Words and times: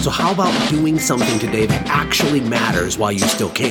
So, 0.00 0.08
how 0.08 0.32
about 0.32 0.70
doing 0.70 0.98
something 0.98 1.38
today 1.38 1.66
that 1.66 1.86
actually 1.86 2.40
matters 2.40 2.96
while 2.96 3.12
you 3.12 3.18
still 3.18 3.50
can? 3.50 3.70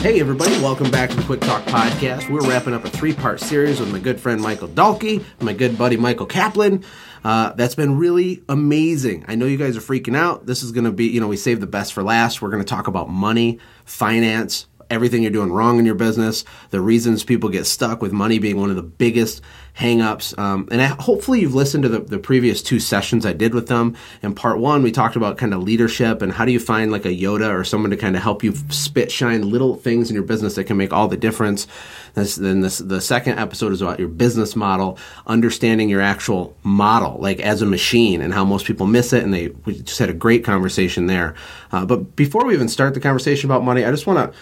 Hey, 0.00 0.18
everybody, 0.18 0.50
welcome 0.60 0.90
back 0.90 1.10
to 1.10 1.14
the 1.14 1.22
Quick 1.22 1.40
Talk 1.40 1.62
Podcast. 1.66 2.28
We're 2.28 2.40
wrapping 2.40 2.74
up 2.74 2.84
a 2.84 2.90
three 2.90 3.12
part 3.12 3.38
series 3.38 3.78
with 3.78 3.92
my 3.92 4.00
good 4.00 4.18
friend 4.18 4.40
Michael 4.40 4.66
Dahlke, 4.66 5.24
my 5.40 5.52
good 5.52 5.78
buddy 5.78 5.96
Michael 5.96 6.26
Kaplan. 6.26 6.84
Uh, 7.22 7.52
that's 7.52 7.76
been 7.76 7.96
really 7.96 8.42
amazing. 8.48 9.24
I 9.28 9.36
know 9.36 9.46
you 9.46 9.56
guys 9.56 9.76
are 9.76 9.80
freaking 9.80 10.16
out. 10.16 10.46
This 10.46 10.64
is 10.64 10.72
going 10.72 10.86
to 10.86 10.90
be, 10.90 11.06
you 11.06 11.20
know, 11.20 11.28
we 11.28 11.36
saved 11.36 11.60
the 11.60 11.68
best 11.68 11.92
for 11.92 12.02
last. 12.02 12.42
We're 12.42 12.50
going 12.50 12.64
to 12.64 12.68
talk 12.68 12.88
about 12.88 13.08
money, 13.08 13.60
finance, 13.84 14.66
everything 14.92 15.22
you're 15.22 15.32
doing 15.32 15.50
wrong 15.50 15.78
in 15.78 15.86
your 15.86 15.94
business, 15.94 16.44
the 16.70 16.80
reasons 16.80 17.24
people 17.24 17.48
get 17.48 17.64
stuck 17.64 18.02
with 18.02 18.12
money 18.12 18.38
being 18.38 18.58
one 18.58 18.68
of 18.68 18.76
the 18.76 18.82
biggest 18.82 19.40
hangups. 19.78 20.38
Um, 20.38 20.68
and 20.70 20.82
I, 20.82 20.86
hopefully 20.86 21.40
you've 21.40 21.54
listened 21.54 21.82
to 21.84 21.88
the, 21.88 22.00
the 22.00 22.18
previous 22.18 22.62
two 22.62 22.78
sessions 22.78 23.24
I 23.24 23.32
did 23.32 23.54
with 23.54 23.68
them. 23.68 23.96
In 24.22 24.34
part 24.34 24.58
one, 24.58 24.82
we 24.82 24.92
talked 24.92 25.16
about 25.16 25.38
kind 25.38 25.54
of 25.54 25.62
leadership 25.62 26.20
and 26.20 26.30
how 26.32 26.44
do 26.44 26.52
you 26.52 26.60
find 26.60 26.92
like 26.92 27.06
a 27.06 27.08
Yoda 27.08 27.50
or 27.52 27.64
someone 27.64 27.90
to 27.90 27.96
kind 27.96 28.14
of 28.14 28.22
help 28.22 28.44
you 28.44 28.54
spit 28.68 29.10
shine 29.10 29.48
little 29.48 29.76
things 29.76 30.10
in 30.10 30.14
your 30.14 30.24
business 30.24 30.56
that 30.56 30.64
can 30.64 30.76
make 30.76 30.92
all 30.92 31.08
the 31.08 31.16
difference. 31.16 31.66
This, 32.14 32.36
then 32.36 32.60
this, 32.60 32.78
the 32.78 33.00
second 33.00 33.38
episode 33.38 33.72
is 33.72 33.80
about 33.80 33.98
your 33.98 34.08
business 34.08 34.54
model, 34.54 34.98
understanding 35.26 35.88
your 35.88 36.02
actual 36.02 36.54
model, 36.62 37.16
like 37.18 37.40
as 37.40 37.62
a 37.62 37.66
machine 37.66 38.20
and 38.20 38.34
how 38.34 38.44
most 38.44 38.66
people 38.66 38.86
miss 38.86 39.14
it. 39.14 39.24
And 39.24 39.32
they, 39.32 39.48
we 39.64 39.80
just 39.80 39.98
had 39.98 40.10
a 40.10 40.14
great 40.14 40.44
conversation 40.44 41.06
there. 41.06 41.34
Uh, 41.70 41.86
but 41.86 42.14
before 42.14 42.44
we 42.44 42.52
even 42.52 42.68
start 42.68 42.92
the 42.92 43.00
conversation 43.00 43.50
about 43.50 43.64
money, 43.64 43.86
I 43.86 43.90
just 43.90 44.06
want 44.06 44.32
to 44.32 44.38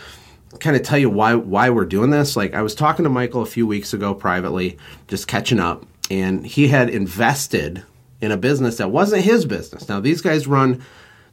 kind 0.59 0.77
of 0.77 0.83
tell 0.83 0.99
you 0.99 1.11
why 1.11 1.35
why 1.35 1.71
we're 1.71 1.85
doing 1.85 2.11
this. 2.11 2.37
Like 2.37 2.55
I 2.55 2.63
was 2.63 2.75
talking 2.75 3.05
to 3.05 3.11
Michael 3.11 3.43
a 3.43 3.47
few 3.47 3.67
weeks 3.67 3.93
ago 3.93 4.15
privately, 4.15 4.79
just 5.09 5.29
catching 5.29 5.61
up, 5.61 5.87
and 6.11 6.47
he 6.47 6.69
had 6.69 6.91
invested 6.91 7.85
in 8.21 8.33
a 8.33 8.37
business 8.37 8.79
that 8.79 8.91
wasn't 8.91 9.23
his 9.23 9.47
business. 9.47 9.89
Now 9.89 10.01
these 10.01 10.21
guys 10.21 10.47
run 10.47 10.83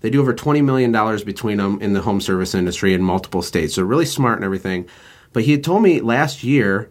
they 0.02 0.10
do 0.10 0.22
over 0.22 0.34
20 0.34 0.62
million 0.62 0.92
dollars 0.92 1.24
between 1.24 1.58
them 1.58 1.82
in 1.82 1.94
the 1.94 2.02
home 2.02 2.22
service 2.22 2.54
industry 2.54 2.94
in 2.94 3.02
multiple 3.02 3.42
states. 3.42 3.76
So 3.76 3.84
really 3.84 4.06
smart 4.06 4.38
and 4.38 4.46
everything. 4.46 4.88
But 5.34 5.44
he 5.44 5.52
had 5.52 5.64
told 5.64 5.82
me 5.82 6.02
last 6.02 6.44
year 6.44 6.90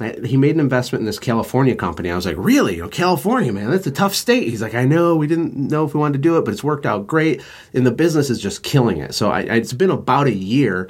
uh, 0.00 0.12
he 0.24 0.36
made 0.36 0.54
an 0.54 0.60
investment 0.60 1.00
in 1.00 1.06
this 1.06 1.18
California 1.18 1.74
company. 1.74 2.10
I 2.10 2.16
was 2.16 2.26
like, 2.26 2.36
really? 2.38 2.76
You 2.76 2.82
know, 2.82 2.88
California, 2.88 3.52
man, 3.52 3.70
that's 3.70 3.86
a 3.86 3.92
tough 3.92 4.14
state. 4.14 4.48
He's 4.48 4.62
like, 4.62 4.74
I 4.74 4.84
know, 4.84 5.16
we 5.16 5.26
didn't 5.26 5.56
know 5.56 5.84
if 5.84 5.94
we 5.94 6.00
wanted 6.00 6.14
to 6.14 6.28
do 6.28 6.38
it, 6.38 6.44
but 6.44 6.52
it's 6.52 6.64
worked 6.64 6.86
out 6.86 7.06
great. 7.06 7.42
And 7.74 7.86
the 7.86 7.90
business 7.90 8.30
is 8.30 8.40
just 8.40 8.62
killing 8.62 8.98
it. 8.98 9.14
So 9.14 9.30
I, 9.30 9.40
it's 9.40 9.72
been 9.72 9.90
about 9.90 10.26
a 10.26 10.34
year 10.34 10.88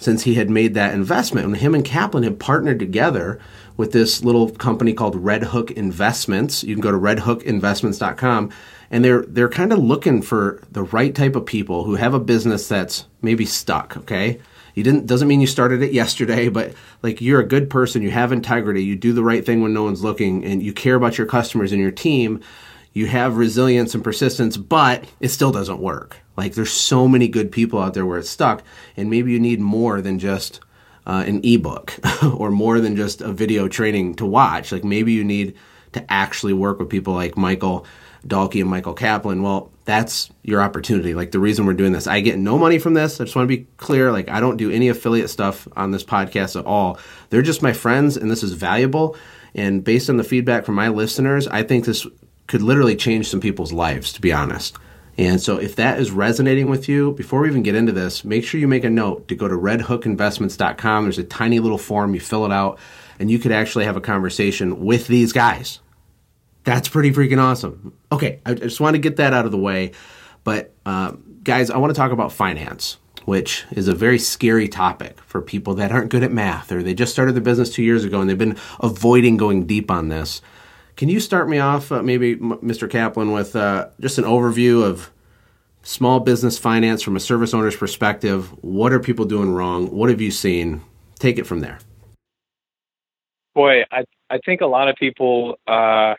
since 0.00 0.24
he 0.24 0.34
had 0.34 0.50
made 0.50 0.74
that 0.74 0.94
investment. 0.94 1.46
And 1.46 1.56
him 1.56 1.74
and 1.74 1.84
Kaplan 1.84 2.24
had 2.24 2.40
partnered 2.40 2.78
together 2.78 3.38
with 3.76 3.92
this 3.92 4.24
little 4.24 4.50
company 4.50 4.92
called 4.92 5.14
Red 5.14 5.44
Hook 5.44 5.70
Investments. 5.70 6.64
You 6.64 6.74
can 6.74 6.82
go 6.82 6.90
to 6.90 6.98
redhookinvestments.com 6.98 8.50
and 8.90 9.04
they're 9.04 9.22
they're 9.22 9.48
kind 9.48 9.72
of 9.72 9.78
looking 9.78 10.20
for 10.20 10.60
the 10.72 10.82
right 10.82 11.14
type 11.14 11.36
of 11.36 11.46
people 11.46 11.84
who 11.84 11.94
have 11.94 12.14
a 12.14 12.18
business 12.18 12.66
that's 12.66 13.06
maybe 13.22 13.46
stuck, 13.46 13.96
okay? 13.98 14.40
You 14.74 14.82
didn't 14.82 15.06
doesn't 15.06 15.28
mean 15.28 15.40
you 15.40 15.46
started 15.46 15.82
it 15.82 15.92
yesterday, 16.02 16.48
but 16.48 16.72
like 17.02 17.20
you're 17.20 17.40
a 17.40 17.46
good 17.46 17.70
person, 17.70 18.02
you 18.02 18.10
have 18.10 18.32
integrity, 18.32 18.82
you 18.82 18.96
do 18.96 19.12
the 19.12 19.24
right 19.24 19.44
thing 19.44 19.62
when 19.62 19.74
no 19.74 19.84
one's 19.84 20.02
looking 20.02 20.44
and 20.44 20.62
you 20.62 20.72
care 20.72 20.96
about 20.96 21.18
your 21.18 21.26
customers 21.26 21.72
and 21.72 21.80
your 21.80 21.90
team 21.90 22.42
you 22.92 23.06
have 23.06 23.36
resilience 23.36 23.94
and 23.94 24.02
persistence, 24.02 24.56
but 24.56 25.04
it 25.20 25.28
still 25.28 25.52
doesn't 25.52 25.80
work. 25.80 26.18
Like 26.36 26.54
there's 26.54 26.72
so 26.72 27.06
many 27.06 27.28
good 27.28 27.52
people 27.52 27.78
out 27.78 27.94
there 27.94 28.06
where 28.06 28.18
it's 28.18 28.30
stuck, 28.30 28.62
and 28.96 29.10
maybe 29.10 29.32
you 29.32 29.40
need 29.40 29.60
more 29.60 30.00
than 30.00 30.18
just 30.18 30.60
uh, 31.06 31.24
an 31.26 31.40
ebook 31.44 31.94
or 32.36 32.50
more 32.50 32.80
than 32.80 32.96
just 32.96 33.20
a 33.20 33.32
video 33.32 33.68
training 33.68 34.14
to 34.16 34.26
watch. 34.26 34.72
Like 34.72 34.84
maybe 34.84 35.12
you 35.12 35.24
need 35.24 35.54
to 35.92 36.12
actually 36.12 36.52
work 36.52 36.78
with 36.78 36.88
people 36.88 37.14
like 37.14 37.36
Michael 37.36 37.84
Dahlke 38.26 38.60
and 38.60 38.70
Michael 38.70 38.94
Kaplan. 38.94 39.42
Well, 39.42 39.72
that's 39.84 40.30
your 40.42 40.60
opportunity. 40.60 41.14
Like 41.14 41.32
the 41.32 41.40
reason 41.40 41.66
we're 41.66 41.74
doing 41.74 41.92
this, 41.92 42.06
I 42.06 42.20
get 42.20 42.38
no 42.38 42.58
money 42.58 42.78
from 42.78 42.94
this. 42.94 43.20
I 43.20 43.24
just 43.24 43.34
want 43.34 43.48
to 43.48 43.56
be 43.56 43.66
clear. 43.76 44.12
Like 44.12 44.28
I 44.28 44.40
don't 44.40 44.56
do 44.56 44.70
any 44.70 44.88
affiliate 44.88 45.30
stuff 45.30 45.66
on 45.76 45.90
this 45.90 46.04
podcast 46.04 46.58
at 46.58 46.66
all. 46.66 46.98
They're 47.30 47.42
just 47.42 47.62
my 47.62 47.72
friends, 47.72 48.16
and 48.16 48.30
this 48.30 48.42
is 48.42 48.52
valuable. 48.52 49.16
And 49.54 49.82
based 49.82 50.08
on 50.08 50.16
the 50.16 50.24
feedback 50.24 50.64
from 50.64 50.76
my 50.76 50.88
listeners, 50.88 51.48
I 51.48 51.64
think 51.64 51.84
this 51.84 52.06
could 52.50 52.62
literally 52.62 52.96
change 52.96 53.28
some 53.28 53.40
people's 53.40 53.72
lives, 53.72 54.12
to 54.12 54.20
be 54.20 54.32
honest. 54.32 54.76
And 55.16 55.40
so, 55.40 55.56
if 55.58 55.76
that 55.76 56.00
is 56.00 56.10
resonating 56.10 56.68
with 56.68 56.88
you, 56.88 57.12
before 57.12 57.40
we 57.40 57.48
even 57.48 57.62
get 57.62 57.76
into 57.76 57.92
this, 57.92 58.24
make 58.24 58.44
sure 58.44 58.58
you 58.58 58.66
make 58.66 58.82
a 58.82 58.90
note 58.90 59.28
to 59.28 59.36
go 59.36 59.46
to 59.46 59.54
redhookinvestments.com. 59.54 61.04
There's 61.04 61.18
a 61.18 61.24
tiny 61.24 61.60
little 61.60 61.78
form, 61.78 62.12
you 62.12 62.20
fill 62.20 62.44
it 62.44 62.50
out, 62.50 62.80
and 63.20 63.30
you 63.30 63.38
could 63.38 63.52
actually 63.52 63.84
have 63.84 63.96
a 63.96 64.00
conversation 64.00 64.84
with 64.84 65.06
these 65.06 65.32
guys. 65.32 65.78
That's 66.64 66.88
pretty 66.88 67.12
freaking 67.12 67.38
awesome. 67.38 67.94
Okay, 68.10 68.40
I 68.44 68.54
just 68.54 68.80
want 68.80 68.94
to 68.94 69.00
get 69.00 69.16
that 69.16 69.32
out 69.32 69.46
of 69.46 69.52
the 69.52 69.58
way. 69.58 69.92
But, 70.42 70.74
uh, 70.84 71.12
guys, 71.44 71.70
I 71.70 71.78
want 71.78 71.94
to 71.94 71.98
talk 71.98 72.10
about 72.10 72.32
finance, 72.32 72.96
which 73.26 73.64
is 73.70 73.86
a 73.86 73.94
very 73.94 74.18
scary 74.18 74.66
topic 74.66 75.20
for 75.20 75.40
people 75.40 75.74
that 75.74 75.92
aren't 75.92 76.10
good 76.10 76.24
at 76.24 76.32
math 76.32 76.72
or 76.72 76.82
they 76.82 76.94
just 76.94 77.12
started 77.12 77.34
their 77.34 77.42
business 77.42 77.70
two 77.70 77.84
years 77.84 78.04
ago 78.04 78.20
and 78.20 78.28
they've 78.28 78.36
been 78.36 78.58
avoiding 78.80 79.36
going 79.36 79.66
deep 79.66 79.90
on 79.90 80.08
this. 80.08 80.42
Can 81.00 81.08
you 81.08 81.18
start 81.18 81.48
me 81.48 81.58
off, 81.58 81.90
uh, 81.90 82.02
maybe, 82.02 82.36
Mr. 82.36 82.88
Kaplan, 82.88 83.32
with 83.32 83.56
uh, 83.56 83.88
just 84.00 84.18
an 84.18 84.24
overview 84.24 84.84
of 84.84 85.10
small 85.82 86.20
business 86.20 86.58
finance 86.58 87.00
from 87.00 87.16
a 87.16 87.20
service 87.20 87.54
owner's 87.54 87.74
perspective? 87.74 88.50
What 88.62 88.92
are 88.92 89.00
people 89.00 89.24
doing 89.24 89.50
wrong? 89.50 89.86
What 89.86 90.10
have 90.10 90.20
you 90.20 90.30
seen? 90.30 90.82
Take 91.18 91.38
it 91.38 91.46
from 91.46 91.60
there. 91.60 91.78
Boy, 93.54 93.82
I 93.90 94.04
I 94.28 94.40
think 94.44 94.60
a 94.60 94.66
lot 94.66 94.88
of 94.88 94.96
people 94.96 95.56
uh, 95.66 96.16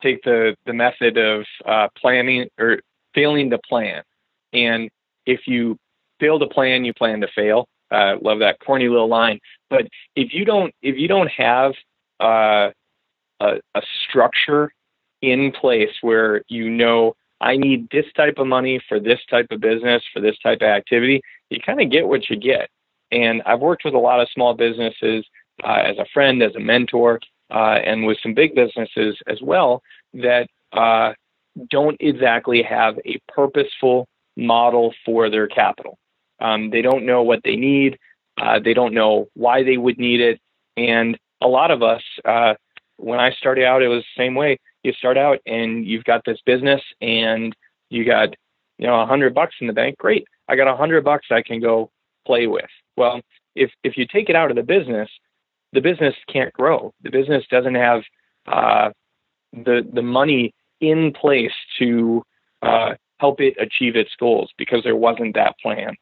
take 0.00 0.22
the 0.22 0.56
the 0.64 0.72
method 0.72 1.18
of 1.18 1.44
uh, 1.66 1.88
planning 1.94 2.48
or 2.58 2.80
failing 3.14 3.50
to 3.50 3.58
plan, 3.68 4.02
and 4.54 4.88
if 5.26 5.40
you 5.46 5.76
fail 6.20 6.38
to 6.38 6.46
plan, 6.46 6.86
you 6.86 6.94
plan 6.94 7.20
to 7.20 7.28
fail. 7.34 7.68
Uh, 7.90 8.14
love 8.22 8.38
that 8.38 8.60
corny 8.64 8.88
little 8.88 9.08
line. 9.08 9.40
But 9.68 9.88
if 10.16 10.32
you 10.32 10.46
don't 10.46 10.74
if 10.80 10.96
you 10.96 11.06
don't 11.06 11.30
have 11.30 11.74
uh, 12.18 12.70
a, 13.40 13.60
a 13.74 13.82
structure 14.08 14.72
in 15.22 15.52
place 15.52 15.90
where 16.00 16.42
you 16.48 16.70
know 16.70 17.14
I 17.40 17.56
need 17.56 17.88
this 17.90 18.06
type 18.14 18.38
of 18.38 18.46
money 18.46 18.80
for 18.88 19.00
this 19.00 19.20
type 19.30 19.46
of 19.50 19.60
business, 19.60 20.02
for 20.12 20.20
this 20.20 20.38
type 20.38 20.58
of 20.60 20.68
activity, 20.68 21.22
you 21.48 21.58
kind 21.60 21.80
of 21.80 21.90
get 21.90 22.06
what 22.06 22.28
you 22.28 22.36
get. 22.36 22.68
And 23.10 23.42
I've 23.46 23.60
worked 23.60 23.84
with 23.84 23.94
a 23.94 23.98
lot 23.98 24.20
of 24.20 24.28
small 24.32 24.54
businesses 24.54 25.24
uh, 25.64 25.82
as 25.84 25.98
a 25.98 26.06
friend, 26.12 26.42
as 26.42 26.54
a 26.54 26.60
mentor, 26.60 27.20
uh, 27.50 27.78
and 27.84 28.06
with 28.06 28.18
some 28.22 28.34
big 28.34 28.54
businesses 28.54 29.16
as 29.26 29.40
well 29.42 29.82
that 30.14 30.48
uh, 30.72 31.12
don't 31.68 31.96
exactly 32.00 32.62
have 32.62 32.98
a 33.04 33.18
purposeful 33.28 34.06
model 34.36 34.94
for 35.04 35.28
their 35.28 35.48
capital. 35.48 35.98
Um, 36.40 36.70
they 36.70 36.82
don't 36.82 37.04
know 37.04 37.22
what 37.22 37.40
they 37.42 37.56
need. 37.56 37.98
Uh, 38.40 38.58
they 38.62 38.74
don't 38.74 38.94
know 38.94 39.28
why 39.34 39.62
they 39.62 39.76
would 39.76 39.98
need 39.98 40.20
it. 40.20 40.40
And 40.76 41.18
a 41.42 41.48
lot 41.48 41.70
of 41.70 41.82
us, 41.82 42.02
uh, 42.24 42.54
when 43.00 43.18
I 43.18 43.30
started 43.32 43.64
out, 43.64 43.82
it 43.82 43.88
was 43.88 44.02
the 44.02 44.22
same 44.22 44.34
way. 44.34 44.58
You 44.82 44.92
start 44.92 45.16
out 45.16 45.38
and 45.46 45.86
you've 45.86 46.04
got 46.04 46.22
this 46.24 46.38
business 46.44 46.82
and 47.00 47.54
you 47.88 48.04
got, 48.04 48.34
you 48.78 48.86
know, 48.86 49.00
a 49.00 49.06
hundred 49.06 49.34
bucks 49.34 49.56
in 49.60 49.66
the 49.66 49.72
bank. 49.72 49.98
Great. 49.98 50.24
I 50.48 50.56
got 50.56 50.68
a 50.68 50.76
hundred 50.76 51.04
bucks 51.04 51.26
I 51.30 51.42
can 51.42 51.60
go 51.60 51.90
play 52.26 52.46
with. 52.46 52.70
Well, 52.96 53.20
if, 53.54 53.70
if 53.84 53.96
you 53.96 54.06
take 54.06 54.28
it 54.28 54.36
out 54.36 54.50
of 54.50 54.56
the 54.56 54.62
business, 54.62 55.08
the 55.72 55.80
business 55.80 56.14
can't 56.32 56.52
grow. 56.52 56.92
The 57.02 57.10
business 57.10 57.44
doesn't 57.50 57.74
have 57.74 58.02
uh, 58.46 58.90
the, 59.52 59.86
the 59.92 60.02
money 60.02 60.54
in 60.80 61.12
place 61.12 61.52
to 61.78 62.22
uh, 62.62 62.94
help 63.18 63.40
it 63.40 63.54
achieve 63.58 63.96
its 63.96 64.10
goals 64.18 64.50
because 64.56 64.82
there 64.82 64.96
wasn't 64.96 65.34
that 65.34 65.58
plan. 65.62 65.94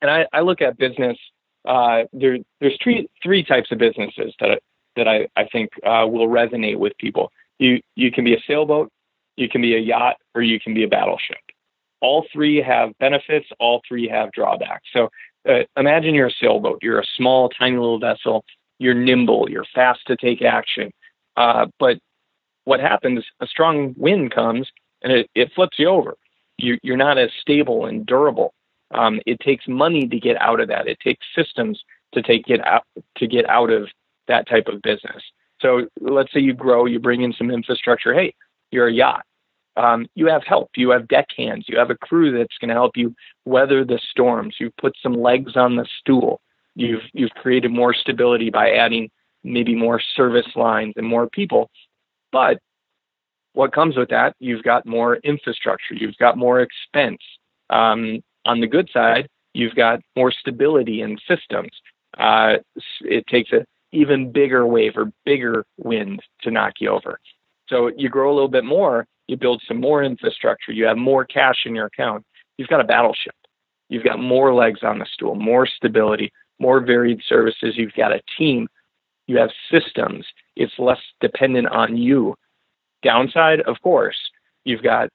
And 0.00 0.10
I, 0.10 0.26
I 0.32 0.40
look 0.40 0.62
at 0.62 0.78
business, 0.78 1.18
uh, 1.66 2.04
there, 2.12 2.38
there's 2.60 2.78
three, 2.82 3.08
three 3.22 3.44
types 3.44 3.70
of 3.70 3.78
businesses 3.78 4.34
that 4.40 4.62
that 4.96 5.08
I, 5.08 5.28
I 5.36 5.44
think 5.44 5.70
uh, 5.84 6.06
will 6.06 6.28
resonate 6.28 6.78
with 6.78 6.96
people. 6.98 7.30
You, 7.58 7.80
you 7.94 8.10
can 8.10 8.24
be 8.24 8.34
a 8.34 8.40
sailboat, 8.46 8.90
you 9.36 9.48
can 9.48 9.62
be 9.62 9.74
a 9.74 9.78
yacht, 9.78 10.16
or 10.34 10.42
you 10.42 10.58
can 10.58 10.74
be 10.74 10.84
a 10.84 10.88
battleship. 10.88 11.38
All 12.00 12.26
three 12.32 12.62
have 12.62 12.96
benefits, 12.98 13.46
all 13.58 13.82
three 13.86 14.08
have 14.08 14.32
drawbacks. 14.32 14.88
So 14.92 15.10
uh, 15.48 15.60
imagine 15.76 16.14
you're 16.14 16.28
a 16.28 16.34
sailboat, 16.40 16.78
you're 16.82 17.00
a 17.00 17.06
small, 17.16 17.48
tiny 17.50 17.76
little 17.76 17.98
vessel, 17.98 18.44
you're 18.78 18.94
nimble, 18.94 19.48
you're 19.50 19.66
fast 19.74 20.00
to 20.06 20.16
take 20.16 20.42
action. 20.42 20.90
Uh, 21.36 21.66
but 21.78 21.98
what 22.64 22.80
happens, 22.80 23.24
a 23.40 23.46
strong 23.46 23.94
wind 23.96 24.34
comes 24.34 24.68
and 25.02 25.12
it, 25.12 25.30
it 25.34 25.52
flips 25.54 25.78
you 25.78 25.88
over. 25.88 26.14
You, 26.58 26.78
you're 26.82 26.96
not 26.96 27.18
as 27.18 27.30
stable 27.40 27.86
and 27.86 28.04
durable. 28.04 28.52
Um, 28.92 29.20
it 29.26 29.38
takes 29.40 29.66
money 29.68 30.08
to 30.08 30.18
get 30.18 30.40
out 30.40 30.60
of 30.60 30.68
that. 30.68 30.88
It 30.88 30.98
takes 31.00 31.24
systems 31.34 31.82
to 32.12 32.22
take 32.22 32.48
it 32.48 32.60
out 32.66 32.82
to 33.18 33.26
get 33.26 33.48
out 33.48 33.70
of 33.70 33.88
that 34.30 34.48
type 34.48 34.66
of 34.68 34.80
business. 34.82 35.22
So 35.60 35.86
let's 36.00 36.32
say 36.32 36.40
you 36.40 36.54
grow, 36.54 36.86
you 36.86 36.98
bring 36.98 37.22
in 37.22 37.32
some 37.34 37.50
infrastructure. 37.50 38.14
Hey, 38.14 38.34
you're 38.70 38.88
a 38.88 38.92
yacht. 38.92 39.24
Um, 39.76 40.06
you 40.14 40.26
have 40.26 40.42
help. 40.44 40.70
You 40.76 40.90
have 40.90 41.08
deckhands. 41.08 41.68
You 41.68 41.78
have 41.78 41.90
a 41.90 41.96
crew 41.96 42.36
that's 42.36 42.56
going 42.60 42.68
to 42.68 42.74
help 42.74 42.96
you 42.96 43.14
weather 43.44 43.84
the 43.84 44.00
storms. 44.10 44.56
You've 44.58 44.76
put 44.76 44.94
some 45.02 45.14
legs 45.14 45.56
on 45.56 45.76
the 45.76 45.86
stool. 45.98 46.40
You've 46.74 47.02
you've 47.12 47.30
created 47.32 47.70
more 47.70 47.94
stability 47.94 48.50
by 48.50 48.70
adding 48.70 49.10
maybe 49.42 49.74
more 49.74 50.00
service 50.16 50.46
lines 50.56 50.94
and 50.96 51.06
more 51.06 51.28
people. 51.28 51.70
But 52.32 52.58
what 53.52 53.72
comes 53.72 53.96
with 53.96 54.08
that? 54.10 54.34
You've 54.38 54.62
got 54.62 54.86
more 54.86 55.16
infrastructure. 55.16 55.94
You've 55.94 56.16
got 56.18 56.36
more 56.36 56.60
expense. 56.60 57.22
Um, 57.70 58.22
on 58.44 58.60
the 58.60 58.66
good 58.66 58.88
side, 58.92 59.28
you've 59.52 59.74
got 59.74 60.00
more 60.16 60.32
stability 60.32 61.02
in 61.02 61.18
systems. 61.28 61.70
Uh, 62.18 62.56
it 63.02 63.26
takes 63.26 63.52
an 63.52 63.64
even 63.92 64.32
bigger 64.32 64.66
wave 64.66 64.92
or 64.96 65.12
bigger 65.24 65.64
wind 65.78 66.22
to 66.42 66.50
knock 66.50 66.74
you 66.80 66.90
over. 66.90 67.20
So 67.68 67.90
you 67.96 68.08
grow 68.08 68.32
a 68.32 68.34
little 68.34 68.48
bit 68.48 68.64
more, 68.64 69.06
you 69.28 69.36
build 69.36 69.62
some 69.66 69.80
more 69.80 70.02
infrastructure, 70.02 70.72
you 70.72 70.84
have 70.86 70.96
more 70.96 71.24
cash 71.24 71.62
in 71.64 71.74
your 71.74 71.86
account. 71.86 72.24
You've 72.58 72.68
got 72.68 72.80
a 72.80 72.84
battleship. 72.84 73.34
You've 73.88 74.04
got 74.04 74.20
more 74.20 74.54
legs 74.54 74.80
on 74.82 74.98
the 74.98 75.06
stool, 75.12 75.34
more 75.34 75.66
stability, 75.66 76.32
more 76.58 76.80
varied 76.80 77.20
services. 77.28 77.74
You've 77.76 77.94
got 77.96 78.12
a 78.12 78.20
team. 78.38 78.68
You 79.26 79.38
have 79.38 79.50
systems. 79.70 80.26
It's 80.56 80.72
less 80.78 81.00
dependent 81.20 81.68
on 81.68 81.96
you. 81.96 82.34
Downside, 83.02 83.60
of 83.62 83.76
course, 83.82 84.16
you've 84.64 84.82
got 84.82 85.08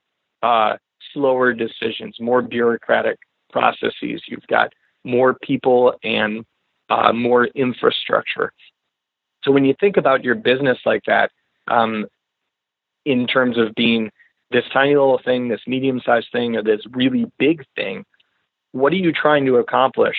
uh, 0.43 0.77
slower 1.13 1.53
decisions, 1.53 2.17
more 2.19 2.41
bureaucratic 2.41 3.17
processes. 3.51 4.21
You've 4.27 4.47
got 4.47 4.73
more 5.03 5.35
people 5.41 5.93
and 6.03 6.45
uh, 6.89 7.13
more 7.13 7.45
infrastructure. 7.47 8.51
So 9.43 9.51
when 9.51 9.65
you 9.65 9.75
think 9.79 9.97
about 9.97 10.23
your 10.23 10.35
business 10.35 10.77
like 10.85 11.03
that, 11.07 11.31
um, 11.67 12.05
in 13.05 13.27
terms 13.27 13.57
of 13.57 13.73
being 13.75 14.11
this 14.51 14.63
tiny 14.73 14.95
little 14.95 15.21
thing, 15.23 15.47
this 15.47 15.61
medium 15.67 16.01
sized 16.05 16.27
thing, 16.31 16.55
or 16.55 16.63
this 16.63 16.81
really 16.91 17.31
big 17.37 17.63
thing, 17.75 18.05
what 18.71 18.91
are 18.91 18.97
you 18.97 19.11
trying 19.11 19.45
to 19.45 19.57
accomplish? 19.57 20.15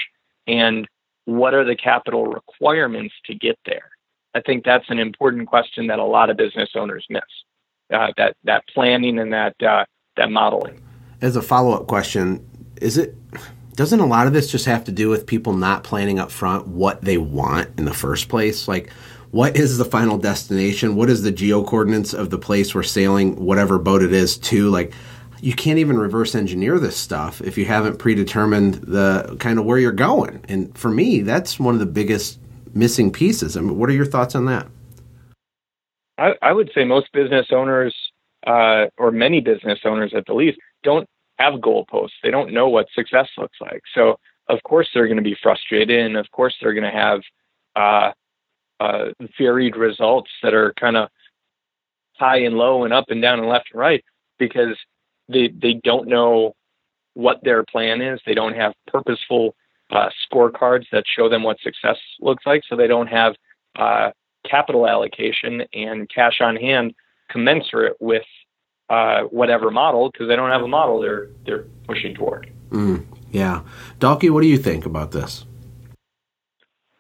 And 0.47 0.87
what 1.25 1.55
are 1.55 1.65
the 1.65 1.77
capital 1.77 2.27
requirements 2.27 3.15
to 3.27 3.35
get 3.35 3.59
there? 3.67 3.91
I 4.35 4.41
think 4.41 4.65
that's 4.65 4.89
an 4.89 4.99
important 4.99 5.49
question 5.49 5.89
that 5.89 5.99
a 5.99 6.05
lot 6.05 6.31
of 6.31 6.37
business 6.37 6.71
owners 6.75 7.05
miss. 7.11 7.23
Uh, 7.93 8.09
that 8.17 8.37
that 8.43 8.65
planning 8.75 9.19
and 9.21 9.33
that 9.33 9.55
uh, 9.63 9.85
that 10.17 10.31
modeling. 10.31 10.81
As 11.21 11.37
a 11.37 11.43
follow 11.43 11.73
up 11.73 11.87
question, 11.87 12.45
is 12.81 12.99
it 12.99 13.15
doesn't 13.77 14.01
a 14.01 14.07
lot 14.07 14.27
of 14.27 14.33
this 14.33 14.51
just 14.51 14.65
have 14.65 14.85
to 14.85 14.93
do 14.93 15.09
with 15.11 15.27
people 15.27 15.53
not 15.53 15.85
planning 15.85 16.19
up 16.19 16.31
front 16.31 16.67
what 16.67 17.03
they 17.03 17.19
want 17.19 17.79
in 17.79 17.85
the 17.85 17.95
first 17.95 18.29
place? 18.29 18.67
Like, 18.67 18.91
what 19.31 19.57
is 19.57 19.77
the 19.77 19.85
final 19.85 20.17
destination? 20.17 20.97
What 20.97 21.11
is 21.11 21.23
the 21.23 21.31
geo 21.31 21.63
coordinates 21.63 22.15
of 22.15 22.31
the 22.31 22.39
place 22.39 22.75
we're 22.75 22.83
sailing, 22.83 23.37
whatever 23.37 23.79
boat 23.79 24.03
it 24.03 24.15
is, 24.15 24.39
to? 24.39 24.71
Like, 24.71 24.95
you 25.43 25.53
can't 25.53 25.79
even 25.79 25.99
reverse 25.99 26.35
engineer 26.35 26.79
this 26.79 26.97
stuff 26.97 27.43
if 27.43 27.59
you 27.59 27.67
haven't 27.67 27.99
predetermined 27.99 28.75
the 28.75 29.37
kind 29.41 29.59
of 29.59 29.67
where 29.67 29.79
you're 29.79 29.93
going. 29.93 30.43
And 30.49 30.77
for 30.77 30.89
me, 30.89 31.21
that's 31.21 31.61
one 31.61 31.75
of 31.75 31.81
the 31.81 31.87
biggest 31.87 32.41
missing 32.73 33.13
pieces. 33.13 33.59
I 33.59 33.61
mean, 33.61 33.79
what 33.79 33.91
are 33.91 33.95
your 33.95 34.07
thoughts 34.07 34.35
on 34.35 34.47
that? 34.47 34.67
I, 36.17 36.33
I 36.41 36.53
would 36.53 36.71
say 36.75 36.85
most 36.85 37.13
business 37.13 37.49
owners, 37.53 37.95
uh, 38.47 38.87
or 38.97 39.11
many 39.11 39.41
business 39.41 39.81
owners 39.85 40.15
at 40.17 40.25
the 40.25 40.33
least, 40.33 40.59
don't 40.83 41.07
have 41.39 41.55
goalposts. 41.55 42.19
They 42.23 42.31
don't 42.31 42.53
know 42.53 42.69
what 42.69 42.87
success 42.95 43.29
looks 43.37 43.59
like. 43.61 43.83
So 43.95 44.19
of 44.49 44.63
course 44.63 44.89
they're 44.93 45.07
going 45.07 45.17
to 45.17 45.23
be 45.23 45.37
frustrated, 45.43 46.05
and 46.05 46.17
of 46.17 46.31
course 46.31 46.55
they're 46.61 46.75
going 46.75 46.91
to 46.91 46.99
have 46.99 47.21
uh, 47.75 48.13
uh, 48.81 49.07
varied 49.39 49.77
results 49.77 50.31
that 50.43 50.55
are 50.55 50.73
kind 50.75 50.97
of 50.97 51.09
high 52.19 52.39
and 52.39 52.57
low 52.57 52.85
and 52.85 52.95
up 52.95 53.07
and 53.09 53.21
down 53.21 53.39
and 53.39 53.49
left 53.49 53.69
and 53.73 53.81
right 53.81 54.05
because 54.39 54.77
they 55.29 55.49
they 55.49 55.75
don't 55.85 56.09
know 56.09 56.55
what 57.15 57.43
their 57.43 57.65
plan 57.65 58.01
is. 58.01 58.21
They 58.27 58.35
don't 58.35 58.55
have 58.55 58.75
purposeful 58.87 59.55
uh, 59.91 60.11
scorecards 60.31 60.85
that 60.93 61.05
show 61.07 61.29
them 61.29 61.43
what 61.43 61.59
success 61.61 61.97
looks 62.21 62.45
like. 62.47 62.63
So 62.69 62.77
they 62.77 62.87
don't 62.87 63.07
have 63.07 63.35
uh, 63.77 64.11
capital 64.49 64.87
allocation 64.87 65.63
and 65.73 66.09
cash 66.09 66.41
on 66.41 66.57
hand 66.57 66.95
commensurate 67.31 67.97
with 68.01 68.25
uh, 68.89 69.23
whatever 69.25 69.71
model 69.71 70.11
because 70.11 70.29
they 70.29 70.37
don't 70.37 70.51
have 70.51 70.63
a 70.63 70.69
model 70.69 71.01
they're 71.01 71.29
they're 71.45 71.65
pushing 71.87 72.15
toward. 72.15 72.51
Mm, 72.71 73.05
yeah, 73.31 73.63
Dahlke, 74.01 74.31
what 74.31 74.43
do 74.43 74.49
you 74.49 74.59
think 74.59 74.87
about 74.87 75.13
this? 75.13 75.45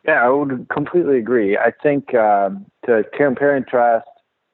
Yeah, 0.06 0.25
I 0.25 0.29
would 0.29 0.69
completely 0.73 1.19
agree. 1.19 1.56
I 1.56 1.73
think 1.83 2.15
um, 2.15 2.67
to 2.87 3.03
compare 3.17 3.56
and 3.56 3.65
contrast, 3.65 4.06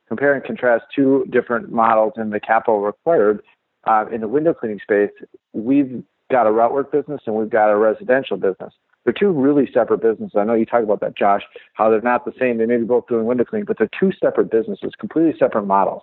compare 0.08 0.34
and 0.34 0.43
contrast 0.43 0.84
two 0.94 1.26
different 1.31 1.70
models 1.70 2.14
in 2.17 2.31
the 2.31 2.40
capital 2.40 2.81
required 2.81 3.43
uh, 3.87 4.06
in 4.11 4.20
the 4.20 4.29
window 4.29 4.55
cleaning 4.55 4.81
space, 4.82 5.11
we've 5.52 6.02
got 6.31 6.46
a 6.46 6.50
route 6.50 6.73
work 6.73 6.90
business 6.90 7.20
and 7.26 7.37
we've 7.37 7.50
got 7.50 7.70
a 7.70 7.76
residential 7.76 8.37
business. 8.37 8.73
They're 9.05 9.12
two 9.12 9.31
really 9.31 9.69
separate 9.73 10.00
businesses. 10.00 10.37
I 10.37 10.44
know 10.44 10.55
you 10.55 10.64
talk 10.64 10.84
about 10.84 11.00
that, 11.00 11.17
Josh, 11.17 11.43
how 11.75 11.90
they're 11.90 12.00
not 12.00 12.25
the 12.25 12.32
same. 12.38 12.58
They 12.58 12.67
may 12.67 12.76
be 12.76 12.84
both 12.84 13.08
doing 13.08 13.26
window 13.26 13.44
cleaning, 13.44 13.67
but 13.67 13.76
they're 13.79 13.90
two 13.99 14.12
separate 14.12 14.50
businesses, 14.50 14.93
completely 14.99 15.34
separate 15.38 15.67
models. 15.67 16.02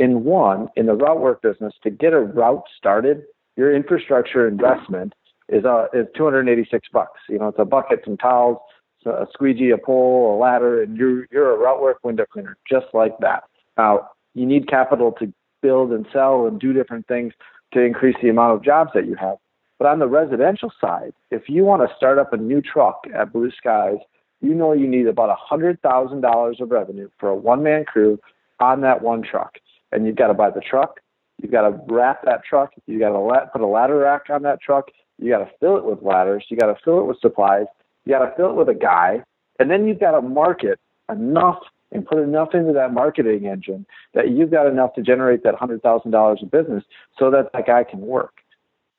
In 0.00 0.24
one, 0.24 0.70
in 0.76 0.86
the 0.86 0.94
route 0.94 1.20
work 1.20 1.42
business, 1.42 1.74
to 1.82 1.90
get 1.90 2.14
a 2.14 2.20
route 2.20 2.64
started, 2.74 3.22
your 3.56 3.76
infrastructure 3.76 4.48
investment 4.48 5.12
is 5.50 5.66
uh, 5.66 5.88
is 5.92 6.06
286 6.16 6.88
bucks. 6.90 7.20
You 7.28 7.38
know, 7.38 7.48
it's 7.48 7.58
a 7.58 7.66
bucket, 7.66 8.00
some 8.06 8.16
towels, 8.16 8.56
a 9.04 9.26
squeegee, 9.30 9.68
a 9.72 9.76
pole, 9.76 10.34
a 10.34 10.36
ladder, 10.40 10.82
and 10.82 10.96
you're 10.96 11.26
you're 11.30 11.54
a 11.54 11.58
route 11.58 11.82
work 11.82 11.98
window 12.02 12.24
cleaner, 12.32 12.56
just 12.66 12.86
like 12.94 13.12
that. 13.20 13.44
Now, 13.76 14.08
you 14.32 14.46
need 14.46 14.68
capital 14.68 15.12
to 15.18 15.30
build 15.60 15.92
and 15.92 16.06
sell 16.14 16.46
and 16.46 16.58
do 16.58 16.72
different 16.72 17.06
things 17.06 17.34
to 17.74 17.82
increase 17.82 18.16
the 18.22 18.30
amount 18.30 18.56
of 18.56 18.64
jobs 18.64 18.92
that 18.94 19.04
you 19.04 19.16
have. 19.16 19.36
But 19.78 19.88
on 19.88 19.98
the 19.98 20.08
residential 20.08 20.72
side, 20.80 21.12
if 21.30 21.42
you 21.50 21.64
want 21.64 21.86
to 21.86 21.94
start 21.94 22.18
up 22.18 22.32
a 22.32 22.38
new 22.38 22.62
truck 22.62 23.04
at 23.14 23.34
Blue 23.34 23.50
Skies, 23.50 23.98
you 24.40 24.54
know 24.54 24.72
you 24.72 24.88
need 24.88 25.08
about 25.08 25.36
$100,000 25.50 26.60
of 26.60 26.70
revenue 26.70 27.10
for 27.18 27.28
a 27.28 27.36
one 27.36 27.62
man 27.62 27.84
crew 27.84 28.18
on 28.60 28.80
that 28.80 29.02
one 29.02 29.22
truck. 29.22 29.58
And 29.92 30.06
you've 30.06 30.16
got 30.16 30.28
to 30.28 30.34
buy 30.34 30.50
the 30.50 30.60
truck, 30.60 31.00
you've 31.42 31.52
got 31.52 31.68
to 31.68 31.80
wrap 31.88 32.24
that 32.24 32.44
truck, 32.44 32.72
you've 32.86 33.00
got 33.00 33.10
to 33.10 33.46
put 33.52 33.60
a 33.60 33.66
ladder 33.66 33.98
rack 33.98 34.30
on 34.30 34.42
that 34.42 34.60
truck, 34.60 34.90
you 35.18 35.30
got 35.30 35.38
to 35.38 35.50
fill 35.58 35.76
it 35.76 35.84
with 35.84 36.02
ladders, 36.02 36.44
you 36.48 36.56
got 36.56 36.66
to 36.66 36.76
fill 36.84 37.00
it 37.00 37.06
with 37.06 37.20
supplies, 37.20 37.66
you 38.04 38.12
got 38.12 38.24
to 38.24 38.34
fill 38.36 38.50
it 38.50 38.56
with 38.56 38.68
a 38.68 38.74
guy, 38.74 39.22
and 39.58 39.70
then 39.70 39.86
you've 39.86 40.00
got 40.00 40.12
to 40.12 40.22
market 40.22 40.78
enough 41.10 41.58
and 41.92 42.06
put 42.06 42.18
enough 42.18 42.54
into 42.54 42.72
that 42.72 42.92
marketing 42.92 43.46
engine 43.46 43.84
that 44.14 44.30
you've 44.30 44.50
got 44.50 44.66
enough 44.66 44.94
to 44.94 45.02
generate 45.02 45.42
that 45.42 45.54
$100,000 45.54 46.42
of 46.42 46.50
business 46.50 46.84
so 47.18 47.30
that 47.30 47.50
that 47.52 47.66
guy 47.66 47.84
can 47.84 48.00
work. 48.00 48.34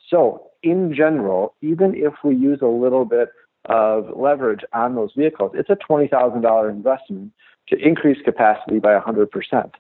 So, 0.09 0.47
in 0.61 0.93
general, 0.93 1.55
even 1.61 1.95
if 1.95 2.13
we 2.23 2.35
use 2.35 2.59
a 2.61 2.67
little 2.67 3.05
bit 3.05 3.29
of 3.65 4.09
leverage 4.15 4.61
on 4.73 4.95
those 4.95 5.11
vehicles, 5.15 5.53
it's 5.55 5.69
a 5.69 5.77
$20,000 5.77 6.69
investment 6.69 7.31
to 7.69 7.77
increase 7.77 8.17
capacity 8.23 8.79
by 8.79 8.99
100%. 8.99 9.71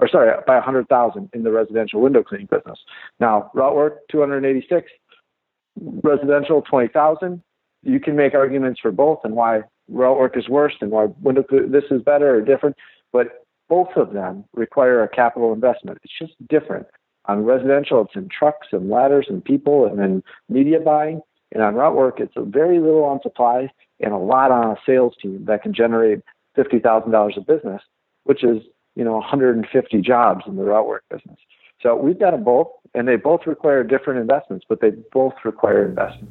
Or 0.00 0.08
sorry, 0.08 0.32
by 0.46 0.54
100,000 0.54 1.30
in 1.34 1.42
the 1.42 1.52
residential 1.52 2.00
window 2.00 2.22
cleaning 2.22 2.48
business. 2.50 2.78
Now, 3.20 3.50
route 3.54 3.74
work 3.74 3.98
286, 4.10 4.90
residential 6.02 6.62
20,000. 6.62 7.42
You 7.82 8.00
can 8.00 8.16
make 8.16 8.34
arguments 8.34 8.80
for 8.80 8.90
both 8.92 9.20
and 9.24 9.34
why 9.34 9.62
route 9.88 10.18
work 10.18 10.36
is 10.36 10.48
worse 10.48 10.74
and 10.80 10.90
why 10.90 11.08
window 11.20 11.44
this 11.68 11.84
is 11.90 12.02
better 12.02 12.36
or 12.36 12.40
different, 12.40 12.76
but 13.12 13.44
both 13.68 13.88
of 13.96 14.12
them 14.12 14.44
require 14.54 15.02
a 15.02 15.08
capital 15.08 15.52
investment. 15.52 15.98
It's 16.02 16.18
just 16.18 16.34
different. 16.48 16.86
On 17.26 17.44
residential, 17.44 18.02
it's 18.02 18.16
in 18.16 18.28
trucks 18.28 18.68
and 18.72 18.88
ladders 18.88 19.26
and 19.28 19.44
people 19.44 19.86
and 19.86 19.98
then 19.98 20.22
media 20.48 20.80
buying. 20.80 21.20
And 21.52 21.62
on 21.62 21.74
route 21.74 21.94
work, 21.94 22.20
it's 22.20 22.32
very 22.36 22.78
little 22.78 23.04
on 23.04 23.20
supplies 23.22 23.68
and 24.00 24.12
a 24.12 24.18
lot 24.18 24.50
on 24.50 24.70
a 24.70 24.76
sales 24.86 25.14
team 25.20 25.44
that 25.46 25.62
can 25.62 25.74
generate 25.74 26.20
$50,000 26.56 27.36
of 27.36 27.46
business, 27.46 27.82
which 28.24 28.42
is, 28.44 28.62
you 29.00 29.04
know, 29.06 29.14
150 29.14 30.02
jobs 30.02 30.44
in 30.46 30.56
the 30.56 30.62
route 30.62 30.86
work 30.86 31.04
business. 31.08 31.38
So 31.80 31.96
we've 31.96 32.20
got 32.20 32.32
them 32.32 32.44
both, 32.44 32.68
and 32.94 33.08
they 33.08 33.16
both 33.16 33.46
require 33.46 33.82
different 33.82 34.20
investments, 34.20 34.66
but 34.68 34.82
they 34.82 34.90
both 34.90 35.32
require 35.42 35.86
investment. 35.86 36.28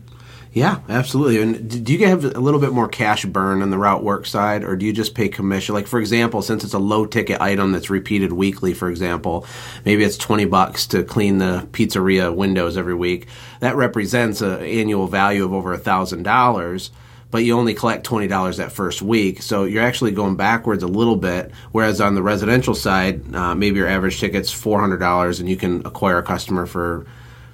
Yeah, 0.54 0.82
absolutely. 0.88 1.42
And 1.42 1.84
do 1.84 1.92
you 1.92 2.06
have 2.06 2.24
a 2.24 2.40
little 2.40 2.60
bit 2.60 2.72
more 2.72 2.88
cash 2.88 3.26
burn 3.26 3.64
on 3.64 3.72
the 3.72 3.80
route 3.80 4.04
work 4.04 4.28
side, 4.28 4.64
or 4.64 4.76
do 4.76 4.86
you 4.86 4.94
just 4.94 5.16
pay 5.16 5.30
commission? 5.30 5.74
Like, 5.74 5.88
for 5.88 6.00
example, 6.00 6.44
since 6.44 6.64
it's 6.64 6.76
a 6.76 6.80
low 6.80 7.08
ticket 7.08 7.42
item 7.42 7.72
that's 7.72 7.90
repeated 7.90 8.34
weekly, 8.34 8.76
for 8.76 8.88
example, 8.88 9.48
maybe 9.84 10.04
it's 10.04 10.18
20 10.18 10.46
bucks 10.46 10.86
to 10.88 11.04
clean 11.04 11.40
the 11.40 11.68
pizzeria 11.72 12.32
windows 12.36 12.78
every 12.78 12.94
week. 12.94 13.26
That 13.62 13.78
represents 13.78 14.42
an 14.42 14.62
annual 14.62 15.08
value 15.08 15.44
of 15.44 15.54
over 15.54 15.74
a 15.74 15.80
$1,000. 15.80 16.92
But 17.32 17.44
you 17.44 17.58
only 17.58 17.74
collect 17.74 18.06
$20 18.08 18.58
that 18.58 18.72
first 18.72 19.02
week. 19.02 19.42
So 19.42 19.66
you're 19.66 19.84
actually 19.84 20.12
going 20.12 20.36
backwards 20.36 20.84
a 20.84 20.88
little 20.88 21.16
bit. 21.16 21.52
Whereas 21.72 22.02
on 22.02 22.16
the 22.16 22.24
residential 22.24 22.74
side, 22.74 23.36
uh, 23.36 23.56
maybe 23.56 23.78
your 23.78 23.88
average 23.88 24.20
ticket's 24.20 24.54
$400 24.54 25.40
and 25.40 25.50
you 25.50 25.56
can 25.56 25.86
acquire 25.86 26.18
a 26.18 26.24
customer 26.24 26.66
for 26.66 27.06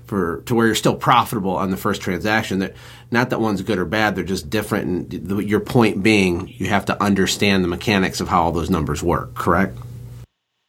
for 0.06 0.42
to 0.46 0.54
where 0.54 0.68
you're 0.68 0.76
still 0.76 0.96
profitable 0.96 1.56
on 1.56 1.72
the 1.72 1.78
first 1.78 2.02
transaction. 2.02 2.60
That 2.60 2.76
not 3.12 3.32
that 3.32 3.42
one's 3.42 3.64
good 3.64 3.80
or 3.80 3.86
bad; 3.86 4.16
they're 4.16 4.24
just 4.24 4.52
different. 4.52 5.12
And 5.12 5.28
the, 5.30 5.38
your 5.38 5.60
point 5.60 6.04
being, 6.04 6.48
you 6.48 6.68
have 6.68 6.86
to 6.86 7.04
understand 7.04 7.64
the 7.64 7.68
mechanics 7.68 8.22
of 8.22 8.28
how 8.28 8.44
all 8.44 8.52
those 8.52 8.70
numbers 8.70 9.02
work. 9.02 9.34
Correct? 9.34 9.78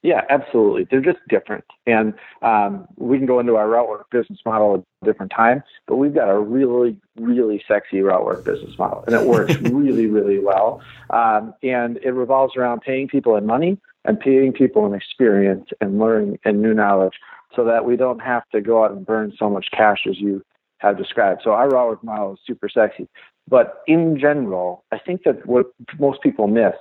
Yeah, 0.06 0.22
absolutely. 0.30 0.86
They're 0.88 1.00
just 1.00 1.18
different, 1.28 1.64
and 1.84 2.14
um, 2.40 2.86
we 2.96 3.18
can 3.18 3.26
go 3.26 3.40
into 3.40 3.56
our 3.56 3.68
route 3.68 3.88
work 3.88 4.08
business 4.08 4.38
model 4.46 4.74
at 4.74 4.80
a 5.02 5.04
different 5.04 5.32
time. 5.34 5.64
But 5.88 5.96
we've 5.96 6.14
got 6.14 6.28
a 6.28 6.38
really, 6.38 6.96
really 7.18 7.60
sexy 7.66 8.02
route 8.02 8.24
work 8.24 8.44
business 8.44 8.78
model, 8.78 9.02
and 9.08 9.16
it 9.16 9.26
works 9.26 9.56
really, 9.62 10.06
really 10.06 10.38
well. 10.38 10.80
Um, 11.10 11.54
and 11.64 11.96
it 12.04 12.12
revolves 12.12 12.54
around 12.56 12.82
paying 12.82 13.08
people 13.08 13.34
in 13.34 13.46
money 13.46 13.78
and 14.04 14.20
paying 14.20 14.52
people 14.52 14.86
in 14.86 14.94
experience 14.94 15.70
and 15.80 15.98
learning 15.98 16.38
and 16.44 16.62
new 16.62 16.72
knowledge 16.72 17.14
so 17.56 17.64
that 17.64 17.84
we 17.84 17.96
don't 17.96 18.20
have 18.20 18.48
to 18.50 18.60
go 18.60 18.84
out 18.84 18.92
and 18.92 19.04
burn 19.04 19.32
so 19.36 19.50
much 19.50 19.66
cash 19.72 20.06
as 20.08 20.20
you 20.20 20.40
have 20.78 20.96
described. 20.96 21.40
So 21.42 21.50
our 21.50 21.68
route 21.68 21.88
work 21.88 22.04
model 22.04 22.34
is 22.34 22.38
super 22.46 22.68
sexy. 22.68 23.08
But 23.48 23.82
in 23.88 24.20
general, 24.20 24.84
I 24.92 25.00
think 25.00 25.24
that 25.24 25.46
what 25.46 25.66
most 25.98 26.22
people 26.22 26.46
miss 26.46 26.74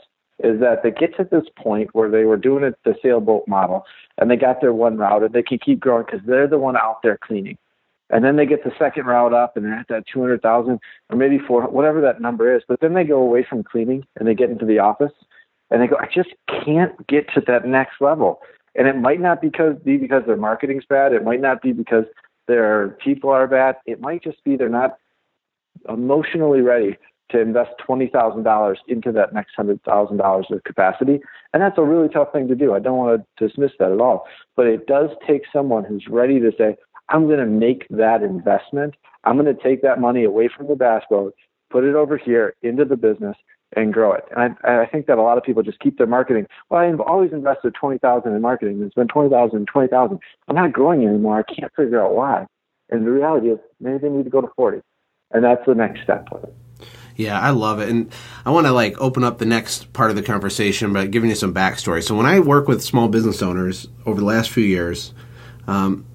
is 0.44 0.60
that 0.60 0.84
they 0.84 0.92
get 0.92 1.16
to 1.18 1.24
this 1.24 1.46
point 1.56 1.90
where 1.94 2.10
they 2.10 2.26
were 2.26 2.38
doing 2.38 2.64
it 2.64 2.78
the 2.84 2.96
sailboat 3.02 3.48
model 3.48 3.86
and 4.18 4.30
they 4.30 4.36
got 4.36 4.62
their 4.62 4.74
one 4.74 4.98
route 4.98 5.24
and 5.24 5.34
they 5.34 5.44
can 5.44 5.58
keep 5.58 5.80
growing 5.80 6.06
because 6.06 6.26
they're 6.26 6.48
the 6.48 6.58
one 6.58 6.76
out 6.76 7.02
there 7.04 7.18
cleaning. 7.18 7.58
And 8.10 8.24
then 8.24 8.36
they 8.36 8.46
get 8.46 8.64
the 8.64 8.74
second 8.78 9.06
route 9.06 9.34
up 9.34 9.56
and 9.56 9.66
they're 9.66 9.74
at 9.74 9.88
that 9.88 10.04
200,000 10.12 10.80
or 11.10 11.18
maybe 11.18 11.40
four, 11.40 11.64
whatever 11.64 12.02
that 12.02 12.22
number 12.22 12.56
is. 12.56 12.62
But 12.68 12.80
then 12.82 12.94
they 12.94 13.04
go 13.04 13.20
away 13.20 13.46
from 13.50 13.64
cleaning 13.64 14.06
and 14.18 14.28
they 14.28 14.36
get 14.36 14.50
into 14.50 14.66
the 14.66 14.80
office 14.80 15.14
and 15.72 15.82
they 15.82 15.88
go, 15.88 15.98
I 16.00 16.08
just 16.14 16.30
can't 16.48 17.08
get 17.08 17.28
to 17.34 17.42
that 17.48 17.66
next 17.66 18.02
level. 18.02 18.42
And 18.76 18.88
it 18.88 18.98
might 18.98 19.22
not 19.22 19.42
because 19.42 19.78
be 19.84 19.98
because 19.98 20.24
their 20.28 20.38
marketing's 20.38 20.86
bad. 20.86 21.14
It 21.14 21.24
might 21.24 21.42
not 21.42 21.62
be 21.62 21.72
because 21.72 22.06
their 22.48 22.90
people 23.04 23.30
are 23.30 23.48
bad. 23.48 23.78
It 23.86 24.02
might 24.02 24.22
just 24.22 24.44
be 24.44 24.58
they're 24.58 24.70
not 24.70 24.98
emotionally 25.90 26.62
ready 26.62 26.98
to 27.30 27.40
invest 27.40 27.72
twenty 27.78 28.08
thousand 28.08 28.44
dollars 28.44 28.80
into 28.88 29.12
that 29.12 29.34
next 29.34 29.56
hundred 29.56 29.82
thousand 29.84 30.18
dollars 30.18 30.48
of 30.52 30.64
capacity. 30.64 31.20
And 31.54 31.62
that's 31.62 31.78
a 31.78 31.84
really 31.84 32.10
tough 32.10 32.32
thing 32.32 32.48
to 32.48 32.56
do. 32.56 32.74
I 32.74 32.80
don't 32.80 32.98
want 32.98 33.22
to 33.22 33.48
dismiss 33.48 33.72
that 33.80 33.92
at 33.92 34.00
all. 34.00 34.28
But 34.56 34.68
it 34.68 34.88
does 34.88 35.10
take 35.28 35.44
someone 35.52 35.84
who's 35.84 36.08
ready 36.08 36.40
to 36.40 36.52
say, 36.58 36.76
I'm 37.10 37.28
going 37.28 37.40
to 37.40 37.46
make 37.46 37.88
that 37.90 38.24
investment. 38.24 38.96
I'm 39.24 39.38
going 39.38 39.54
to 39.54 39.64
take 39.64 39.82
that 39.82 40.00
money 40.00 40.24
away 40.24 40.50
from 40.56 40.68
the 40.68 40.76
bass 40.76 41.04
boat, 41.10 41.34
put 41.70 41.84
it 41.84 41.96
over 41.96 42.18
here 42.18 42.56
into 42.62 42.86
the 42.86 42.96
business, 42.96 43.36
and 43.76 43.94
grow 43.94 44.14
it. 44.14 44.24
And 44.36 44.56
I, 44.64 44.84
I 44.84 44.86
think 44.86 45.08
that 45.08 45.18
a 45.18 45.22
lot 45.22 45.38
of 45.38 45.44
people 45.44 45.64
just 45.64 45.80
keep 45.80 45.98
their 45.98 46.08
marketing. 46.08 46.46
Well, 46.70 46.82
I've 46.82 47.00
always 47.00 47.32
invested 47.32 47.74
twenty 47.74 47.98
thousand 47.98 48.36
in 48.36 48.42
marketing. 48.42 48.82
It's 48.84 48.96
been 48.96 49.08
twenty 49.08 49.30
thousand, 49.30 49.66
twenty 49.68 49.88
thousand. 49.88 50.20
I'm 50.48 50.56
not 50.56 50.74
growing 50.74 51.06
anymore. 51.06 51.40
I 51.40 51.54
can't 51.54 51.72
figure 51.76 52.04
out 52.04 52.14
why. 52.14 52.46
And 52.90 53.06
the 53.06 53.12
reality 53.12 53.50
is, 53.50 53.60
maybe 53.80 53.98
they 53.98 54.10
need 54.10 54.26
to 54.26 54.30
go 54.30 54.42
to 54.42 54.50
forty, 54.56 54.82
and 55.32 55.44
that's 55.44 55.66
the 55.66 55.74
next 55.74 56.04
step. 56.04 56.28
Yeah, 57.16 57.40
I 57.40 57.52
love 57.52 57.80
it, 57.80 57.90
and 57.90 58.12
I 58.46 58.52
want 58.52 58.68
to 58.68 58.74
like 58.74 59.00
open 59.00 59.24
up 59.24 59.38
the 59.38 59.46
next 59.46 59.94
part 59.94 60.10
of 60.10 60.18
the 60.18 60.24
conversation 60.24 60.92
by 60.92 61.08
giving 61.08 61.30
you 61.30 61.36
some 61.36 61.54
backstory. 61.54 62.04
So 62.04 62.16
when 62.16 62.26
I 62.26 62.40
work 62.40 62.68
with 62.68 62.84
small 62.84 63.08
business 63.08 63.42
owners 63.42 63.88
over 64.06 64.20
the 64.20 64.26
last 64.26 64.50
few 64.50 64.66
years, 64.66 65.14
um, 65.68 66.06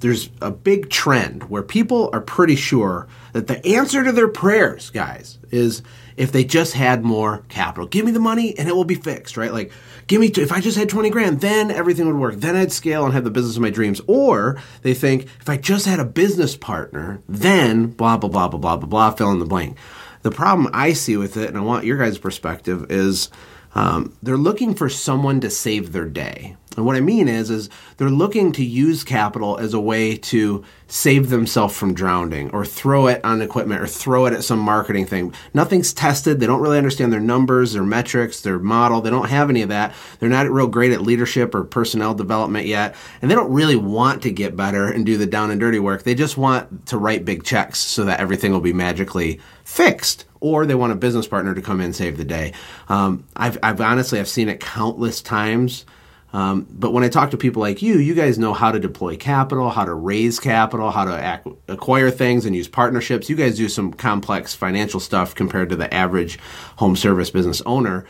there's 0.00 0.30
a 0.40 0.50
big 0.50 0.90
trend 0.90 1.44
where 1.44 1.62
people 1.62 2.10
are 2.12 2.20
pretty 2.20 2.56
sure 2.56 3.06
that 3.32 3.46
the 3.46 3.64
answer 3.66 4.02
to 4.02 4.12
their 4.12 4.28
prayers, 4.28 4.90
guys, 4.90 5.38
is 5.50 5.82
if 6.16 6.32
they 6.32 6.44
just 6.44 6.74
had 6.74 7.04
more 7.04 7.44
capital. 7.48 7.86
Give 7.86 8.04
me 8.04 8.10
the 8.10 8.20
money 8.20 8.58
and 8.58 8.68
it 8.68 8.74
will 8.74 8.84
be 8.84 8.94
fixed, 8.94 9.36
right? 9.36 9.52
Like, 9.52 9.72
give 10.06 10.20
me, 10.20 10.28
if 10.28 10.52
I 10.52 10.60
just 10.60 10.76
had 10.76 10.88
20 10.88 11.10
grand, 11.10 11.40
then 11.40 11.70
everything 11.70 12.06
would 12.06 12.16
work. 12.16 12.36
Then 12.36 12.56
I'd 12.56 12.72
scale 12.72 13.04
and 13.04 13.14
have 13.14 13.24
the 13.24 13.30
business 13.30 13.56
of 13.56 13.62
my 13.62 13.70
dreams. 13.70 14.00
Or 14.06 14.60
they 14.82 14.94
think, 14.94 15.24
if 15.40 15.48
I 15.48 15.56
just 15.56 15.86
had 15.86 16.00
a 16.00 16.04
business 16.04 16.56
partner, 16.56 17.20
then 17.28 17.88
blah, 17.88 18.16
blah, 18.16 18.28
blah, 18.28 18.48
blah, 18.48 18.58
blah, 18.58 18.76
blah, 18.76 18.88
blah, 18.88 19.10
fill 19.12 19.32
in 19.32 19.38
the 19.38 19.46
blank. 19.46 19.76
The 20.22 20.30
problem 20.30 20.70
I 20.72 20.92
see 20.92 21.16
with 21.16 21.36
it, 21.36 21.48
and 21.48 21.56
I 21.56 21.62
want 21.62 21.84
your 21.84 21.96
guys' 21.96 22.18
perspective, 22.18 22.90
is 22.90 23.30
um, 23.74 24.16
they're 24.22 24.36
looking 24.36 24.74
for 24.74 24.88
someone 24.88 25.40
to 25.40 25.50
save 25.50 25.92
their 25.92 26.06
day. 26.06 26.56
And 26.80 26.86
what 26.86 26.96
I 26.96 27.00
mean 27.00 27.28
is, 27.28 27.50
is 27.50 27.68
they're 27.98 28.08
looking 28.08 28.52
to 28.52 28.64
use 28.64 29.04
capital 29.04 29.58
as 29.58 29.74
a 29.74 29.80
way 29.80 30.16
to 30.16 30.64
save 30.86 31.28
themselves 31.28 31.76
from 31.76 31.92
drowning, 31.92 32.50
or 32.52 32.64
throw 32.64 33.06
it 33.06 33.22
on 33.22 33.42
equipment, 33.42 33.82
or 33.82 33.86
throw 33.86 34.24
it 34.24 34.32
at 34.32 34.44
some 34.44 34.58
marketing 34.58 35.04
thing. 35.04 35.34
Nothing's 35.52 35.92
tested. 35.92 36.40
They 36.40 36.46
don't 36.46 36.62
really 36.62 36.78
understand 36.78 37.12
their 37.12 37.20
numbers, 37.20 37.74
their 37.74 37.82
metrics, 37.82 38.40
their 38.40 38.58
model. 38.58 39.02
They 39.02 39.10
don't 39.10 39.28
have 39.28 39.50
any 39.50 39.60
of 39.60 39.68
that. 39.68 39.92
They're 40.18 40.30
not 40.30 40.50
real 40.50 40.68
great 40.68 40.90
at 40.90 41.02
leadership 41.02 41.54
or 41.54 41.64
personnel 41.64 42.14
development 42.14 42.66
yet, 42.66 42.94
and 43.20 43.30
they 43.30 43.34
don't 43.34 43.52
really 43.52 43.76
want 43.76 44.22
to 44.22 44.30
get 44.30 44.56
better 44.56 44.90
and 44.90 45.04
do 45.04 45.18
the 45.18 45.26
down 45.26 45.50
and 45.50 45.60
dirty 45.60 45.78
work. 45.78 46.04
They 46.04 46.14
just 46.14 46.38
want 46.38 46.86
to 46.86 46.96
write 46.96 47.26
big 47.26 47.44
checks 47.44 47.78
so 47.78 48.04
that 48.06 48.20
everything 48.20 48.52
will 48.52 48.60
be 48.60 48.72
magically 48.72 49.38
fixed 49.64 50.24
or 50.40 50.64
they 50.64 50.74
want 50.74 50.94
a 50.94 50.96
business 50.96 51.28
partner 51.28 51.54
to 51.54 51.60
come 51.60 51.80
in 51.80 51.86
and 51.86 51.94
save 51.94 52.16
the 52.16 52.24
day. 52.24 52.54
Um, 52.88 53.26
I've, 53.36 53.58
I've 53.62 53.82
honestly 53.82 54.18
I've 54.18 54.28
seen 54.28 54.48
it 54.48 54.60
countless 54.60 55.20
times. 55.20 55.84
Um, 56.32 56.66
but 56.70 56.92
when 56.92 57.02
I 57.02 57.08
talk 57.08 57.32
to 57.32 57.36
people 57.36 57.60
like 57.60 57.82
you, 57.82 57.98
you 57.98 58.14
guys 58.14 58.38
know 58.38 58.54
how 58.54 58.70
to 58.70 58.78
deploy 58.78 59.16
capital, 59.16 59.70
how 59.70 59.84
to 59.84 59.94
raise 59.94 60.38
capital, 60.38 60.90
how 60.90 61.04
to 61.04 61.40
ac- 61.44 61.56
acquire 61.68 62.10
things 62.10 62.46
and 62.46 62.54
use 62.54 62.68
partnerships. 62.68 63.28
You 63.28 63.36
guys 63.36 63.56
do 63.56 63.68
some 63.68 63.92
complex 63.92 64.54
financial 64.54 65.00
stuff 65.00 65.34
compared 65.34 65.70
to 65.70 65.76
the 65.76 65.92
average 65.92 66.38
home 66.76 66.94
service 66.94 67.30
business 67.30 67.60
owner. 67.66 68.06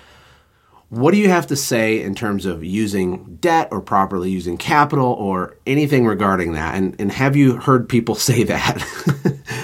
What 0.91 1.12
do 1.12 1.19
you 1.19 1.29
have 1.29 1.47
to 1.47 1.57
say 1.57 2.03
in 2.03 2.15
terms 2.15 2.47
of 2.47 2.65
using 2.65 3.37
debt 3.37 3.69
or 3.71 3.81
properly 3.81 4.29
using 4.29 4.59
capital 4.59 5.07
or 5.12 5.57
anything 5.67 6.05
regarding 6.05 6.53
that? 6.55 6.75
And, 6.75 7.00
and 7.00 7.12
have 7.12 7.37
you 7.37 7.57
heard 7.57 7.89
people 7.89 8.15
say 8.17 8.43
that, 8.43 8.77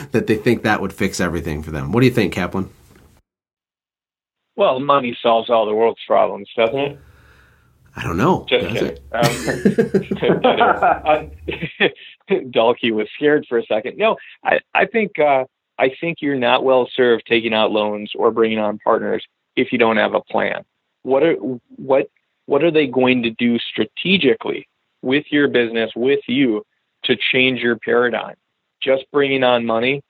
that 0.13 0.29
they 0.29 0.37
think 0.37 0.63
that 0.63 0.81
would 0.81 0.95
fix 0.95 1.21
everything 1.21 1.63
for 1.63 1.73
them? 1.73 1.93
What 1.93 2.01
do 2.01 2.07
you 2.07 2.13
think, 2.13 2.33
Kaplan? 2.33 2.71
Well, 4.55 4.81
money 4.81 5.15
solves 5.23 5.51
all 5.51 5.67
the 5.67 5.75
world's 5.75 6.01
problems, 6.07 6.49
doesn't 6.57 6.79
it? 6.79 6.99
I 7.97 8.03
don't 8.03 8.19
know. 8.19 8.45
Just 8.49 8.69
kidding. 8.69 8.99
Um, 9.13 9.31
Dahlke 12.53 12.93
was 12.93 13.09
scared 13.17 13.47
for 13.49 13.59
a 13.59 13.65
second. 13.65 13.97
No, 13.97 14.17
I, 14.45 14.61
I 14.75 14.85
think 14.85 15.19
uh, 15.19 15.45
I 15.79 15.91
think 16.01 16.19
you're 16.21 16.37
not 16.37 16.63
well 16.63 16.89
served 16.95 17.25
taking 17.27 17.55
out 17.55 17.73
loans 17.73 18.13
or 18.15 18.31
bringing 18.31 18.59
on 18.59 18.79
partners 18.79 19.25
if 19.57 19.73
you 19.73 19.79
don't 19.79 19.97
have 19.97 20.15
a 20.15 20.21
plan. 20.21 20.65
What 21.03 21.23
are 21.23 21.35
what 21.77 22.11
what 22.47 22.63
are 22.63 22.71
they 22.71 22.87
going 22.87 23.23
to 23.23 23.31
do 23.31 23.59
strategically 23.59 24.69
with 25.03 25.25
your 25.31 25.49
business, 25.49 25.91
with 25.97 26.21
you, 26.27 26.65
to 27.05 27.17
change 27.33 27.61
your 27.61 27.77
paradigm? 27.77 28.37
Just 28.83 29.05
bringing 29.11 29.43
on 29.43 29.65
money 29.65 30.03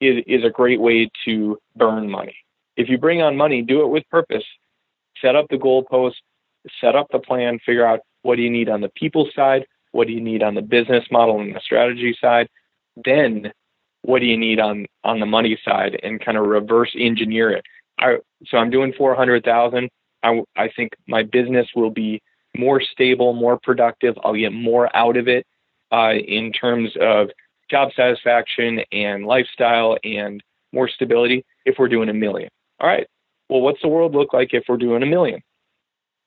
is, 0.00 0.22
is 0.26 0.44
a 0.44 0.50
great 0.50 0.80
way 0.80 1.10
to 1.24 1.58
burn 1.76 2.10
money. 2.10 2.36
If 2.76 2.88
you 2.88 2.98
bring 2.98 3.20
on 3.20 3.36
money, 3.36 3.62
do 3.62 3.82
it 3.82 3.88
with 3.88 4.08
purpose. 4.10 4.44
Set 5.20 5.36
up 5.36 5.46
the 5.50 5.56
goalpost, 5.56 6.14
set 6.80 6.94
up 6.94 7.08
the 7.10 7.18
plan, 7.18 7.58
figure 7.64 7.86
out 7.86 8.00
what 8.22 8.36
do 8.36 8.42
you 8.42 8.50
need 8.50 8.68
on 8.68 8.80
the 8.80 8.90
people 8.90 9.28
side, 9.34 9.66
what 9.92 10.06
do 10.06 10.12
you 10.12 10.20
need 10.20 10.42
on 10.42 10.54
the 10.54 10.62
business 10.62 11.04
model 11.10 11.40
and 11.40 11.54
the 11.54 11.60
strategy 11.60 12.16
side, 12.20 12.48
then 13.04 13.52
what 14.02 14.20
do 14.20 14.26
you 14.26 14.36
need 14.36 14.58
on 14.58 14.86
on 15.04 15.20
the 15.20 15.26
money 15.26 15.58
side 15.64 15.98
and 16.02 16.24
kind 16.24 16.36
of 16.36 16.46
reverse 16.46 16.92
engineer 16.98 17.50
it 17.50 17.64
I, 17.98 18.16
so 18.46 18.58
I'm 18.58 18.70
doing 18.70 18.92
400,000. 18.96 19.88
I, 20.22 20.42
I 20.56 20.68
think 20.74 20.92
my 21.06 21.22
business 21.22 21.68
will 21.74 21.90
be 21.90 22.22
more 22.56 22.80
stable, 22.80 23.32
more 23.32 23.58
productive. 23.62 24.16
I'll 24.22 24.34
get 24.34 24.52
more 24.52 24.94
out 24.94 25.16
of 25.16 25.28
it 25.28 25.46
uh, 25.92 26.12
in 26.14 26.52
terms 26.52 26.90
of 27.00 27.28
job 27.70 27.90
satisfaction 27.94 28.80
and 28.92 29.24
lifestyle 29.24 29.96
and 30.04 30.42
more 30.72 30.88
stability 30.88 31.44
if 31.64 31.76
we're 31.78 31.88
doing 31.88 32.08
a 32.08 32.14
million. 32.14 32.50
All 32.80 32.88
right. 32.88 33.06
Well, 33.48 33.60
what's 33.60 33.82
the 33.82 33.88
world 33.88 34.14
look 34.14 34.32
like 34.32 34.52
if 34.52 34.64
we're 34.68 34.76
doing 34.76 35.02
a 35.02 35.06
million? 35.06 35.40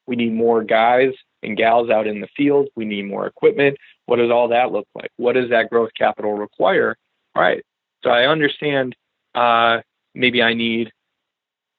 We 0.08 0.16
need 0.16 0.34
more 0.34 0.64
guys 0.64 1.14
and 1.44 1.58
gals 1.58 1.90
out 1.90 2.08
in 2.08 2.22
the 2.22 2.28
field. 2.36 2.68
We 2.76 2.86
need 2.86 3.06
more 3.06 3.28
equipment. 3.28 3.78
What 4.06 4.18
does 4.18 4.32
all 4.32 4.48
that 4.50 4.72
look 4.72 4.88
like? 4.96 5.12
What 5.18 5.34
does 5.34 5.50
that 5.50 5.70
growth 5.70 5.92
capital 5.98 6.34
require? 6.34 6.96
All 7.36 7.42
right. 7.42 7.64
So 8.04 8.10
I 8.10 8.28
understand 8.28 8.96
uh, 9.34 9.80
maybe 10.14 10.42
I 10.42 10.54
need 10.54 10.92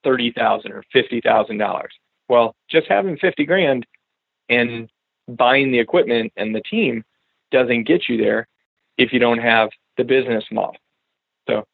thirty 0.05 0.33
thousand 0.33 0.73
or 0.73 0.83
fifty 0.93 1.21
thousand 1.21 1.59
dollars. 1.59 1.93
Well, 2.29 2.55
just 2.69 2.87
having 2.89 3.17
fifty 3.17 3.45
grand 3.45 3.87
and 4.49 4.89
buying 5.29 5.71
the 5.73 5.79
equipment 5.79 6.33
and 6.37 6.55
the 6.55 6.63
team 6.63 7.05
doesn't 7.51 7.85
get 7.85 8.09
you 8.09 8.17
there 8.17 8.47
if 8.99 9.13
you 9.13 9.19
don't 9.19 9.39
have 9.39 9.71
the 9.97 10.05
business 10.05 10.45
model. 10.51 10.77
So 11.49 11.65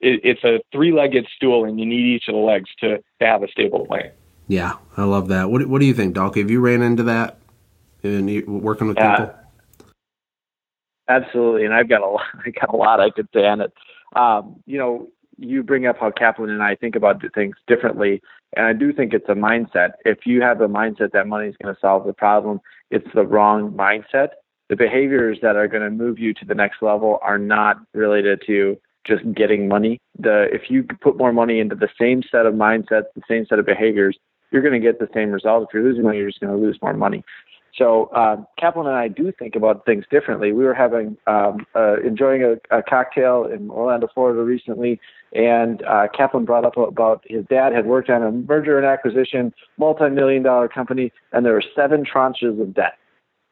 it, 0.00 0.20
it's 0.24 0.44
a 0.44 0.60
three-legged 0.72 1.26
stool, 1.36 1.64
and 1.64 1.78
you 1.78 1.86
need 1.86 2.04
each 2.04 2.28
of 2.28 2.34
the 2.34 2.40
legs 2.40 2.70
to, 2.80 2.98
to 2.98 3.26
have 3.26 3.42
a 3.42 3.48
stable 3.48 3.86
plan. 3.86 4.10
Yeah, 4.52 4.74
I 4.98 5.04
love 5.04 5.28
that. 5.28 5.48
What 5.48 5.66
What 5.66 5.80
do 5.80 5.86
you 5.86 5.94
think, 5.94 6.12
Doc? 6.12 6.36
Have 6.36 6.50
you 6.50 6.60
ran 6.60 6.82
into 6.82 7.04
that 7.04 7.38
in 8.02 8.44
working 8.46 8.86
with 8.86 8.98
yeah, 8.98 9.16
people? 9.16 9.34
Absolutely, 11.08 11.64
and 11.64 11.72
I've 11.72 11.88
got 11.88 12.02
a 12.02 12.06
lot, 12.06 12.26
I 12.46 12.50
got 12.50 12.68
a 12.68 12.76
lot 12.76 13.00
I 13.00 13.08
could 13.08 13.28
say 13.32 13.46
on 13.46 13.62
it. 13.62 13.72
Um, 14.14 14.56
you 14.66 14.76
know, 14.76 15.08
you 15.38 15.62
bring 15.62 15.86
up 15.86 15.96
how 15.98 16.10
Kaplan 16.10 16.50
and 16.50 16.62
I 16.62 16.74
think 16.74 16.96
about 16.96 17.22
things 17.34 17.56
differently, 17.66 18.20
and 18.54 18.66
I 18.66 18.74
do 18.74 18.92
think 18.92 19.14
it's 19.14 19.30
a 19.30 19.34
mindset. 19.34 19.92
If 20.04 20.26
you 20.26 20.42
have 20.42 20.60
a 20.60 20.68
mindset 20.68 21.12
that 21.12 21.26
money 21.26 21.48
is 21.48 21.56
going 21.62 21.74
to 21.74 21.80
solve 21.80 22.06
the 22.06 22.12
problem, 22.12 22.60
it's 22.90 23.08
the 23.14 23.24
wrong 23.24 23.72
mindset. 23.72 24.32
The 24.68 24.76
behaviors 24.76 25.38
that 25.40 25.56
are 25.56 25.66
going 25.66 25.82
to 25.82 25.90
move 25.90 26.18
you 26.18 26.34
to 26.34 26.44
the 26.44 26.54
next 26.54 26.82
level 26.82 27.18
are 27.22 27.38
not 27.38 27.78
related 27.94 28.42
to 28.48 28.76
just 29.06 29.22
getting 29.34 29.66
money. 29.66 29.98
The 30.18 30.48
if 30.52 30.68
you 30.68 30.84
put 31.00 31.16
more 31.16 31.32
money 31.32 31.58
into 31.58 31.74
the 31.74 31.88
same 31.98 32.22
set 32.30 32.44
of 32.44 32.52
mindsets, 32.52 33.06
the 33.14 33.22
same 33.26 33.46
set 33.46 33.58
of 33.58 33.64
behaviors, 33.64 34.18
you're 34.52 34.62
going 34.62 34.80
to 34.80 34.80
get 34.80 34.98
the 34.98 35.08
same 35.14 35.30
result. 35.30 35.68
If 35.68 35.74
you're 35.74 35.82
losing 35.82 36.04
money, 36.04 36.18
you're 36.18 36.28
just 36.28 36.40
going 36.40 36.52
to 36.54 36.58
lose 36.58 36.78
more 36.82 36.92
money. 36.92 37.24
So 37.76 38.10
uh, 38.14 38.36
Kaplan 38.58 38.86
and 38.86 38.96
I 38.96 39.08
do 39.08 39.32
think 39.32 39.56
about 39.56 39.86
things 39.86 40.04
differently. 40.10 40.52
We 40.52 40.64
were 40.64 40.74
having 40.74 41.16
um, 41.26 41.66
uh, 41.74 42.00
enjoying 42.00 42.42
a, 42.42 42.76
a, 42.76 42.82
cocktail 42.82 43.46
in 43.46 43.70
Orlando, 43.70 44.08
Florida 44.12 44.42
recently, 44.42 45.00
and 45.32 45.82
uh, 45.84 46.08
Kaplan 46.14 46.44
brought 46.44 46.66
up 46.66 46.76
about 46.76 47.24
his 47.26 47.46
dad 47.46 47.72
had 47.72 47.86
worked 47.86 48.10
on 48.10 48.22
a 48.22 48.30
merger 48.30 48.76
and 48.76 48.86
acquisition, 48.86 49.54
multi-million 49.78 50.42
dollar 50.42 50.68
company, 50.68 51.12
and 51.32 51.46
there 51.46 51.54
were 51.54 51.64
seven 51.74 52.04
tranches 52.04 52.60
of 52.60 52.74
debt. 52.74 52.98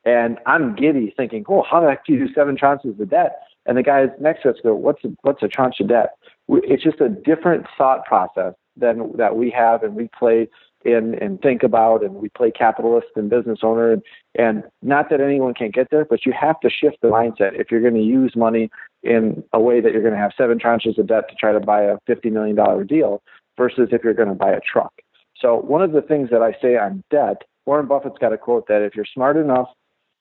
And 0.04 0.38
I'm 0.44 0.76
giddy, 0.76 1.14
thinking, 1.16 1.44
"Oh, 1.48 1.62
how 1.62 1.80
the 1.80 1.88
heck 1.88 2.04
do 2.04 2.12
you 2.12 2.26
do 2.26 2.34
seven 2.34 2.56
tranches 2.58 3.00
of 3.00 3.08
debt?" 3.08 3.40
And 3.64 3.78
the 3.78 3.82
guys 3.82 4.08
next 4.20 4.42
to 4.42 4.50
us 4.50 4.56
go, 4.62 4.74
"What's 4.74 5.02
a, 5.04 5.08
what's 5.22 5.42
a 5.42 5.48
tranche 5.48 5.80
of 5.80 5.88
debt?" 5.88 6.10
It's 6.48 6.82
just 6.82 7.00
a 7.00 7.08
different 7.08 7.66
thought 7.78 8.04
process 8.04 8.54
than 8.76 9.16
that 9.16 9.36
we 9.36 9.50
have, 9.50 9.82
and 9.82 9.94
we 9.94 10.10
play 10.18 10.48
in 10.84 11.14
and 11.20 11.40
think 11.42 11.62
about 11.62 12.02
and 12.02 12.14
we 12.14 12.28
play 12.30 12.50
capitalist 12.50 13.08
and 13.16 13.28
business 13.28 13.60
owner 13.62 13.92
and, 13.92 14.02
and 14.34 14.64
not 14.82 15.10
that 15.10 15.20
anyone 15.20 15.54
can 15.54 15.70
get 15.70 15.88
there 15.90 16.04
but 16.04 16.24
you 16.24 16.32
have 16.32 16.58
to 16.60 16.70
shift 16.70 16.96
the 17.02 17.08
mindset. 17.08 17.58
If 17.58 17.70
you're 17.70 17.80
going 17.80 17.94
to 17.94 18.00
use 18.00 18.34
money 18.34 18.70
in 19.02 19.42
a 19.52 19.60
way 19.60 19.80
that 19.80 19.92
you're 19.92 20.02
going 20.02 20.14
to 20.14 20.20
have 20.20 20.32
seven 20.36 20.58
tranches 20.58 20.98
of 20.98 21.06
debt 21.06 21.28
to 21.28 21.34
try 21.34 21.52
to 21.52 21.60
buy 21.60 21.82
a 21.82 21.98
$50 22.08 22.32
million 22.32 22.86
deal 22.86 23.22
versus 23.56 23.88
if 23.92 24.02
you're 24.02 24.14
going 24.14 24.28
to 24.28 24.34
buy 24.34 24.50
a 24.50 24.60
truck. 24.60 24.92
So 25.40 25.56
one 25.56 25.82
of 25.82 25.92
the 25.92 26.02
things 26.02 26.30
that 26.30 26.42
i 26.42 26.52
say 26.60 26.76
on 26.76 27.02
debt 27.10 27.42
warren 27.66 27.86
buffett's 27.86 28.18
got 28.18 28.32
a 28.32 28.38
quote 28.38 28.66
that 28.68 28.82
if 28.82 28.94
you're 28.94 29.06
smart 29.12 29.36
enough 29.36 29.68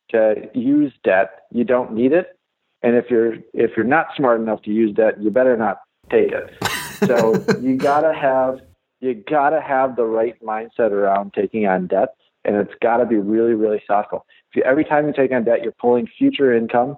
to 0.10 0.50
use 0.54 0.94
debt 1.04 1.44
you 1.52 1.64
don't 1.64 1.94
need 1.94 2.14
it 2.14 2.38
and 2.82 2.96
if 2.96 3.10
you're 3.10 3.36
if 3.54 3.72
you're 3.76 3.86
not 3.86 4.08
smart 4.16 4.40
enough 4.42 4.62
to 4.64 4.72
use 4.72 4.94
debt 4.96 5.22
you 5.22 5.30
better 5.30 5.56
not 5.56 5.80
take 6.10 6.32
it. 6.32 6.58
So 7.06 7.34
you 7.62 7.78
got 7.78 8.02
to 8.02 8.14
have 8.14 8.60
you 9.00 9.16
got 9.30 9.52
to 9.52 9.62
have 9.62 9.96
the 9.96 10.06
right 10.06 10.36
mindset 10.44 10.92
around 10.92 11.34
taking 11.34 11.66
on 11.66 11.88
debt, 11.88 12.16
and 12.46 12.56
it's 12.56 12.74
got 12.82 12.98
to 12.98 13.06
be 13.06 13.16
really, 13.16 13.54
really 13.54 13.82
thoughtful. 13.88 14.26
If 14.52 14.58
you, 14.58 14.64
every 14.64 14.86
time 14.86 15.08
you 15.08 15.14
take 15.14 15.32
on 15.32 15.44
debt, 15.44 15.64
you're 15.64 15.72
pulling 15.74 16.08
future 16.18 16.54
income 16.54 16.98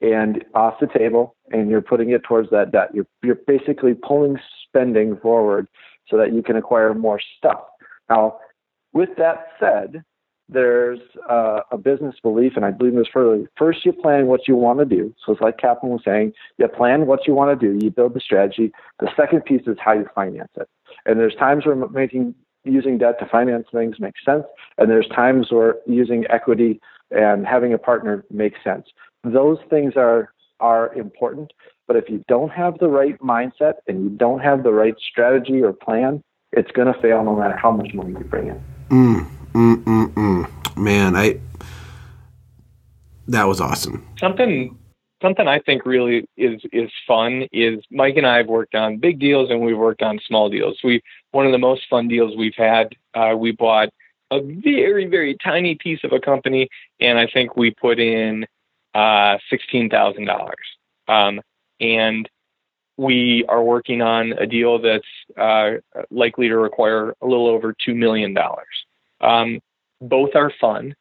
and 0.00 0.44
off 0.54 0.74
the 0.80 0.86
table, 0.86 1.36
and 1.50 1.70
you're 1.70 1.82
putting 1.82 2.10
it 2.10 2.22
towards 2.24 2.50
that 2.50 2.72
debt. 2.72 2.90
You're 2.94 3.06
you're 3.22 3.38
basically 3.46 3.94
pulling 3.94 4.38
spending 4.66 5.16
forward 5.16 5.68
so 6.08 6.16
that 6.16 6.32
you 6.32 6.42
can 6.42 6.56
acquire 6.56 6.94
more 6.94 7.20
stuff. 7.38 7.60
Now, 8.08 8.38
with 8.92 9.10
that 9.18 9.46
said, 9.58 10.04
there's 10.48 11.00
uh, 11.28 11.60
a 11.72 11.78
business 11.78 12.14
belief, 12.22 12.52
and 12.56 12.64
I 12.64 12.70
believe 12.70 12.94
this 12.94 13.08
further. 13.12 13.50
First, 13.56 13.84
you 13.84 13.92
plan 13.92 14.26
what 14.26 14.46
you 14.46 14.54
want 14.54 14.78
to 14.78 14.84
do. 14.84 15.12
So 15.24 15.32
it's 15.32 15.40
like 15.40 15.58
Kaplan 15.58 15.92
was 15.92 16.02
saying, 16.04 16.32
you 16.58 16.68
plan 16.68 17.06
what 17.06 17.26
you 17.26 17.34
want 17.34 17.58
to 17.58 17.66
do, 17.66 17.84
you 17.84 17.90
build 17.90 18.14
the 18.14 18.20
strategy. 18.20 18.72
The 19.00 19.08
second 19.16 19.44
piece 19.44 19.62
is 19.66 19.76
how 19.80 19.94
you 19.94 20.06
finance 20.14 20.52
it. 20.56 20.68
And 21.06 21.18
there's 21.20 21.34
times 21.34 21.64
where 21.64 21.76
making 21.76 22.34
using 22.64 22.98
debt 22.98 23.18
to 23.20 23.26
finance 23.26 23.66
things 23.72 24.00
makes 24.00 24.24
sense, 24.24 24.44
and 24.76 24.90
there's 24.90 25.08
times 25.08 25.50
where 25.50 25.76
using 25.86 26.24
equity 26.28 26.80
and 27.10 27.46
having 27.46 27.72
a 27.72 27.78
partner 27.78 28.24
makes 28.30 28.58
sense. 28.64 28.86
Those 29.24 29.58
things 29.70 29.94
are 29.96 30.32
are 30.58 30.92
important, 30.94 31.52
but 31.86 31.96
if 31.96 32.08
you 32.08 32.24
don't 32.28 32.50
have 32.50 32.78
the 32.78 32.88
right 32.88 33.18
mindset 33.20 33.74
and 33.86 34.02
you 34.02 34.10
don't 34.10 34.40
have 34.40 34.62
the 34.62 34.72
right 34.72 34.94
strategy 34.98 35.62
or 35.62 35.72
plan, 35.72 36.22
it's 36.52 36.70
going 36.72 36.92
to 36.92 37.00
fail 37.00 37.22
no 37.22 37.36
matter 37.36 37.56
how 37.56 37.70
much 37.70 37.92
money 37.92 38.12
you 38.12 38.24
bring 38.24 38.48
in. 38.48 38.60
Mm, 38.88 39.28
mm, 39.52 39.84
mm, 39.84 40.14
mm. 40.14 40.76
Man, 40.76 41.14
I 41.14 41.38
that 43.28 43.44
was 43.44 43.60
awesome. 43.60 44.06
Something 44.18 44.78
something 45.22 45.48
I 45.48 45.60
think 45.60 45.86
really 45.86 46.28
is 46.36 46.60
is 46.72 46.90
fun 47.06 47.46
is 47.52 47.82
Mike 47.90 48.16
and 48.16 48.26
I 48.26 48.38
have 48.38 48.46
worked 48.46 48.74
on 48.74 48.98
big 48.98 49.18
deals 49.18 49.50
and 49.50 49.60
we've 49.60 49.76
worked 49.76 50.02
on 50.02 50.18
small 50.26 50.48
deals. 50.48 50.78
We 50.84 51.02
one 51.30 51.46
of 51.46 51.52
the 51.52 51.58
most 51.58 51.82
fun 51.88 52.08
deals 52.08 52.36
we've 52.36 52.54
had. 52.56 52.94
Uh, 53.14 53.34
we 53.36 53.52
bought 53.52 53.88
a 54.30 54.40
very 54.40 55.06
very 55.06 55.36
tiny 55.42 55.76
piece 55.76 56.00
of 56.04 56.12
a 56.12 56.20
company, 56.20 56.68
and 57.00 57.18
I 57.18 57.26
think 57.26 57.56
we 57.56 57.70
put 57.70 57.98
in 57.98 58.46
uh, 58.94 59.38
sixteen 59.50 59.88
thousand 59.88 60.28
um, 60.28 60.36
dollars. 61.08 61.42
And 61.80 62.28
we 62.96 63.44
are 63.48 63.62
working 63.62 64.00
on 64.00 64.32
a 64.32 64.46
deal 64.46 64.78
that's 64.80 65.04
uh, 65.36 65.72
likely 66.10 66.48
to 66.48 66.56
require 66.56 67.14
a 67.20 67.26
little 67.26 67.46
over 67.46 67.74
two 67.84 67.94
million 67.94 68.32
dollars. 68.32 68.66
Um, 69.20 69.60
both 70.00 70.30
are 70.34 70.52
fun, 70.60 70.94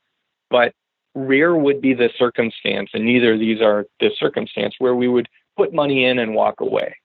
but 0.50 0.74
rare 1.16 1.56
would 1.56 1.82
be 1.82 1.94
the 1.94 2.10
circumstance, 2.18 2.92
and 2.94 3.06
neither 3.06 3.34
of 3.34 3.40
these 3.40 3.62
are 3.62 3.86
the 4.00 4.12
circumstance 4.20 4.76
where 4.80 4.96
we 4.96 5.08
would 5.08 5.28
put 5.58 5.74
money 5.74 6.06
in 6.06 6.20
and 6.20 6.36
walk 6.36 6.60
away. 6.60 6.96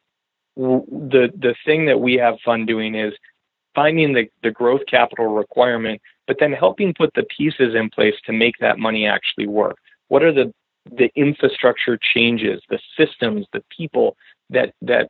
The 0.57 1.31
the 1.38 1.55
thing 1.64 1.87
that 1.87 2.01
we 2.01 2.14
have 2.14 2.35
fun 2.44 2.66
doing 2.66 2.96
is 2.96 3.14
finding 3.75 4.12
the, 4.12 4.29
the 4.42 4.51
growth 4.51 4.83
capital 4.88 5.27
requirement, 5.27 6.03
but 6.27 6.37
then 6.40 6.53
helping 6.53 6.92
put 6.92 7.14
the 7.14 7.23
pieces 7.37 7.75
in 7.75 7.88
place 7.88 8.14
to 8.27 8.33
make 8.33 8.57
that 8.61 8.79
money 8.79 9.07
actually 9.07 9.46
work. 9.46 9.77
What 10.09 10.23
are 10.23 10.33
the 10.33 10.53
the 10.90 11.11
infrastructure 11.14 11.99
changes, 12.14 12.61
the 12.68 12.81
systems, 12.99 13.46
the 13.53 13.62
people 13.77 14.16
that 14.51 14.75
that 14.83 15.09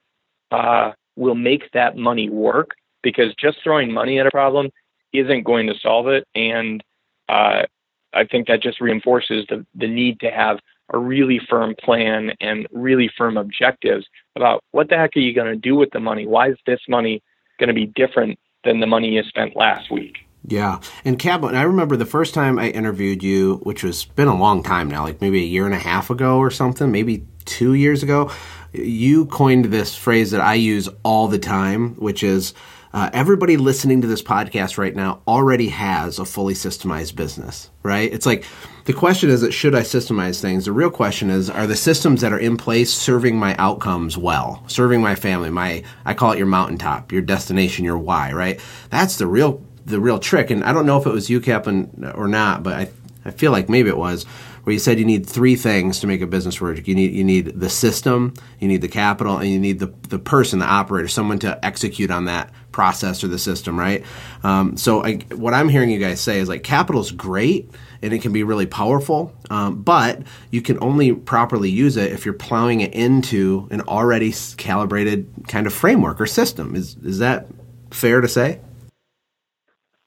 uh, 0.50 0.92
will 1.16 1.34
make 1.34 1.72
that 1.72 1.96
money 1.96 2.28
work? 2.28 2.72
Because 3.02 3.34
just 3.36 3.58
throwing 3.64 3.90
money 3.90 4.20
at 4.20 4.26
a 4.26 4.30
problem 4.30 4.68
isn't 5.14 5.44
going 5.44 5.66
to 5.68 5.74
solve 5.80 6.06
it, 6.08 6.24
and 6.34 6.84
uh, 7.30 7.62
I 8.12 8.24
think 8.24 8.48
that 8.48 8.62
just 8.62 8.80
reinforces 8.80 9.46
the, 9.48 9.64
the 9.74 9.88
need 9.88 10.20
to 10.20 10.30
have 10.30 10.58
a 10.92 10.98
really 10.98 11.40
firm 11.48 11.74
plan 11.82 12.32
and 12.40 12.66
really 12.72 13.10
firm 13.16 13.36
objectives 13.36 14.06
about 14.36 14.64
what 14.72 14.88
the 14.88 14.96
heck 14.96 15.16
are 15.16 15.20
you 15.20 15.34
going 15.34 15.52
to 15.52 15.56
do 15.56 15.76
with 15.76 15.90
the 15.92 16.00
money? 16.00 16.26
Why 16.26 16.50
is 16.50 16.58
this 16.66 16.80
money 16.88 17.22
going 17.58 17.68
to 17.68 17.74
be 17.74 17.86
different 17.86 18.38
than 18.64 18.80
the 18.80 18.86
money 18.86 19.10
you 19.10 19.22
spent 19.22 19.56
last 19.56 19.90
week? 19.90 20.18
Yeah, 20.46 20.80
and 21.04 21.18
Kaplan, 21.18 21.54
I 21.54 21.62
remember 21.62 21.96
the 21.96 22.06
first 22.06 22.32
time 22.32 22.58
I 22.58 22.70
interviewed 22.70 23.22
you, 23.22 23.56
which 23.62 23.84
was 23.84 24.06
been 24.06 24.26
a 24.26 24.36
long 24.36 24.62
time 24.62 24.88
now, 24.88 25.04
like 25.04 25.20
maybe 25.20 25.42
a 25.42 25.46
year 25.46 25.66
and 25.66 25.74
a 25.74 25.78
half 25.78 26.08
ago 26.08 26.38
or 26.38 26.50
something, 26.50 26.90
maybe 26.90 27.26
two 27.44 27.74
years 27.74 28.02
ago. 28.02 28.30
You 28.72 29.26
coined 29.26 29.66
this 29.66 29.94
phrase 29.94 30.30
that 30.30 30.40
I 30.40 30.54
use 30.54 30.88
all 31.02 31.28
the 31.28 31.38
time, 31.38 31.94
which 31.96 32.22
is 32.22 32.54
uh, 32.92 33.08
everybody 33.12 33.56
listening 33.56 34.00
to 34.00 34.08
this 34.08 34.22
podcast 34.22 34.76
right 34.76 34.94
now 34.94 35.22
already 35.28 35.68
has 35.68 36.18
a 36.18 36.24
fully 36.24 36.54
systemized 36.54 37.14
business, 37.14 37.70
right? 37.82 38.12
It's 38.12 38.26
like 38.26 38.44
the 38.86 38.92
question 38.92 39.30
is, 39.30 39.54
should 39.54 39.76
I 39.76 39.82
systemize 39.82 40.40
things? 40.40 40.64
The 40.64 40.72
real 40.72 40.90
question 40.90 41.30
is, 41.30 41.48
are 41.48 41.68
the 41.68 41.76
systems 41.76 42.20
that 42.20 42.32
are 42.32 42.38
in 42.38 42.56
place 42.56 42.92
serving 42.92 43.38
my 43.38 43.54
outcomes 43.56 44.18
well, 44.18 44.64
serving 44.66 45.00
my 45.00 45.14
family? 45.14 45.50
My 45.50 45.84
I 46.04 46.14
call 46.14 46.32
it 46.32 46.38
your 46.38 46.48
mountaintop, 46.48 47.12
your 47.12 47.22
destination, 47.22 47.84
your 47.84 47.98
why, 47.98 48.32
right? 48.32 48.60
That's 48.90 49.18
the 49.18 49.26
real 49.28 49.64
the 49.86 50.00
real 50.00 50.18
trick. 50.18 50.50
And 50.50 50.64
I 50.64 50.72
don't 50.72 50.86
know 50.86 50.98
if 50.98 51.06
it 51.06 51.12
was 51.12 51.30
you, 51.30 51.40
Kaplan, 51.40 52.12
or 52.16 52.26
not, 52.26 52.64
but 52.64 52.72
I 52.74 52.90
I 53.24 53.30
feel 53.30 53.52
like 53.52 53.68
maybe 53.68 53.88
it 53.88 53.96
was 53.96 54.26
where 54.64 54.72
you 54.72 54.78
said 54.78 54.98
you 54.98 55.04
need 55.04 55.26
three 55.26 55.56
things 55.56 56.00
to 56.00 56.06
make 56.06 56.20
a 56.20 56.26
business 56.26 56.60
work. 56.60 56.86
You 56.86 56.94
need 56.94 57.12
you 57.12 57.24
need 57.24 57.58
the 57.58 57.70
system, 57.70 58.34
you 58.58 58.68
need 58.68 58.82
the 58.82 58.88
capital, 58.88 59.38
and 59.38 59.48
you 59.48 59.58
need 59.58 59.78
the 59.78 59.92
the 60.08 60.18
person, 60.18 60.58
the 60.58 60.66
operator, 60.66 61.08
someone 61.08 61.38
to 61.40 61.64
execute 61.64 62.10
on 62.10 62.26
that 62.26 62.52
process 62.72 63.24
or 63.24 63.28
the 63.28 63.38
system, 63.38 63.78
right? 63.78 64.04
Um, 64.42 64.76
so 64.76 65.04
I, 65.04 65.16
what 65.34 65.54
I'm 65.54 65.68
hearing 65.68 65.90
you 65.90 65.98
guys 65.98 66.20
say 66.20 66.38
is 66.38 66.48
like 66.48 66.62
capital 66.62 67.00
is 67.00 67.10
great 67.10 67.70
and 68.02 68.12
it 68.12 68.22
can 68.22 68.32
be 68.32 68.42
really 68.42 68.66
powerful, 68.66 69.34
um, 69.50 69.82
but 69.82 70.22
you 70.50 70.62
can 70.62 70.78
only 70.82 71.12
properly 71.12 71.68
use 71.68 71.96
it 71.96 72.12
if 72.12 72.24
you're 72.24 72.34
plowing 72.34 72.80
it 72.80 72.94
into 72.94 73.68
an 73.70 73.82
already 73.82 74.32
calibrated 74.56 75.28
kind 75.48 75.66
of 75.66 75.72
framework 75.72 76.20
or 76.20 76.26
system. 76.26 76.74
Is 76.74 76.96
is 77.04 77.18
that 77.18 77.48
fair 77.90 78.20
to 78.20 78.28
say? 78.28 78.60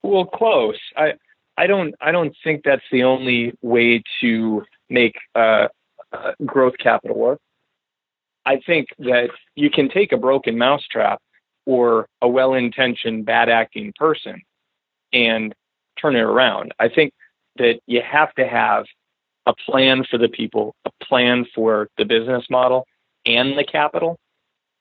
Well, 0.02 0.26
close. 0.26 0.78
I 0.96 1.12
I 1.56 1.66
don't 1.66 1.94
I 2.00 2.12
don't 2.12 2.34
think 2.42 2.62
that's 2.64 2.84
the 2.90 3.04
only 3.04 3.52
way 3.62 4.02
to 4.20 4.64
make 4.90 5.16
uh, 5.34 5.68
uh, 6.12 6.32
growth 6.44 6.74
capital 6.78 7.16
work. 7.16 7.40
I 8.46 8.60
think 8.66 8.88
that 8.98 9.30
you 9.54 9.70
can 9.70 9.88
take 9.88 10.12
a 10.12 10.16
broken 10.16 10.58
mousetrap 10.58 11.20
or 11.66 12.08
a 12.20 12.28
well-intentioned 12.28 13.24
bad 13.24 13.48
acting 13.48 13.92
person 13.96 14.42
and 15.12 15.54
turn 16.00 16.16
it 16.16 16.20
around. 16.20 16.72
I 16.78 16.88
think 16.88 17.14
that 17.56 17.80
you 17.86 18.02
have 18.02 18.34
to 18.34 18.46
have 18.46 18.84
a 19.46 19.54
plan 19.54 20.04
for 20.10 20.18
the 20.18 20.28
people, 20.28 20.74
a 20.84 20.90
plan 21.04 21.46
for 21.54 21.88
the 21.96 22.04
business 22.04 22.44
model 22.50 22.86
and 23.24 23.56
the 23.56 23.64
capital. 23.64 24.18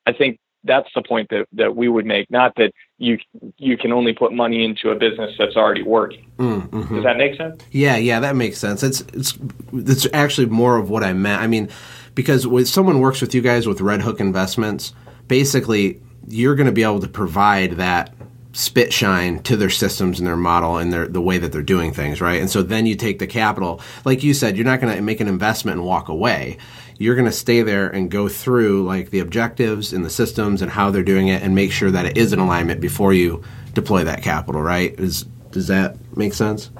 I 0.05 0.13
think 0.13 0.39
that's 0.63 0.89
the 0.95 1.01
point 1.01 1.29
that, 1.29 1.47
that 1.53 1.75
we 1.75 1.87
would 1.87 2.05
make. 2.05 2.29
Not 2.29 2.53
that 2.57 2.73
you 3.03 3.19
you 3.57 3.77
can 3.77 3.91
only 3.91 4.13
put 4.13 4.31
money 4.31 4.63
into 4.63 4.89
a 4.89 4.95
business 4.95 5.35
that's 5.37 5.55
already 5.55 5.83
working. 5.83 6.25
Mm, 6.37 6.69
mm-hmm. 6.69 6.95
Does 6.95 7.03
that 7.03 7.17
make 7.17 7.35
sense? 7.35 7.61
Yeah, 7.71 7.97
yeah, 7.97 8.21
that 8.21 8.35
makes 8.35 8.57
sense. 8.57 8.81
It's 8.81 9.01
it's 9.13 9.37
it's 9.73 10.07
actually 10.13 10.47
more 10.47 10.77
of 10.77 10.89
what 10.89 11.03
I 11.03 11.13
meant. 11.13 11.41
I 11.41 11.47
mean, 11.47 11.69
because 12.15 12.47
when 12.47 12.65
someone 12.65 12.99
works 12.99 13.21
with 13.21 13.35
you 13.35 13.41
guys 13.41 13.67
with 13.67 13.81
Red 13.81 14.01
Hook 14.01 14.19
Investments, 14.21 14.93
basically 15.27 16.01
you're 16.27 16.55
going 16.55 16.67
to 16.67 16.73
be 16.73 16.83
able 16.83 17.01
to 17.01 17.09
provide 17.09 17.73
that 17.73 18.13
spit 18.53 18.93
shine 18.93 19.39
to 19.39 19.57
their 19.57 19.69
systems 19.69 20.19
and 20.19 20.27
their 20.27 20.37
model 20.37 20.77
and 20.77 20.93
their 20.93 21.07
the 21.07 21.21
way 21.21 21.37
that 21.37 21.51
they're 21.51 21.61
doing 21.61 21.91
things, 21.91 22.21
right? 22.21 22.39
And 22.39 22.49
so 22.49 22.63
then 22.63 22.85
you 22.85 22.95
take 22.95 23.19
the 23.19 23.27
capital, 23.27 23.81
like 24.05 24.23
you 24.23 24.33
said, 24.33 24.55
you're 24.55 24.65
not 24.65 24.79
going 24.79 24.95
to 24.95 25.01
make 25.01 25.19
an 25.19 25.27
investment 25.27 25.79
and 25.79 25.85
walk 25.85 26.07
away. 26.07 26.57
You're 27.03 27.15
going 27.15 27.25
to 27.25 27.33
stay 27.33 27.61
there 27.63 27.89
and 27.89 28.09
go 28.09 28.29
through 28.29 28.85
like 28.85 29.09
the 29.09 29.19
objectives 29.19 29.91
and 29.91 30.05
the 30.05 30.09
systems 30.09 30.61
and 30.61 30.71
how 30.71 30.89
they're 30.89 31.03
doing 31.03 31.27
it 31.27 31.43
and 31.43 31.53
make 31.53 31.73
sure 31.73 31.91
that 31.91 32.05
it 32.05 32.17
is 32.17 32.31
in 32.31 32.39
alignment 32.39 32.79
before 32.79 33.11
you 33.11 33.43
deploy 33.73 34.05
that 34.05 34.23
capital, 34.23 34.61
right? 34.61 34.97
Is 34.97 35.23
does 35.51 35.67
that 35.67 35.97
make 36.15 36.33
sense? 36.33 36.71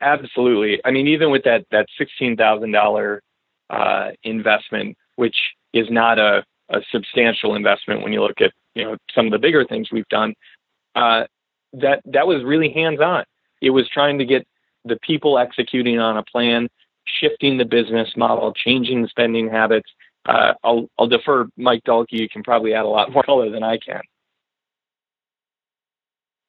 absolutely. 0.00 0.80
I 0.84 0.92
mean, 0.92 1.08
even 1.08 1.32
with 1.32 1.42
that 1.42 1.66
that 1.72 1.86
sixteen 1.98 2.36
thousand 2.36 2.76
uh, 2.76 4.10
investment, 4.22 4.96
which 5.16 5.36
is 5.72 5.90
not 5.90 6.20
a, 6.20 6.44
a 6.68 6.80
substantial 6.92 7.56
investment 7.56 8.02
when 8.02 8.12
you 8.12 8.22
look 8.22 8.40
at 8.40 8.52
you 8.76 8.84
know 8.84 8.96
some 9.12 9.26
of 9.26 9.32
the 9.32 9.38
bigger 9.40 9.64
things 9.64 9.90
we've 9.90 10.08
done, 10.08 10.34
uh, 10.94 11.24
that 11.72 12.00
that 12.04 12.28
was 12.28 12.44
really 12.44 12.70
hands 12.70 13.00
on. 13.00 13.24
It 13.60 13.70
was 13.70 13.88
trying 13.88 14.18
to 14.18 14.24
get 14.24 14.46
the 14.84 14.98
people 15.02 15.36
executing 15.36 15.98
on 15.98 16.16
a 16.16 16.22
plan, 16.22 16.68
shifting 17.04 17.58
the 17.58 17.64
business 17.64 18.10
model, 18.16 18.52
changing 18.52 19.02
the 19.02 19.08
spending 19.08 19.48
habits. 19.48 19.88
Uh, 20.26 20.54
I'll, 20.62 20.88
I'll 20.98 21.08
defer 21.08 21.48
Mike 21.56 21.82
Dahlke. 21.84 22.06
You 22.10 22.28
can 22.28 22.42
probably 22.42 22.74
add 22.74 22.84
a 22.84 22.88
lot 22.88 23.12
more 23.12 23.22
color 23.22 23.50
than 23.50 23.62
I 23.62 23.78
can. 23.78 24.02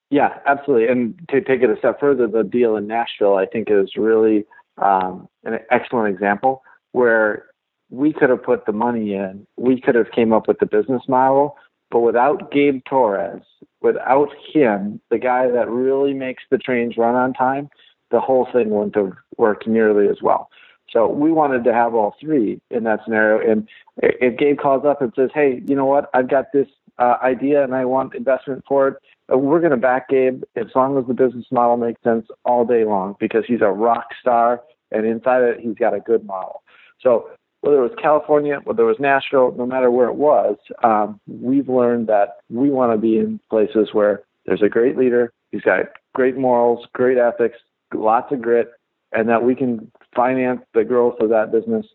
Yeah, 0.10 0.38
absolutely. 0.46 0.90
And 0.90 1.20
to 1.32 1.42
take 1.42 1.64
it 1.64 1.72
a 1.72 1.78
step 1.78 2.00
further, 2.00 2.28
the 2.28 2.44
deal 2.44 2.76
in 2.76 2.86
Nashville, 2.86 3.36
I 3.36 3.48
think, 3.48 3.70
is 3.72 3.96
really 3.98 4.46
um, 4.78 5.28
an 5.44 5.58
excellent 5.72 6.14
example 6.14 6.62
where 6.92 7.48
we 7.90 8.14
could 8.14 8.30
have 8.30 8.44
put 8.44 8.66
the 8.66 8.72
money 8.72 9.14
in, 9.14 9.48
we 9.58 9.82
could 9.82 9.96
have 9.96 10.12
came 10.12 10.32
up 10.32 10.48
with 10.48 10.60
the 10.60 10.66
business 10.68 11.02
model, 11.08 11.58
but 11.90 12.02
without 12.02 12.52
Gabe 12.52 12.82
Torres, 12.88 13.42
without 13.82 14.30
him, 14.54 15.02
the 15.10 15.18
guy 15.18 15.48
that 15.50 15.70
really 15.70 16.14
makes 16.14 16.44
the 16.50 16.58
trains 16.58 16.98
run 16.98 17.16
on 17.16 17.34
time, 17.34 17.70
the 18.14 18.22
whole 18.22 18.48
thing 18.54 18.70
wouldn't 18.70 18.96
have 18.96 19.12
worked 19.38 19.68
nearly 19.68 20.08
as 20.08 20.22
well. 20.22 20.50
So 20.90 21.08
we 21.08 21.32
wanted 21.32 21.64
to 21.64 21.74
have 21.74 21.96
all 21.96 22.16
three 22.22 22.62
in 22.70 22.84
that 22.84 23.00
scenario. 23.04 23.52
And 23.52 23.68
if 23.98 24.38
Gabe 24.38 24.60
calls 24.60 24.86
up 24.86 25.02
and 25.02 25.12
says, 25.16 25.32
"Hey, 25.34 25.62
you 25.66 25.76
know 25.76 25.86
what? 25.86 26.10
I've 26.14 26.30
got 26.30 26.52
this 26.54 26.68
uh, 27.00 27.16
idea 27.24 27.64
and 27.64 27.74
I 27.74 27.86
want 27.86 28.14
investment 28.14 28.64
for 28.68 28.90
it," 28.90 28.98
uh, 29.34 29.38
we're 29.38 29.60
going 29.60 29.72
to 29.72 29.78
back 29.78 30.10
Gabe 30.10 30.44
as 30.56 30.68
long 30.76 30.98
as 31.00 31.08
the 31.08 31.16
business 31.16 31.46
model 31.52 31.78
makes 31.78 32.02
sense 32.04 32.28
all 32.46 32.64
day 32.64 32.86
long 32.86 33.16
because 33.20 33.44
he's 33.48 33.62
a 33.62 33.72
rock 33.72 34.06
star 34.22 34.62
and 34.92 35.06
inside 35.06 35.42
it 35.42 35.60
he's 35.60 35.76
got 35.76 35.96
a 35.96 36.00
good 36.00 36.24
model. 36.26 36.62
So 37.02 37.30
whether 37.62 37.80
it 37.80 37.90
was 37.90 38.00
California, 38.00 38.60
whether 38.64 38.84
it 38.84 38.88
was 38.88 39.00
Nashville, 39.00 39.56
no 39.58 39.66
matter 39.66 39.90
where 39.90 40.10
it 40.10 40.16
was, 40.16 40.58
um, 40.84 41.20
we've 41.28 41.70
learned 41.70 42.08
that 42.08 42.38
we 42.50 42.70
want 42.70 42.92
to 42.94 42.98
be 42.98 43.18
in 43.18 43.40
places 43.50 43.90
where 43.94 44.22
there's 44.46 44.62
a 44.62 44.70
great 44.70 44.98
leader, 44.98 45.32
he's 45.52 45.62
got 45.62 45.80
great 46.14 46.38
morals, 46.38 46.86
great 46.94 47.18
ethics, 47.18 47.58
lots 47.96 48.32
of 48.32 48.42
grit, 48.42 48.72
and 49.12 49.30
that 49.30 49.44
we 49.44 49.56
can 49.56 49.92
finance 50.16 50.62
the 50.74 50.84
growth 50.84 51.20
of 51.20 51.30
that 51.30 51.52
business 51.52 51.86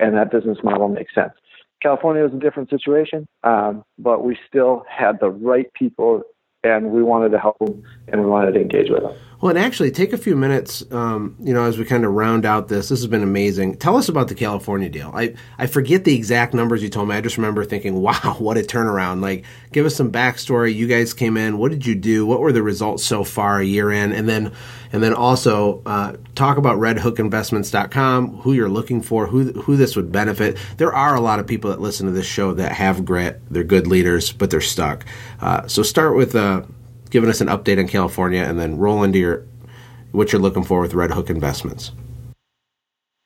and 0.00 0.16
that 0.16 0.30
business 0.30 0.58
model 0.62 0.88
makes 0.88 1.14
sense. 1.14 1.32
California 1.82 2.22
was 2.22 2.32
a 2.32 2.38
different 2.38 2.70
situation, 2.70 3.26
um, 3.44 3.84
but 3.98 4.24
we 4.24 4.36
still 4.48 4.84
had 4.88 5.20
the 5.20 5.30
right 5.30 5.72
people 5.74 6.22
and 6.64 6.90
we 6.90 7.02
wanted 7.02 7.30
to 7.30 7.38
help 7.38 7.58
them 7.58 7.82
and 8.08 8.20
we 8.20 8.26
wanted 8.26 8.52
to 8.52 8.60
engage 8.60 8.90
with 8.90 9.02
them. 9.02 9.14
Well, 9.40 9.50
and 9.50 9.58
actually, 9.58 9.92
take 9.92 10.12
a 10.12 10.18
few 10.18 10.34
minutes, 10.34 10.82
um, 10.90 11.36
you 11.38 11.54
know, 11.54 11.62
as 11.62 11.78
we 11.78 11.84
kind 11.84 12.04
of 12.04 12.12
round 12.12 12.44
out 12.44 12.66
this. 12.66 12.88
This 12.88 12.98
has 12.98 13.06
been 13.06 13.22
amazing. 13.22 13.76
Tell 13.76 13.96
us 13.96 14.08
about 14.08 14.26
the 14.26 14.34
California 14.34 14.88
deal. 14.88 15.12
I, 15.14 15.34
I 15.58 15.68
forget 15.68 16.02
the 16.02 16.16
exact 16.16 16.54
numbers 16.54 16.82
you 16.82 16.88
told 16.88 17.08
me. 17.08 17.14
I 17.14 17.20
just 17.20 17.36
remember 17.36 17.64
thinking, 17.64 17.94
wow, 18.02 18.36
what 18.40 18.58
a 18.58 18.62
turnaround. 18.62 19.22
Like, 19.22 19.44
give 19.70 19.86
us 19.86 19.94
some 19.94 20.10
backstory. 20.10 20.74
You 20.74 20.88
guys 20.88 21.14
came 21.14 21.36
in. 21.36 21.56
What 21.58 21.70
did 21.70 21.86
you 21.86 21.94
do? 21.94 22.26
What 22.26 22.40
were 22.40 22.50
the 22.50 22.64
results 22.64 23.04
so 23.04 23.22
far 23.22 23.60
a 23.60 23.64
year 23.64 23.92
in? 23.92 24.12
And 24.12 24.28
then, 24.28 24.52
and 24.92 25.04
then 25.04 25.14
also 25.14 25.82
uh, 25.86 26.16
talk 26.34 26.56
about 26.58 26.78
redhookinvestments.com, 26.78 28.38
who 28.38 28.54
you're 28.54 28.68
looking 28.68 29.02
for, 29.02 29.28
who, 29.28 29.52
who 29.52 29.76
this 29.76 29.94
would 29.94 30.10
benefit. 30.10 30.58
There 30.78 30.92
are 30.92 31.14
a 31.14 31.20
lot 31.20 31.38
of 31.38 31.46
people 31.46 31.70
that 31.70 31.80
listen 31.80 32.06
to 32.06 32.12
this 32.12 32.26
show 32.26 32.54
that 32.54 32.72
have 32.72 33.04
grit. 33.04 33.40
They're 33.48 33.62
good 33.62 33.86
leaders, 33.86 34.32
but 34.32 34.50
they're 34.50 34.60
stuck. 34.60 35.04
Uh, 35.40 35.68
so 35.68 35.84
start 35.84 36.16
with, 36.16 36.34
uh, 36.34 36.62
giving 37.10 37.30
us 37.30 37.40
an 37.40 37.48
update 37.48 37.78
on 37.78 37.88
California, 37.88 38.42
and 38.42 38.58
then 38.58 38.78
roll 38.78 39.02
into 39.02 39.18
your 39.18 39.44
what 40.12 40.32
you're 40.32 40.40
looking 40.40 40.64
for 40.64 40.80
with 40.80 40.94
Red 40.94 41.10
Hook 41.10 41.30
Investments. 41.30 41.92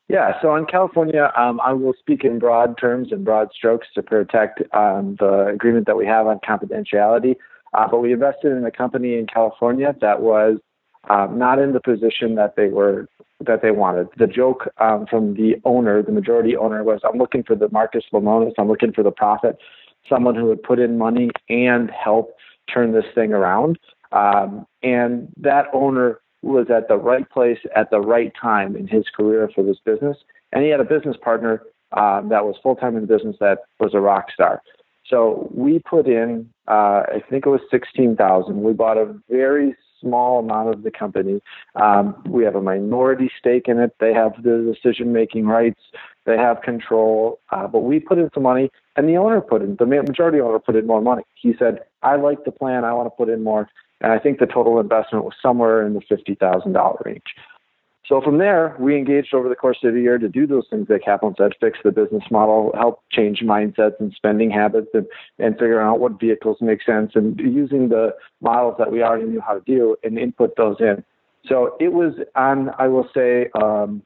Yeah, 0.08 0.38
so 0.42 0.50
on 0.50 0.66
California, 0.66 1.32
um, 1.36 1.60
I 1.64 1.72
will 1.72 1.94
speak 1.98 2.22
in 2.22 2.38
broad 2.38 2.76
terms 2.78 3.12
and 3.12 3.24
broad 3.24 3.48
strokes 3.54 3.86
to 3.94 4.02
protect 4.02 4.60
um, 4.74 5.16
the 5.18 5.46
agreement 5.46 5.86
that 5.86 5.96
we 5.96 6.04
have 6.06 6.26
on 6.26 6.38
confidentiality. 6.46 7.36
Uh, 7.72 7.88
but 7.90 8.00
we 8.00 8.12
invested 8.12 8.52
in 8.52 8.64
a 8.66 8.70
company 8.70 9.14
in 9.14 9.26
California 9.26 9.94
that 10.02 10.20
was 10.20 10.58
um, 11.08 11.38
not 11.38 11.58
in 11.58 11.72
the 11.72 11.80
position 11.80 12.34
that 12.34 12.56
they 12.56 12.68
were 12.68 13.08
that 13.40 13.62
they 13.62 13.70
wanted. 13.70 14.08
The 14.18 14.26
joke 14.26 14.68
um, 14.78 15.06
from 15.06 15.34
the 15.34 15.56
owner, 15.64 16.02
the 16.02 16.12
majority 16.12 16.56
owner, 16.56 16.84
was, 16.84 17.00
"I'm 17.04 17.18
looking 17.18 17.42
for 17.42 17.56
the 17.56 17.68
Marcus 17.70 18.04
Lemonis. 18.12 18.52
I'm 18.58 18.68
looking 18.68 18.92
for 18.92 19.02
the 19.02 19.10
profit, 19.10 19.56
someone 20.08 20.34
who 20.34 20.44
would 20.46 20.62
put 20.62 20.78
in 20.78 20.98
money 20.98 21.30
and 21.48 21.90
help 21.90 22.34
turn 22.72 22.92
this 22.92 23.04
thing 23.14 23.32
around. 23.32 23.78
Um, 24.12 24.66
and 24.82 25.28
that 25.38 25.66
owner 25.72 26.20
was 26.42 26.66
at 26.70 26.88
the 26.88 26.96
right 26.96 27.28
place 27.30 27.58
at 27.74 27.90
the 27.90 28.00
right 28.00 28.32
time 28.40 28.76
in 28.76 28.86
his 28.86 29.04
career 29.16 29.48
for 29.54 29.62
this 29.62 29.78
business. 29.84 30.18
And 30.52 30.64
he 30.64 30.70
had 30.70 30.80
a 30.80 30.84
business 30.84 31.16
partner 31.22 31.62
um, 31.92 32.28
that 32.30 32.44
was 32.44 32.56
full 32.62 32.76
time 32.76 32.96
in 32.96 33.02
the 33.02 33.06
business 33.06 33.36
that 33.40 33.60
was 33.80 33.94
a 33.94 34.00
rock 34.00 34.26
star. 34.32 34.60
So 35.06 35.50
we 35.54 35.78
put 35.78 36.06
in, 36.06 36.48
uh, 36.68 37.02
I 37.14 37.22
think 37.28 37.46
it 37.46 37.50
was 37.50 37.60
sixteen 37.70 38.16
thousand. 38.16 38.62
We 38.62 38.72
bought 38.72 38.98
a 38.98 39.14
very 39.28 39.76
small 40.02 40.40
amount 40.40 40.68
of 40.74 40.82
the 40.82 40.90
company. 40.90 41.40
Um, 41.76 42.20
we 42.28 42.44
have 42.44 42.54
a 42.54 42.60
minority 42.60 43.30
stake 43.38 43.68
in 43.68 43.78
it. 43.78 43.94
They 44.00 44.12
have 44.12 44.42
the 44.42 44.74
decision 44.74 45.12
making 45.12 45.46
rights. 45.46 45.80
They 46.26 46.36
have 46.36 46.60
control. 46.62 47.40
Uh, 47.50 47.66
but 47.66 47.80
we 47.80 48.00
put 48.00 48.18
in 48.18 48.28
some 48.34 48.42
money, 48.42 48.70
and 48.96 49.08
the 49.08 49.16
owner 49.16 49.40
put 49.40 49.62
in, 49.62 49.76
the 49.76 49.86
majority 49.86 50.40
owner 50.40 50.58
put 50.58 50.76
in 50.76 50.86
more 50.86 51.00
money. 51.00 51.22
He 51.34 51.54
said, 51.58 51.80
I 52.02 52.16
like 52.16 52.44
the 52.44 52.52
plan. 52.52 52.84
I 52.84 52.92
want 52.92 53.06
to 53.06 53.10
put 53.10 53.28
in 53.28 53.42
more. 53.42 53.68
And 54.00 54.12
I 54.12 54.18
think 54.18 54.40
the 54.40 54.46
total 54.46 54.80
investment 54.80 55.24
was 55.24 55.34
somewhere 55.40 55.86
in 55.86 55.94
the 55.94 56.00
$50,000 56.00 57.04
range. 57.04 57.22
So 58.04 58.20
from 58.20 58.38
there, 58.38 58.76
we 58.80 58.96
engaged 58.96 59.32
over 59.32 59.48
the 59.48 59.54
course 59.54 59.78
of 59.84 59.94
the 59.94 60.00
year 60.00 60.18
to 60.18 60.28
do 60.28 60.46
those 60.46 60.66
things 60.68 60.88
that 60.88 61.04
Kaplan 61.04 61.34
said, 61.38 61.52
fix 61.60 61.78
the 61.84 61.92
business 61.92 62.24
model, 62.30 62.72
help 62.74 63.00
change 63.12 63.40
mindsets 63.40 64.00
and 64.00 64.12
spending 64.12 64.50
habits 64.50 64.88
and, 64.92 65.06
and 65.38 65.54
figuring 65.54 65.86
out 65.86 66.00
what 66.00 66.18
vehicles 66.18 66.56
make 66.60 66.82
sense 66.82 67.12
and 67.14 67.38
using 67.38 67.90
the 67.90 68.14
models 68.40 68.74
that 68.78 68.90
we 68.90 69.02
already 69.02 69.26
knew 69.26 69.40
how 69.40 69.54
to 69.54 69.62
do 69.64 69.96
and 70.02 70.18
input 70.18 70.56
those 70.56 70.76
in. 70.80 71.04
So 71.46 71.76
it 71.78 71.92
was 71.92 72.14
on, 72.34 72.70
I 72.78 72.88
will 72.88 73.08
say, 73.14 73.50
um, 73.54 74.02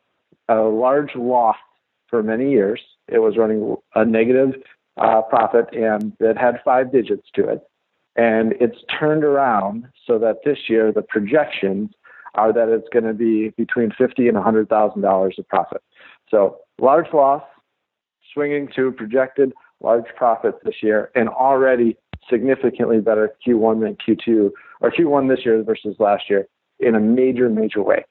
a 0.49 0.57
large 0.57 1.15
loss 1.15 1.57
for 2.09 2.23
many 2.23 2.51
years. 2.51 2.81
It 3.09 3.19
was 3.21 3.37
running 3.37 3.77
a 3.95 4.05
negative 4.05 4.63
uh, 4.99 5.23
profit 5.23 5.67
and 5.73 6.13
it 6.21 6.37
had 6.37 6.61
five 6.65 6.93
digits 6.93 7.29
to 7.35 7.49
it. 7.49 7.63
And 8.15 8.55
it's 8.61 8.79
turned 8.99 9.25
around 9.25 9.89
so 10.07 10.19
that 10.19 10.39
this 10.45 10.59
year 10.69 10.93
the 10.93 11.03
projections 11.03 11.91
are 12.37 12.53
that 12.53 12.69
it's 12.69 12.89
going 12.93 13.05
to 13.05 13.15
be 13.15 13.51
between 13.57 13.91
fifty 13.91 14.29
and 14.29 14.37
hundred 14.37 14.69
thousand 14.69 15.03
dollars 15.03 15.37
of 15.39 15.49
profit. 15.49 15.83
So 16.31 16.59
large 16.81 17.13
loss, 17.13 17.43
swinging 18.33 18.69
to 18.77 18.93
projected 18.93 19.53
large 19.81 20.07
profits 20.17 20.59
this 20.65 20.83
year, 20.83 21.11
and 21.15 21.29
already 21.29 21.97
significantly 22.29 23.01
better 23.01 23.33
Q1 23.47 23.81
than 23.81 23.97
Q2 23.97 24.51
or 24.81 24.91
Q1 24.91 25.29
this 25.29 25.45
year 25.45 25.63
versus 25.63 25.97
last 25.99 26.25
year 26.29 26.47
in 26.79 26.95
a 26.95 27.01
major, 27.01 27.49
major 27.49 27.83
way. 27.83 28.05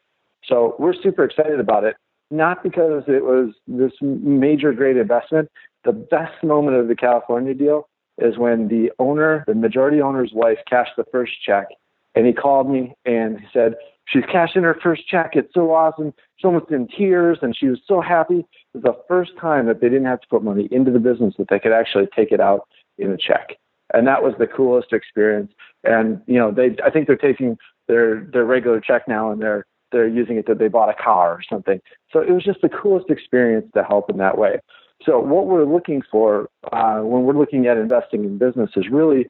So 0.48 0.76
we're 0.80 0.94
super 0.94 1.24
excited 1.24 1.60
about 1.60 1.84
it, 1.84 1.96
not 2.32 2.64
because 2.64 3.04
it 3.08 3.24
was 3.24 3.54
this 3.68 3.92
major 4.02 4.74
great 4.74 4.98
investment. 4.98 5.50
The 5.84 5.92
best 5.92 6.44
moment 6.44 6.78
of 6.78 6.88
the 6.88 6.96
California 6.96 7.54
deal 7.54 7.90
is 8.18 8.38
when 8.38 8.68
the 8.68 8.92
owner, 9.00 9.44
the 9.48 9.56
majority 9.56 10.02
owner's 10.02 10.32
wife, 10.34 10.60
cashed 10.70 10.94
the 10.98 11.06
first 11.12 11.34
check, 11.46 11.68
and 12.16 12.26
he 12.26 12.34
called 12.34 12.70
me 12.70 12.96
and 13.06 13.40
he 13.40 13.46
said, 13.52 13.76
she's 14.06 14.24
cashing 14.32 14.64
her 14.64 14.78
first 14.82 15.08
check. 15.08 15.32
It's 15.34 15.54
so 15.54 15.74
awesome. 15.74 16.14
She's 16.38 16.46
almost 16.46 16.72
in 16.72 16.88
tears, 16.88 17.40
and 17.42 17.56
she 17.56 17.68
was 17.68 17.80
so 17.88 18.02
happy. 18.02 18.40
It 18.40 18.46
was 18.74 18.84
the 18.84 18.98
first 19.08 19.32
time 19.40 19.66
that 19.68 19.82
they 19.82 19.90
didn't 19.90 20.06
have 20.06 20.22
to 20.22 20.28
put 20.28 20.44
money 20.44 20.68
into 20.72 20.92
the 20.92 21.00
business 21.00 21.36
that 21.38 21.48
they 21.50 21.60
could 21.60 21.72
actually 21.72 22.08
take 22.16 22.32
it 22.32 22.40
out 22.40 22.68
in 22.98 23.12
a 23.12 23.18
check, 23.18 23.58
and 23.94 24.08
that 24.08 24.24
was 24.24 24.34
the 24.40 24.48
coolest 24.48 24.94
experience. 24.94 25.52
And 25.84 26.22
you 26.28 26.38
know, 26.38 26.52
they 26.52 26.76
I 26.84 26.90
think 26.90 27.08
they're 27.08 27.16
taking 27.16 27.58
their 27.88 28.22
their 28.32 28.46
regular 28.46 28.80
check 28.80 29.08
now, 29.08 29.32
and 29.32 29.42
they're 29.42 29.66
they're 29.92 30.08
using 30.08 30.38
it 30.38 30.48
that 30.48 30.60
they 30.60 30.68
bought 30.68 30.90
a 30.90 31.04
car 31.04 31.32
or 31.32 31.42
something. 31.48 31.80
So 32.12 32.20
it 32.20 32.32
was 32.32 32.44
just 32.44 32.62
the 32.62 32.70
coolest 32.70 33.10
experience 33.10 33.68
to 33.76 33.84
help 33.84 34.10
in 34.10 34.18
that 34.18 34.38
way. 34.38 34.60
So 35.06 35.20
what 35.20 35.48
we're 35.48 35.66
looking 35.66 36.02
for 36.10 36.50
uh, 36.72 37.00
when 37.00 37.24
we're 37.24 37.38
looking 37.38 37.68
at 37.68 37.78
investing 37.78 38.24
in 38.24 38.38
business 38.38 38.72
is 38.76 38.90
really 38.90 39.28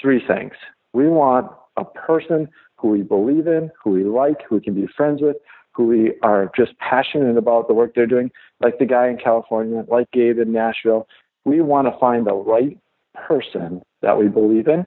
three 0.00 0.22
things. 0.26 0.52
We 0.92 1.08
want 1.08 1.50
a 1.76 1.84
person 1.84 2.48
who 2.84 2.90
we 2.90 3.00
believe 3.00 3.46
in, 3.46 3.70
who 3.82 3.92
we 3.92 4.04
like, 4.04 4.42
who 4.46 4.56
we 4.56 4.60
can 4.60 4.74
be 4.74 4.86
friends 4.86 5.22
with, 5.22 5.38
who 5.72 5.86
we 5.86 6.12
are 6.22 6.52
just 6.54 6.78
passionate 6.78 7.38
about 7.38 7.66
the 7.66 7.72
work 7.72 7.94
they're 7.94 8.06
doing, 8.06 8.30
like 8.60 8.78
the 8.78 8.84
guy 8.84 9.08
in 9.08 9.16
California, 9.16 9.86
like 9.88 10.10
Gabe 10.12 10.38
in 10.38 10.52
Nashville. 10.52 11.08
We 11.46 11.62
want 11.62 11.88
to 11.88 11.98
find 11.98 12.26
the 12.26 12.34
right 12.34 12.78
person 13.14 13.80
that 14.02 14.18
we 14.18 14.28
believe 14.28 14.68
in. 14.68 14.84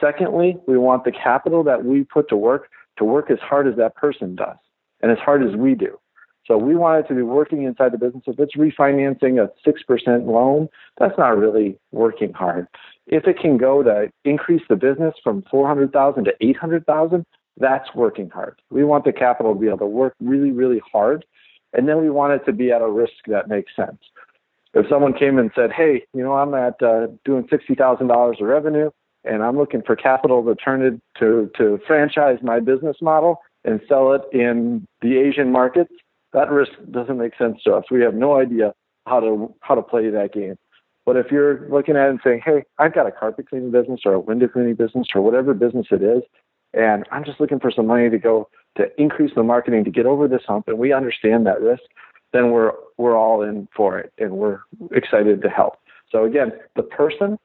Secondly, 0.00 0.56
we 0.68 0.78
want 0.78 1.02
the 1.02 1.10
capital 1.10 1.64
that 1.64 1.84
we 1.84 2.04
put 2.04 2.28
to 2.28 2.36
work 2.36 2.70
to 2.98 3.04
work 3.04 3.28
as 3.28 3.38
hard 3.40 3.66
as 3.66 3.74
that 3.76 3.96
person 3.96 4.36
does 4.36 4.56
and 5.00 5.10
as 5.10 5.18
hard 5.18 5.42
as 5.42 5.56
we 5.56 5.74
do. 5.74 5.98
So 6.46 6.56
we 6.58 6.74
want 6.74 7.04
it 7.04 7.08
to 7.08 7.14
be 7.14 7.22
working 7.22 7.62
inside 7.62 7.92
the 7.92 7.98
business. 7.98 8.24
If 8.26 8.38
it's 8.40 8.56
refinancing 8.56 9.42
a 9.42 9.50
6% 9.68 10.26
loan, 10.26 10.68
that's 10.98 11.16
not 11.16 11.38
really 11.38 11.78
working 11.92 12.32
hard. 12.32 12.66
If 13.06 13.26
it 13.26 13.38
can 13.38 13.58
go 13.58 13.82
to 13.82 14.10
increase 14.24 14.62
the 14.68 14.76
business 14.76 15.14
from 15.22 15.44
400,000 15.50 16.24
to 16.24 16.32
800,000, 16.40 17.24
that's 17.58 17.94
working 17.94 18.30
hard. 18.30 18.60
We 18.70 18.84
want 18.84 19.04
the 19.04 19.12
capital 19.12 19.54
to 19.54 19.60
be 19.60 19.68
able 19.68 19.78
to 19.78 19.86
work 19.86 20.14
really, 20.20 20.50
really 20.50 20.80
hard. 20.90 21.24
And 21.72 21.88
then 21.88 22.00
we 22.00 22.10
want 22.10 22.32
it 22.32 22.44
to 22.46 22.52
be 22.52 22.72
at 22.72 22.82
a 22.82 22.88
risk 22.88 23.12
that 23.26 23.48
makes 23.48 23.74
sense. 23.76 23.98
If 24.74 24.86
someone 24.88 25.12
came 25.12 25.38
and 25.38 25.50
said, 25.54 25.70
hey, 25.72 26.04
you 26.14 26.22
know, 26.22 26.32
I'm 26.32 26.54
at 26.54 26.82
uh, 26.82 27.08
doing 27.24 27.44
$60,000 27.44 28.40
of 28.40 28.46
revenue 28.46 28.90
and 29.24 29.42
I'm 29.42 29.56
looking 29.56 29.82
for 29.82 29.94
capital 29.94 30.42
to 30.44 30.54
turn 30.54 30.82
it 30.82 31.00
to, 31.20 31.50
to 31.56 31.78
franchise 31.86 32.38
my 32.42 32.58
business 32.58 32.96
model 33.00 33.40
and 33.64 33.80
sell 33.88 34.12
it 34.12 34.22
in 34.32 34.86
the 35.02 35.18
Asian 35.18 35.52
markets, 35.52 35.92
that 36.32 36.50
risk 36.50 36.72
doesn't 36.90 37.18
make 37.18 37.36
sense 37.36 37.62
to 37.64 37.74
us. 37.74 37.84
We 37.90 38.02
have 38.02 38.14
no 38.14 38.38
idea 38.38 38.74
how 39.06 39.20
to 39.20 39.54
how 39.60 39.74
to 39.74 39.82
play 39.82 40.08
that 40.10 40.32
game. 40.32 40.56
But 41.04 41.16
if 41.16 41.32
you're 41.32 41.68
looking 41.68 41.96
at 41.96 42.06
it 42.06 42.10
and 42.10 42.20
saying, 42.22 42.42
"Hey, 42.44 42.64
I've 42.78 42.94
got 42.94 43.06
a 43.06 43.12
carpet 43.12 43.48
cleaning 43.48 43.70
business 43.70 44.00
or 44.04 44.14
a 44.14 44.20
window 44.20 44.48
cleaning 44.48 44.74
business 44.74 45.08
or 45.14 45.20
whatever 45.20 45.52
business 45.54 45.86
it 45.90 46.02
is, 46.02 46.22
and 46.74 47.06
I'm 47.10 47.24
just 47.24 47.40
looking 47.40 47.58
for 47.58 47.70
some 47.70 47.86
money 47.86 48.08
to 48.08 48.18
go 48.18 48.48
to 48.76 48.88
increase 49.00 49.34
the 49.34 49.42
marketing 49.42 49.84
to 49.84 49.90
get 49.90 50.06
over 50.06 50.28
this 50.28 50.44
hump, 50.46 50.68
and 50.68 50.78
we 50.78 50.92
understand 50.92 51.46
that 51.46 51.60
risk," 51.60 51.82
then 52.32 52.50
we're 52.50 52.72
we're 52.98 53.16
all 53.16 53.42
in 53.42 53.68
for 53.74 53.98
it, 53.98 54.12
and 54.18 54.32
we're 54.32 54.60
excited 54.92 55.42
to 55.42 55.50
help. 55.50 55.78
So 56.10 56.24
again, 56.24 56.52
the 56.76 56.82
person 56.82 57.38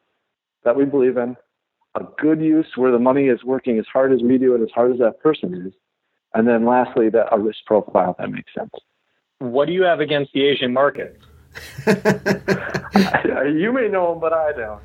that 0.63 0.76
we 0.76 0.86
believe 0.86 1.17
in, 1.17 1.36
a 1.95 2.04
good 2.17 2.41
use 2.41 2.67
where 2.76 2.91
the 2.91 3.00
money 3.00 3.28
is 3.28 3.43
working 3.43 3.80
as 3.80 3.86
hard 3.91 4.12
as 4.13 4.21
we 4.21 4.38
do 4.38 4.54
and 4.54 4.63
as 4.63 4.69
hard 4.71 4.91
as 4.91 5.00
that 5.00 5.19
person 5.19 5.54
is, 5.65 5.73
and 6.34 6.48
then 6.48 6.66
lastly, 6.66 7.10
the, 7.10 7.34
a 7.34 7.40
risk 7.40 7.60
profile 7.66 8.16
that 8.20 8.30
makes 8.32 8.54
sense. 8.54 8.72
What 9.40 9.66
do 9.66 9.74
you 9.74 9.84
have 9.84 10.00
against 10.00 10.34
the 10.34 10.44
Asian 10.44 10.74
market? 10.74 11.20
you 11.88 13.72
may 13.74 13.88
know 13.88 14.12
them, 14.12 14.20
but 14.20 14.34
I 14.34 14.52
don't. 14.54 14.82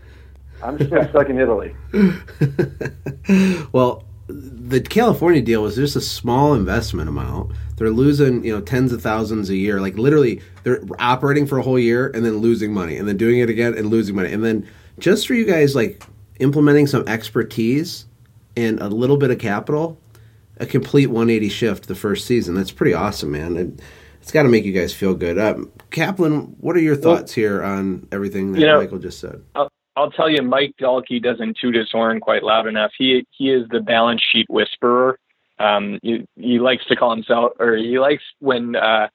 I'm 0.62 0.76
still 0.76 1.08
stuck 1.08 1.28
in 1.28 1.38
Italy. 1.38 1.74
well, 3.72 4.04
the 4.28 4.80
California 4.80 5.42
deal 5.42 5.62
was 5.62 5.74
just 5.74 5.96
a 5.96 6.00
small 6.00 6.54
investment 6.54 7.08
amount. 7.08 7.52
They're 7.76 7.90
losing, 7.90 8.44
you 8.44 8.54
know, 8.54 8.60
tens 8.60 8.92
of 8.92 9.02
thousands 9.02 9.50
a 9.50 9.56
year. 9.56 9.80
Like 9.80 9.96
literally, 9.96 10.40
they're 10.62 10.80
operating 10.98 11.46
for 11.46 11.58
a 11.58 11.62
whole 11.62 11.78
year 11.78 12.08
and 12.14 12.24
then 12.24 12.38
losing 12.38 12.72
money, 12.72 12.96
and 12.96 13.08
then 13.08 13.16
doing 13.16 13.40
it 13.40 13.50
again 13.50 13.76
and 13.76 13.88
losing 13.88 14.14
money, 14.14 14.32
and 14.32 14.44
then 14.44 14.68
just 14.98 15.26
for 15.26 15.34
you 15.34 15.44
guys, 15.44 15.74
like 15.74 16.02
implementing 16.38 16.86
some 16.86 17.06
expertise 17.08 18.06
and 18.56 18.80
a 18.80 18.88
little 18.88 19.16
bit 19.16 19.30
of 19.30 19.38
capital, 19.38 19.98
a 20.62 20.66
complete 20.66 21.08
180 21.08 21.48
shift 21.48 21.88
the 21.88 21.94
first 21.94 22.24
season. 22.24 22.54
That's 22.54 22.70
pretty 22.70 22.94
awesome, 22.94 23.32
man. 23.32 23.56
It, 23.56 23.80
it's 24.20 24.30
got 24.30 24.44
to 24.44 24.48
make 24.48 24.64
you 24.64 24.72
guys 24.72 24.94
feel 24.94 25.14
good. 25.14 25.36
Uh, 25.36 25.64
Kaplan, 25.90 26.54
what 26.60 26.76
are 26.76 26.80
your 26.80 26.94
thoughts 26.94 27.36
well, 27.36 27.42
here 27.42 27.62
on 27.64 28.06
everything 28.12 28.52
that 28.52 28.60
you 28.60 28.66
know, 28.66 28.78
Michael 28.78 28.98
just 28.98 29.18
said? 29.18 29.42
I'll, 29.56 29.68
I'll, 29.96 30.12
tell 30.12 30.30
you, 30.30 30.40
Mike 30.40 30.74
Dahlke 30.80 31.20
doesn't 31.20 31.58
toot 31.60 31.74
his 31.74 31.90
horn 31.90 32.20
quite 32.20 32.44
loud 32.44 32.68
enough. 32.68 32.92
He 32.96 33.26
he 33.32 33.50
is 33.50 33.68
the 33.70 33.80
balance 33.80 34.22
sheet 34.32 34.46
whisperer. 34.48 35.18
Um, 35.58 35.98
he, 36.02 36.24
he 36.36 36.60
likes 36.60 36.86
to 36.86 36.96
call 36.96 37.12
himself, 37.12 37.52
or 37.58 37.76
he 37.76 37.98
likes 37.98 38.22
when 38.38 38.76
uh, 38.76 39.08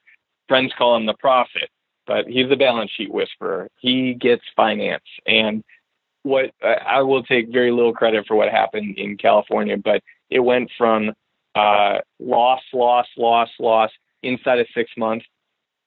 friends 0.48 0.72
call 0.76 0.96
him 0.96 1.06
the 1.06 1.14
prophet, 1.14 1.70
but 2.06 2.26
he's 2.26 2.50
the 2.50 2.56
balance 2.56 2.90
sheet 2.94 3.12
whisperer. 3.12 3.68
He 3.80 4.12
gets 4.12 4.42
finance, 4.54 5.04
and 5.26 5.64
what 6.22 6.50
I 6.62 7.00
will 7.00 7.22
take 7.22 7.50
very 7.50 7.70
little 7.70 7.94
credit 7.94 8.26
for 8.28 8.36
what 8.36 8.50
happened 8.50 8.98
in 8.98 9.16
California, 9.16 9.78
but 9.78 10.02
it 10.28 10.40
went 10.40 10.70
from 10.76 11.12
uh, 11.54 11.98
loss, 12.18 12.62
loss, 12.72 13.06
loss, 13.16 13.48
loss 13.58 13.90
inside 14.22 14.58
of 14.58 14.66
six 14.74 14.90
months, 14.96 15.26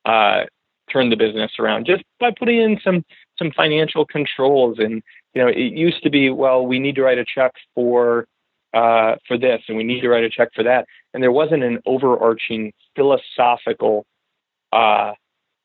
uh, 0.06 0.44
turn 0.92 1.10
the 1.10 1.16
business 1.16 1.52
around 1.60 1.86
just 1.86 2.04
by 2.20 2.32
putting 2.38 2.62
in 2.62 2.80
some 2.84 3.04
some 3.38 3.52
financial 3.52 4.06
controls. 4.06 4.78
And 4.80 5.02
you 5.34 5.42
know, 5.42 5.48
it 5.48 5.74
used 5.74 6.04
to 6.04 6.10
be, 6.10 6.30
well, 6.30 6.66
we 6.66 6.80
need 6.80 6.96
to 6.96 7.04
write 7.04 7.18
a 7.18 7.26
check 7.26 7.54
for 7.74 8.28
uh, 8.74 9.16
for 9.28 9.38
this, 9.38 9.62
and 9.68 9.78
we 9.78 9.84
need 9.84 10.02
to 10.02 10.10
write 10.10 10.24
a 10.24 10.30
check 10.30 10.50
for 10.56 10.64
that, 10.64 10.86
and 11.14 11.22
there 11.22 11.32
wasn't 11.32 11.64
an 11.64 11.80
overarching 11.86 12.72
philosophical 12.96 14.06
uh, 14.72 15.12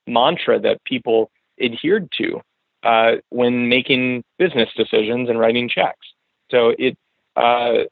mantra 0.07 0.59
that 0.59 0.83
people 0.85 1.31
adhered 1.61 2.11
to 2.13 2.41
uh, 2.83 3.13
when 3.31 3.69
making 3.69 4.25
business 4.39 4.69
decisions 4.77 5.29
and 5.29 5.39
writing 5.39 5.69
checks. 5.69 6.07
So 6.51 6.73
it 6.79 6.97
uh, 7.37 7.85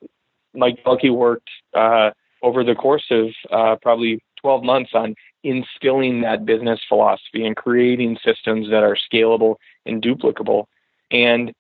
Mike 0.55 0.83
Dahlke 0.85 1.15
worked 1.15 1.49
uh, 1.75 2.11
over 2.43 2.65
the 2.65 2.75
course 2.75 3.05
of 3.11 3.29
uh, 3.51 3.77
probably 3.83 4.23
12 4.41 4.63
months 4.63 4.91
on 4.95 5.15
instilling 5.43 6.21
that 6.23 6.45
business 6.45 6.81
philosophy 6.89 7.45
and 7.45 7.57
creating 7.57 8.19
systems 8.25 8.69
that 8.71 8.83
are 8.83 8.97
scalable 8.97 9.57
and 9.87 10.03
duplicable. 10.03 10.67
And 11.11 11.53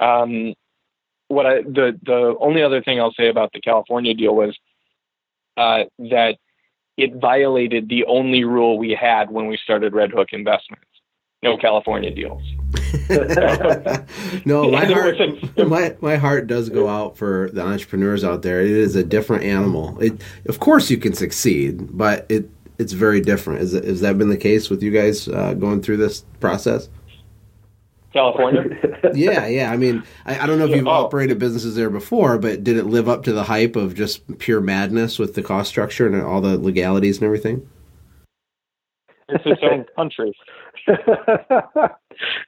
um, 0.00 0.54
what 1.28 1.46
I, 1.46 1.62
the 1.62 1.98
the 2.04 2.36
only 2.40 2.62
other 2.62 2.82
thing 2.82 3.00
I'll 3.00 3.14
say 3.14 3.28
about 3.28 3.52
the 3.52 3.60
California 3.60 4.14
deal 4.14 4.34
was 4.34 4.56
uh, 5.56 5.84
that 5.98 6.36
it 6.96 7.14
violated 7.16 7.88
the 7.88 8.04
only 8.06 8.44
rule 8.44 8.78
we 8.78 8.90
had 8.90 9.30
when 9.30 9.46
we 9.46 9.56
started 9.56 9.94
Red 9.94 10.10
Hook 10.10 10.28
Investments: 10.32 10.86
no 11.42 11.56
California 11.56 12.14
deals. 12.14 12.42
no, 14.44 14.70
my 14.70 14.84
heart, 14.92 15.16
my, 15.56 15.96
my 16.00 16.16
heart 16.16 16.46
does 16.46 16.68
go 16.68 16.88
out 16.88 17.16
for 17.16 17.50
the 17.52 17.62
entrepreneurs 17.62 18.24
out 18.24 18.42
there. 18.42 18.60
It 18.60 18.70
is 18.70 18.96
a 18.96 19.04
different 19.04 19.44
animal. 19.44 20.00
It, 20.00 20.22
of 20.46 20.60
course, 20.60 20.90
you 20.90 20.98
can 20.98 21.12
succeed, 21.14 21.96
but 21.96 22.26
it 22.28 22.48
it's 22.78 22.92
very 22.92 23.20
different. 23.20 23.62
Is 23.62 23.72
has 23.72 24.00
that 24.00 24.18
been 24.18 24.28
the 24.28 24.36
case 24.36 24.70
with 24.70 24.82
you 24.82 24.90
guys 24.90 25.28
uh, 25.28 25.54
going 25.54 25.82
through 25.82 25.98
this 25.98 26.24
process? 26.40 26.88
California. 28.12 28.62
yeah, 29.14 29.46
yeah. 29.46 29.72
I 29.72 29.76
mean, 29.76 30.02
I, 30.24 30.40
I 30.40 30.46
don't 30.46 30.58
know 30.58 30.66
if 30.66 30.74
you've 30.74 30.86
oh. 30.86 30.90
operated 30.90 31.38
businesses 31.38 31.74
there 31.74 31.90
before, 31.90 32.38
but 32.38 32.62
did 32.62 32.76
it 32.76 32.84
live 32.84 33.08
up 33.08 33.24
to 33.24 33.32
the 33.32 33.42
hype 33.42 33.74
of 33.76 33.94
just 33.94 34.38
pure 34.38 34.60
madness 34.60 35.18
with 35.18 35.34
the 35.34 35.42
cost 35.42 35.68
structure 35.68 36.06
and 36.06 36.22
all 36.22 36.40
the 36.40 36.56
legalities 36.56 37.18
and 37.18 37.24
everything? 37.24 37.68
It's 39.28 39.44
its 39.44 39.60
own 39.62 39.84
country. 39.96 40.32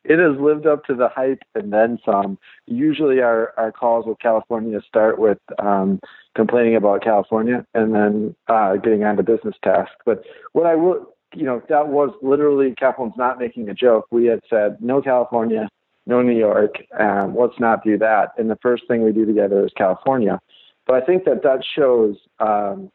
it 0.04 0.18
has 0.18 0.40
lived 0.40 0.66
up 0.66 0.84
to 0.84 0.94
the 0.94 1.08
hype 1.08 1.42
and 1.54 1.72
then 1.72 1.98
some. 2.04 2.38
Usually, 2.66 3.20
our, 3.20 3.52
our 3.56 3.72
calls 3.72 4.06
with 4.06 4.18
California 4.18 4.80
start 4.86 5.18
with 5.18 5.38
um, 5.58 6.00
complaining 6.34 6.76
about 6.76 7.02
California 7.02 7.64
and 7.74 7.94
then 7.94 8.36
uh, 8.48 8.76
getting 8.76 9.04
on 9.04 9.16
to 9.16 9.22
business 9.22 9.54
tasks. 9.62 9.94
But 10.04 10.24
what 10.52 10.66
I 10.66 10.74
will, 10.74 11.14
you 11.34 11.44
know, 11.44 11.62
that 11.68 11.88
was 11.88 12.10
literally 12.22 12.74
Kaplan's 12.78 13.14
not 13.16 13.38
making 13.38 13.68
a 13.68 13.74
joke. 13.74 14.06
We 14.10 14.26
had 14.26 14.40
said, 14.48 14.76
no 14.80 15.00
California, 15.00 15.68
no 16.06 16.22
New 16.22 16.36
York, 16.36 16.76
um, 16.98 17.34
let's 17.36 17.58
not 17.58 17.82
do 17.82 17.98
that. 17.98 18.32
And 18.38 18.50
the 18.50 18.58
first 18.62 18.84
thing 18.88 19.02
we 19.02 19.12
do 19.12 19.24
together 19.24 19.64
is 19.64 19.72
California. 19.76 20.38
But 20.86 21.02
I 21.02 21.06
think 21.06 21.24
that 21.24 21.42
that 21.42 21.64
shows, 21.64 22.16
um, 22.38 22.90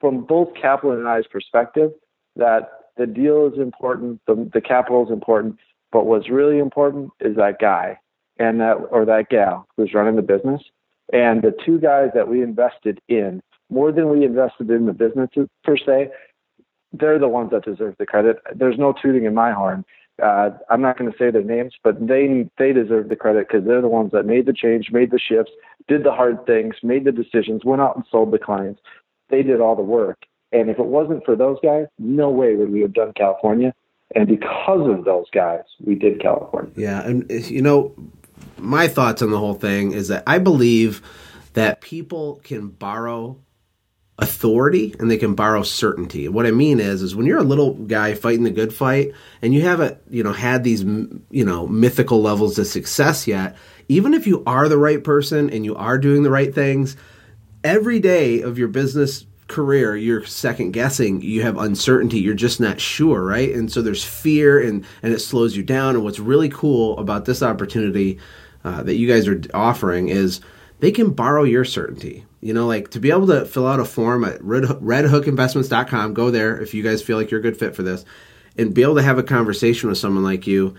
from 0.00 0.24
both 0.24 0.48
Kaplan 0.60 0.98
and 0.98 1.08
I's 1.08 1.26
perspective, 1.30 1.92
that 2.36 2.68
the 2.96 3.06
deal 3.06 3.50
is 3.52 3.58
important, 3.58 4.20
the, 4.26 4.48
the 4.52 4.60
capital 4.60 5.04
is 5.04 5.10
important, 5.10 5.56
but 5.92 6.06
what's 6.06 6.30
really 6.30 6.58
important 6.58 7.10
is 7.20 7.36
that 7.36 7.58
guy 7.60 7.98
and 8.38 8.60
that 8.60 8.74
or 8.90 9.04
that 9.04 9.28
gal 9.28 9.66
who's 9.76 9.94
running 9.94 10.16
the 10.16 10.22
business. 10.22 10.62
And 11.12 11.42
the 11.42 11.54
two 11.64 11.78
guys 11.78 12.10
that 12.14 12.28
we 12.28 12.42
invested 12.42 13.00
in, 13.08 13.40
more 13.70 13.92
than 13.92 14.08
we 14.08 14.24
invested 14.24 14.70
in 14.70 14.86
the 14.86 14.92
business 14.92 15.30
per 15.64 15.76
se, 15.76 16.10
they're 16.92 17.18
the 17.18 17.28
ones 17.28 17.50
that 17.50 17.64
deserve 17.64 17.94
the 17.98 18.06
credit. 18.06 18.38
There's 18.54 18.78
no 18.78 18.92
tooting 18.92 19.24
in 19.24 19.34
my 19.34 19.52
horn. 19.52 19.84
Uh, 20.22 20.50
I'm 20.70 20.80
not 20.80 20.98
going 20.98 21.10
to 21.12 21.18
say 21.18 21.30
their 21.30 21.42
names, 21.42 21.74
but 21.84 22.06
they 22.06 22.48
they 22.58 22.72
deserve 22.72 23.10
the 23.10 23.16
credit 23.16 23.48
because 23.48 23.66
they're 23.66 23.82
the 23.82 23.88
ones 23.88 24.12
that 24.12 24.24
made 24.24 24.46
the 24.46 24.52
change, 24.52 24.90
made 24.90 25.10
the 25.10 25.18
shifts, 25.18 25.52
did 25.88 26.04
the 26.04 26.12
hard 26.12 26.46
things, 26.46 26.76
made 26.82 27.04
the 27.04 27.12
decisions, 27.12 27.64
went 27.64 27.82
out 27.82 27.96
and 27.96 28.04
sold 28.10 28.32
the 28.32 28.38
clients. 28.38 28.80
They 29.28 29.42
did 29.42 29.60
all 29.60 29.76
the 29.76 29.82
work, 29.82 30.22
and 30.52 30.70
if 30.70 30.78
it 30.78 30.86
wasn't 30.86 31.24
for 31.24 31.36
those 31.36 31.58
guys, 31.62 31.86
no 31.98 32.30
way 32.30 32.54
would 32.54 32.70
we 32.70 32.80
have 32.80 32.92
done 32.92 33.12
California. 33.16 33.74
And 34.14 34.28
because 34.28 34.88
of 34.88 35.04
those 35.04 35.26
guys, 35.32 35.64
we 35.84 35.96
did 35.96 36.20
California. 36.20 36.72
Yeah. 36.76 37.02
And, 37.02 37.28
you 37.30 37.60
know, 37.60 37.94
my 38.56 38.88
thoughts 38.88 39.22
on 39.22 39.30
the 39.30 39.38
whole 39.38 39.54
thing 39.54 39.92
is 39.92 40.08
that 40.08 40.22
I 40.26 40.38
believe 40.38 41.02
that 41.54 41.80
people 41.80 42.40
can 42.44 42.68
borrow 42.68 43.38
authority 44.18 44.94
and 44.98 45.10
they 45.10 45.18
can 45.18 45.34
borrow 45.34 45.62
certainty. 45.62 46.28
what 46.28 46.46
I 46.46 46.50
mean 46.50 46.80
is 46.80 47.02
is 47.02 47.14
when 47.14 47.26
you're 47.26 47.38
a 47.38 47.44
little 47.44 47.74
guy 47.74 48.14
fighting 48.14 48.44
the 48.44 48.50
good 48.50 48.72
fight 48.72 49.12
and 49.42 49.52
you 49.52 49.62
haven't, 49.62 49.98
you 50.08 50.22
know, 50.22 50.32
had 50.32 50.64
these, 50.64 50.82
you 50.82 51.44
know, 51.44 51.66
mythical 51.66 52.22
levels 52.22 52.58
of 52.58 52.66
success 52.66 53.26
yet, 53.26 53.56
even 53.88 54.14
if 54.14 54.26
you 54.26 54.42
are 54.46 54.68
the 54.68 54.78
right 54.78 55.04
person 55.04 55.50
and 55.50 55.64
you 55.64 55.74
are 55.76 55.98
doing 55.98 56.22
the 56.22 56.30
right 56.30 56.54
things, 56.54 56.96
every 57.62 58.00
day 58.00 58.40
of 58.40 58.58
your 58.58 58.68
business 58.68 59.26
career 59.48 59.96
you're 59.96 60.24
second 60.24 60.72
guessing 60.72 61.22
you 61.22 61.40
have 61.42 61.56
uncertainty 61.56 62.18
you're 62.18 62.34
just 62.34 62.60
not 62.60 62.80
sure 62.80 63.22
right? 63.22 63.54
And 63.54 63.70
so 63.70 63.80
there's 63.82 64.04
fear 64.04 64.60
and 64.60 64.84
and 65.02 65.12
it 65.12 65.20
slows 65.20 65.56
you 65.56 65.62
down. 65.62 65.94
And 65.94 66.04
what's 66.04 66.18
really 66.18 66.48
cool 66.48 66.98
about 66.98 67.24
this 67.24 67.42
opportunity 67.42 68.18
uh, 68.64 68.82
that 68.82 68.96
you 68.96 69.06
guys 69.06 69.28
are 69.28 69.40
offering 69.54 70.08
is 70.08 70.40
they 70.80 70.90
can 70.90 71.10
borrow 71.10 71.44
your 71.44 71.64
certainty. 71.64 72.24
You 72.40 72.52
know 72.54 72.66
like 72.66 72.90
to 72.90 73.00
be 73.00 73.10
able 73.10 73.26
to 73.28 73.44
fill 73.44 73.66
out 73.66 73.80
a 73.80 73.84
form 73.84 74.24
at 74.24 74.42
red, 74.42 74.64
redhookinvestments.com 74.64 76.14
go 76.14 76.30
there 76.30 76.60
if 76.60 76.74
you 76.74 76.82
guys 76.82 77.02
feel 77.02 77.16
like 77.16 77.30
you're 77.30 77.40
a 77.40 77.42
good 77.42 77.56
fit 77.56 77.74
for 77.74 77.82
this 77.82 78.04
and 78.58 78.74
be 78.74 78.82
able 78.82 78.96
to 78.96 79.02
have 79.02 79.18
a 79.18 79.22
conversation 79.22 79.88
with 79.88 79.98
someone 79.98 80.24
like 80.24 80.46
you 80.46 80.74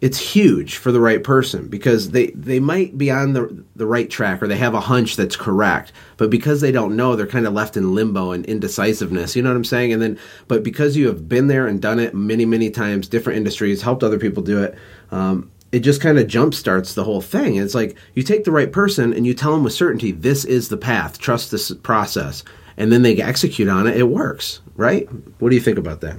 it's 0.00 0.18
huge 0.18 0.76
for 0.76 0.92
the 0.92 1.00
right 1.00 1.22
person 1.22 1.68
because 1.68 2.10
they 2.10 2.28
they 2.28 2.58
might 2.58 2.96
be 2.96 3.10
on 3.10 3.32
the 3.32 3.64
the 3.76 3.86
right 3.86 4.08
track 4.08 4.42
or 4.42 4.46
they 4.46 4.56
have 4.56 4.74
a 4.74 4.80
hunch 4.80 5.16
that's 5.16 5.36
correct 5.36 5.92
but 6.16 6.30
because 6.30 6.60
they 6.60 6.72
don't 6.72 6.96
know 6.96 7.14
they're 7.16 7.26
kind 7.26 7.46
of 7.46 7.52
left 7.52 7.76
in 7.76 7.94
limbo 7.94 8.32
and 8.32 8.46
indecisiveness 8.46 9.36
you 9.36 9.42
know 9.42 9.50
what 9.50 9.56
i'm 9.56 9.64
saying? 9.64 9.92
And 9.92 10.00
then 10.00 10.18
but 10.48 10.62
because 10.62 10.96
you 10.96 11.06
have 11.08 11.28
been 11.28 11.48
there 11.48 11.66
and 11.66 11.80
done 11.80 11.98
it 11.98 12.14
many 12.14 12.44
many 12.44 12.70
times 12.70 13.08
different 13.08 13.36
industries 13.36 13.82
helped 13.82 14.02
other 14.02 14.18
people 14.18 14.42
do 14.42 14.62
it 14.62 14.76
um, 15.10 15.50
it 15.72 15.80
just 15.80 16.00
kind 16.00 16.18
of 16.18 16.26
jump 16.26 16.52
starts 16.52 16.94
the 16.94 17.04
whole 17.04 17.20
thing. 17.20 17.54
It's 17.54 17.76
like 17.76 17.96
you 18.14 18.24
take 18.24 18.42
the 18.42 18.50
right 18.50 18.72
person 18.72 19.12
and 19.12 19.24
you 19.24 19.34
tell 19.34 19.52
them 19.52 19.62
with 19.62 19.72
certainty 19.72 20.10
this 20.10 20.44
is 20.44 20.68
the 20.68 20.76
path. 20.76 21.18
Trust 21.18 21.52
this 21.52 21.72
process. 21.72 22.42
And 22.76 22.90
then 22.90 23.02
they 23.02 23.16
execute 23.16 23.68
on 23.68 23.86
it 23.86 23.96
it 23.96 24.04
works 24.04 24.60
right? 24.76 25.06
What 25.38 25.50
do 25.50 25.54
you 25.54 25.60
think 25.60 25.78
about 25.78 26.00
that 26.00 26.18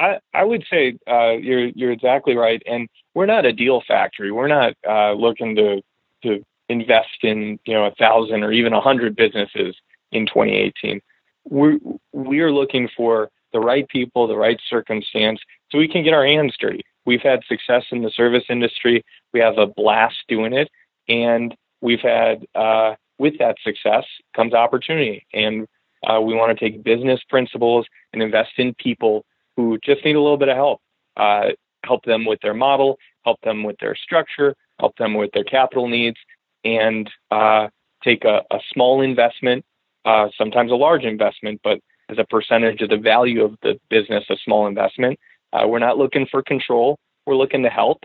I, 0.00 0.18
I 0.32 0.44
would 0.44 0.64
say 0.68 0.98
uh, 1.06 1.32
you're 1.32 1.66
you're 1.68 1.92
exactly 1.92 2.34
right, 2.34 2.62
and 2.66 2.88
we're 3.14 3.26
not 3.26 3.44
a 3.44 3.52
deal 3.52 3.82
factory. 3.86 4.32
We're 4.32 4.48
not 4.48 4.72
uh, 4.88 5.12
looking 5.12 5.54
to 5.56 5.82
to 6.24 6.44
invest 6.68 7.22
in 7.22 7.58
you 7.66 7.74
know 7.74 7.84
a 7.84 7.94
thousand 7.94 8.42
or 8.42 8.50
even 8.50 8.72
a 8.72 8.80
hundred 8.80 9.14
businesses 9.14 9.76
in 10.10 10.26
2018. 10.26 11.00
We're 11.44 11.78
we're 12.12 12.50
looking 12.50 12.88
for 12.96 13.30
the 13.52 13.60
right 13.60 13.86
people, 13.88 14.26
the 14.26 14.36
right 14.36 14.60
circumstance, 14.68 15.40
so 15.70 15.78
we 15.78 15.88
can 15.88 16.02
get 16.02 16.14
our 16.14 16.26
hands 16.26 16.54
dirty. 16.58 16.82
We've 17.04 17.22
had 17.22 17.40
success 17.46 17.84
in 17.92 18.02
the 18.02 18.10
service 18.10 18.44
industry. 18.48 19.04
We 19.34 19.40
have 19.40 19.58
a 19.58 19.66
blast 19.66 20.16
doing 20.28 20.54
it, 20.54 20.70
and 21.08 21.54
we've 21.82 22.00
had 22.00 22.46
uh, 22.54 22.94
with 23.18 23.38
that 23.38 23.56
success 23.62 24.04
comes 24.34 24.54
opportunity, 24.54 25.26
and 25.34 25.66
uh, 26.08 26.22
we 26.22 26.32
want 26.32 26.58
to 26.58 26.70
take 26.70 26.82
business 26.82 27.20
principles 27.28 27.84
and 28.14 28.22
invest 28.22 28.52
in 28.56 28.72
people 28.74 29.26
who 29.60 29.78
just 29.84 30.04
need 30.04 30.16
a 30.16 30.20
little 30.20 30.38
bit 30.38 30.48
of 30.48 30.56
help. 30.56 30.80
Uh, 31.16 31.48
help 31.84 32.04
them 32.04 32.24
with 32.24 32.40
their 32.42 32.54
model, 32.54 32.98
help 33.24 33.40
them 33.42 33.62
with 33.62 33.76
their 33.80 33.94
structure, 33.94 34.54
help 34.78 34.96
them 34.96 35.14
with 35.14 35.30
their 35.32 35.44
capital 35.44 35.88
needs, 35.88 36.16
and 36.64 37.10
uh, 37.30 37.68
take 38.02 38.24
a, 38.24 38.42
a, 38.50 38.58
small 38.72 39.00
investment, 39.00 39.64
uh, 40.04 40.28
sometimes 40.36 40.70
a 40.70 40.74
large 40.74 41.04
investment, 41.04 41.60
but 41.64 41.80
as 42.10 42.18
a 42.18 42.24
percentage 42.24 42.80
of 42.82 42.90
the 42.90 42.96
value 42.96 43.44
of 43.44 43.56
the 43.62 43.78
business, 43.88 44.24
a 44.30 44.36
small 44.44 44.66
investment. 44.66 45.18
Uh, 45.52 45.66
we're 45.66 45.78
not 45.78 45.98
looking 45.98 46.26
for 46.30 46.42
control. 46.42 46.98
We're 47.26 47.36
looking 47.36 47.62
to 47.62 47.70
help. 47.70 48.04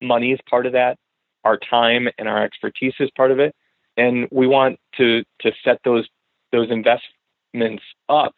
Money 0.00 0.32
is 0.32 0.40
part 0.48 0.66
of 0.66 0.72
that. 0.72 0.96
Our 1.44 1.58
time 1.58 2.08
and 2.18 2.28
our 2.28 2.42
expertise 2.44 2.94
is 3.00 3.10
part 3.16 3.30
of 3.30 3.38
it, 3.38 3.54
and 3.96 4.28
we 4.30 4.46
want 4.46 4.78
to 4.96 5.22
to 5.40 5.52
set 5.64 5.78
those 5.84 6.06
those 6.52 6.68
investments 6.70 7.82
up 8.08 8.34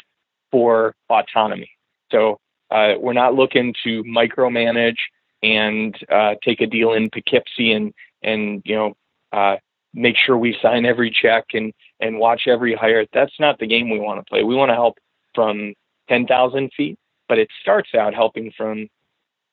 for 0.50 0.94
autonomy. 1.08 1.70
So 2.10 2.38
uh, 2.70 2.94
we're 2.98 3.12
not 3.12 3.34
looking 3.34 3.74
to 3.84 4.02
micromanage 4.04 4.98
and 5.42 5.96
uh, 6.10 6.34
take 6.44 6.60
a 6.60 6.66
deal 6.66 6.92
in 6.92 7.10
Poughkeepsie 7.10 7.72
and 7.72 7.92
and 8.22 8.62
you 8.64 8.76
know 8.76 8.94
uh, 9.32 9.56
make 9.94 10.16
sure 10.16 10.36
we 10.36 10.56
sign 10.60 10.84
every 10.84 11.10
check 11.10 11.46
and 11.54 11.72
and 12.00 12.18
watch 12.18 12.42
every 12.46 12.74
hire. 12.74 13.06
That's 13.12 13.38
not 13.40 13.58
the 13.58 13.66
game 13.66 13.90
we 13.90 13.98
want 13.98 14.20
to 14.20 14.28
play. 14.28 14.42
We 14.42 14.54
want 14.54 14.70
to 14.70 14.74
help 14.74 14.98
from 15.34 15.74
10,000 16.08 16.70
feet, 16.76 16.98
but 17.28 17.38
it 17.38 17.48
starts 17.62 17.94
out 17.94 18.14
helping 18.14 18.52
from 18.56 18.88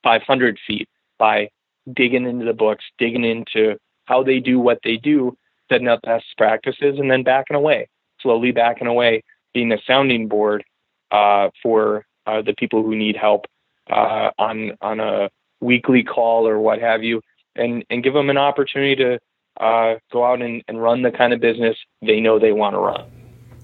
500 0.03 0.57
feet 0.65 0.89
by 1.19 1.49
digging 1.93 2.25
into 2.25 2.45
the 2.45 2.53
books, 2.53 2.85
digging 2.97 3.23
into 3.23 3.77
how 4.05 4.23
they 4.23 4.39
do 4.39 4.59
what 4.59 4.79
they 4.83 4.97
do, 4.97 5.37
setting 5.69 5.87
up 5.87 6.01
best 6.01 6.25
practices, 6.37 6.97
and 6.97 7.11
then 7.11 7.23
backing 7.23 7.55
away, 7.55 7.87
slowly 8.21 8.51
backing 8.51 8.87
away, 8.87 9.23
being 9.53 9.71
a 9.71 9.77
sounding 9.85 10.27
board 10.27 10.63
uh, 11.11 11.49
for 11.61 12.05
uh, 12.27 12.41
the 12.41 12.53
people 12.53 12.83
who 12.83 12.95
need 12.95 13.15
help 13.15 13.45
uh, 13.89 14.29
on 14.37 14.77
on 14.81 14.99
a 14.99 15.29
weekly 15.61 16.03
call 16.03 16.47
or 16.47 16.59
what 16.59 16.79
have 16.79 17.03
you, 17.03 17.21
and 17.55 17.83
and 17.89 18.03
give 18.03 18.13
them 18.13 18.29
an 18.29 18.37
opportunity 18.37 18.95
to 18.95 19.19
uh, 19.59 19.95
go 20.11 20.25
out 20.25 20.41
and, 20.41 20.63
and 20.67 20.81
run 20.81 21.01
the 21.01 21.11
kind 21.11 21.33
of 21.33 21.39
business 21.39 21.75
they 22.01 22.19
know 22.19 22.37
they 22.37 22.51
want 22.51 22.73
to 22.75 22.79
run. 22.79 23.09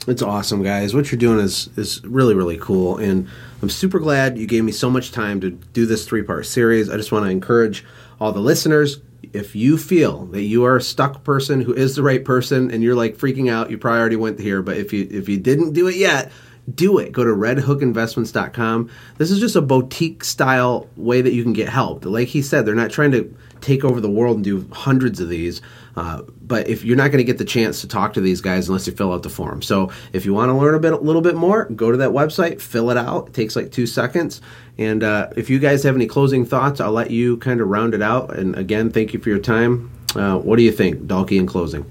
It's 0.08 0.22
awesome, 0.22 0.64
guys. 0.64 0.94
What 0.94 1.12
you're 1.12 1.20
doing 1.20 1.40
is 1.40 1.70
is 1.78 2.04
really 2.04 2.34
really 2.34 2.58
cool, 2.58 2.98
and 2.98 3.28
I'm 3.62 3.70
super 3.70 4.00
glad 4.00 4.38
you 4.38 4.48
gave 4.48 4.64
me 4.64 4.72
so 4.72 4.90
much 4.90 5.12
time 5.12 5.40
to 5.42 5.52
do 5.52 5.86
this 5.86 6.06
three 6.06 6.24
part 6.24 6.46
series. 6.46 6.90
I 6.90 6.98
just 6.98 7.12
want 7.12 7.26
to 7.26 7.32
encourage 7.32 7.86
all 8.20 8.32
the 8.32 8.40
listeners. 8.40 9.02
If 9.32 9.56
you 9.56 9.78
feel 9.78 10.26
that 10.28 10.44
you 10.44 10.66
are 10.66 10.76
a 10.78 10.82
stuck 10.82 11.24
person 11.24 11.62
who 11.62 11.74
is 11.74 11.96
the 11.96 12.04
right 12.04 12.24
person, 12.24 12.72
and 12.72 12.84
you're 12.84 12.96
like 12.96 13.18
freaking 13.18 13.50
out, 13.50 13.72
you 13.72 13.78
probably 13.78 14.00
already 14.00 14.16
went 14.16 14.40
here. 14.40 14.62
But 14.62 14.78
if 14.78 14.94
you 14.94 15.08
if 15.10 15.30
you 15.30 15.38
didn't 15.38 15.74
do 15.74 15.88
it 15.88 15.96
yet, 15.96 16.32
do 16.74 16.98
it. 16.98 17.12
Go 17.12 17.24
to 17.24 17.32
redhookinvestments.com. 17.32 18.90
This 19.18 19.32
is 19.32 19.40
just 19.40 19.56
a 19.56 19.62
boutique 19.62 20.24
style 20.24 20.90
way 20.96 21.22
that 21.22 21.34
you 21.34 21.44
can 21.44 21.54
get 21.54 21.70
help. 21.70 22.06
Like 22.06 22.30
he 22.30 22.42
said, 22.42 22.66
they're 22.66 22.76
not 22.76 22.92
trying 22.92 23.12
to 23.12 23.36
take 23.62 23.84
over 23.84 24.02
the 24.02 24.10
world 24.10 24.38
and 24.38 24.44
do 24.44 24.68
hundreds 24.72 25.20
of 25.20 25.30
these. 25.30 25.62
Uh, 25.96 26.24
but 26.42 26.68
if 26.68 26.84
you're 26.84 26.98
not 26.98 27.12
going 27.12 27.20
to 27.20 27.24
get 27.24 27.38
the 27.38 27.46
chance 27.46 27.82
to 27.82 27.88
talk 27.88 28.14
to 28.14 28.22
these 28.22 28.42
guys 28.42 28.68
unless 28.68 28.88
you 28.88 28.94
fill 28.94 29.14
out 29.14 29.24
the 29.24 29.30
form, 29.30 29.62
so 29.62 29.92
if 30.12 30.26
you 30.26 30.34
want 30.34 30.50
to 30.50 30.54
learn 30.54 30.74
a 30.74 30.80
bit, 30.80 30.94
a 30.94 30.98
little 30.98 31.22
bit 31.22 31.36
more, 31.36 31.66
go 31.66 31.92
to 31.92 31.98
that 31.98 32.10
website, 32.10 32.60
fill 32.62 32.90
it 32.90 32.98
out. 32.98 33.28
It 33.28 33.34
takes 33.34 33.56
like 33.56 33.72
two 33.72 33.86
seconds. 33.86 34.42
And 34.78 35.04
uh, 35.04 35.30
if 35.36 35.50
you 35.50 35.60
guys 35.60 35.84
have 35.84 35.96
any 35.96 36.08
closing 36.08 36.46
thoughts, 36.46 36.80
I'll 36.82 36.92
let 36.92 37.12
you 37.12 37.38
kind 37.38 37.62
of 37.62 37.68
round 37.68 37.94
it 37.94 38.02
out. 38.02 38.36
And 38.36 38.56
again, 38.56 38.90
thank 38.90 39.14
you 39.14 39.20
for 39.20 39.30
your 39.30 39.40
time. 39.40 39.92
Uh, 40.16 40.38
what 40.38 40.58
do 40.58 40.64
you 40.64 40.72
think, 40.72 41.02
Dahlke, 41.04 41.38
in 41.38 41.46
closing? 41.46 41.86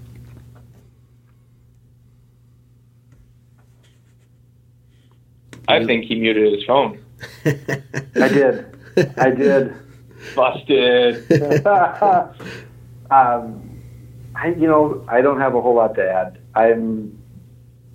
I 5.68 5.85
think 5.85 6.05
he 6.05 6.14
muted 6.16 6.53
his 6.53 6.64
phone. 6.64 7.03
I 7.44 8.29
did. 8.29 8.66
I 9.16 9.31
did. 9.31 9.75
Busted. 10.35 11.66
um, 13.11 13.72
I, 14.35 14.48
you 14.48 14.66
know, 14.66 15.05
I 15.09 15.20
don't 15.20 15.40
have 15.40 15.55
a 15.55 15.61
whole 15.61 15.75
lot 15.75 15.94
to 15.96 16.11
add. 16.11 16.38
I'm, 16.55 17.18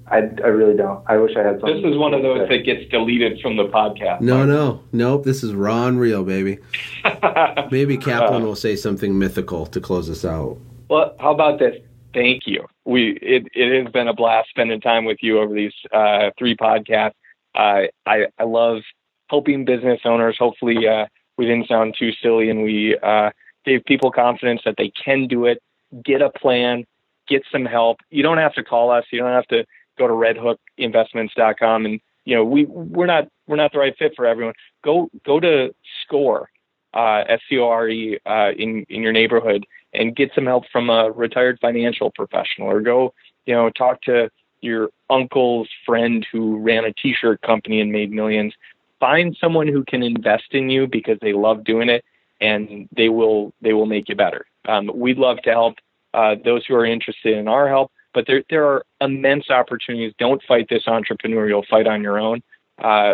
I, 0.08 0.18
I 0.18 0.48
really 0.48 0.76
don't. 0.76 1.04
I 1.08 1.18
wish 1.18 1.36
I 1.36 1.44
had 1.44 1.60
something. 1.60 1.82
This 1.82 1.92
is 1.92 1.98
one 1.98 2.14
of 2.14 2.22
those 2.22 2.48
that 2.48 2.60
gets 2.60 2.90
deleted 2.90 3.42
from 3.42 3.58
the 3.58 3.66
podcast. 3.66 4.22
No, 4.22 4.46
no, 4.46 4.82
nope. 4.92 5.24
This 5.24 5.44
is 5.44 5.54
raw 5.54 5.88
and 5.88 6.00
real, 6.00 6.24
baby. 6.24 6.60
Maybe 7.72 7.98
Kaplan 7.98 8.42
uh, 8.42 8.46
will 8.46 8.56
say 8.56 8.76
something 8.76 9.18
mythical 9.18 9.66
to 9.68 9.82
close 9.82 10.10
us 10.10 10.24
out. 10.24 10.58
Well, 10.90 11.16
how 11.20 11.34
about 11.34 11.60
this? 11.60 11.76
Thank 12.14 12.44
you. 12.46 12.66
We 12.86 13.18
it, 13.22 13.48
it 13.54 13.84
has 13.84 13.92
been 13.92 14.08
a 14.08 14.14
blast 14.14 14.50
spending 14.50 14.80
time 14.80 15.04
with 15.06 15.18
you 15.22 15.40
over 15.40 15.54
these 15.54 15.74
uh, 15.92 16.32
three 16.38 16.56
podcasts. 16.56 17.14
I 17.58 17.90
I 18.38 18.44
love 18.44 18.84
helping 19.30 19.66
business 19.66 20.02
owners. 20.06 20.38
Hopefully, 20.40 20.88
uh, 20.88 21.08
we 21.38 21.46
didn't 21.46 21.68
sound 21.68 21.96
too 21.98 22.12
silly, 22.22 22.50
and 22.50 22.64
we 22.64 22.98
uh, 23.02 23.32
gave 23.66 23.84
people 23.86 24.12
confidence 24.12 24.62
that 24.66 24.76
they 24.78 24.92
can 24.92 25.28
do 25.28 25.46
it. 25.46 25.62
Get 26.04 26.22
a 26.22 26.30
plan, 26.30 26.86
get 27.28 27.44
some 27.52 27.66
help. 27.66 28.00
You 28.10 28.24
don't 28.24 28.38
have 28.38 28.54
to 28.56 28.64
call 28.64 28.92
us. 28.92 29.06
You 29.12 29.20
don't 29.20 29.32
have 29.32 29.48
to 29.48 29.66
go 29.98 30.08
to 30.08 30.14
redhookinvestments.com 30.14 31.86
and 31.86 32.00
you 32.26 32.36
know 32.36 32.44
we 32.44 32.66
we're 32.66 33.06
not 33.06 33.28
we're 33.48 33.56
not 33.56 33.72
the 33.72 33.80
right 33.80 33.96
fit 33.98 34.14
for 34.16 34.26
everyone. 34.26 34.54
Go 34.84 35.10
go 35.26 35.40
to 35.40 35.74
Score 36.04 36.50
uh, 36.94 37.24
S 37.28 37.40
C 37.50 37.58
O 37.58 37.68
R 37.68 37.88
E 37.88 38.20
uh, 38.26 38.52
in 38.58 38.86
in 38.90 39.02
your 39.02 39.14
neighborhood 39.14 39.66
and 39.94 40.16
get 40.16 40.32
some 40.36 40.46
help 40.46 40.66
from 40.72 40.90
a 40.90 41.12
retired 41.12 41.58
financial 41.62 42.12
professional, 42.12 42.70
or 42.70 42.82
go 42.82 43.14
you 43.46 43.54
know 43.54 43.70
talk 43.70 44.02
to 44.04 44.30
your 44.62 44.90
uncle's 45.10 45.70
friend 45.86 46.26
who 46.32 46.58
ran 46.58 46.86
a 46.86 46.94
t-shirt 46.94 47.42
company 47.42 47.80
and 47.82 47.92
made 47.92 48.12
millions 48.12 48.54
find 49.00 49.38
someone 49.40 49.68
who 49.68 49.84
can 49.84 50.02
invest 50.02 50.46
in 50.52 50.70
you 50.70 50.88
because 50.88 51.18
they 51.22 51.34
love 51.34 51.64
doing 51.64 51.88
it 51.90 52.04
and 52.42 52.90
they 52.96 53.10
will 53.10 53.54
they 53.62 53.74
will 53.74 53.86
make 53.86 54.10
you 54.10 54.16
better. 54.16 54.46
Um, 54.68 54.92
we'd 54.94 55.18
love 55.18 55.38
to 55.44 55.52
help 55.52 55.76
uh, 56.14 56.36
those 56.44 56.66
who 56.66 56.76
are 56.76 56.86
interested 56.86 57.38
in 57.38 57.48
our 57.48 57.68
help 57.68 57.92
but 58.18 58.26
there 58.26 58.44
there 58.50 58.66
are 58.66 58.84
immense 59.00 59.52
opportunities. 59.52 60.12
Don't 60.18 60.42
fight 60.48 60.68
this 60.70 60.86
entrepreneurial 60.88 61.64
fight 61.68 61.86
on 61.86 62.02
your 62.02 62.18
own. 62.18 62.42
Uh, 62.80 63.14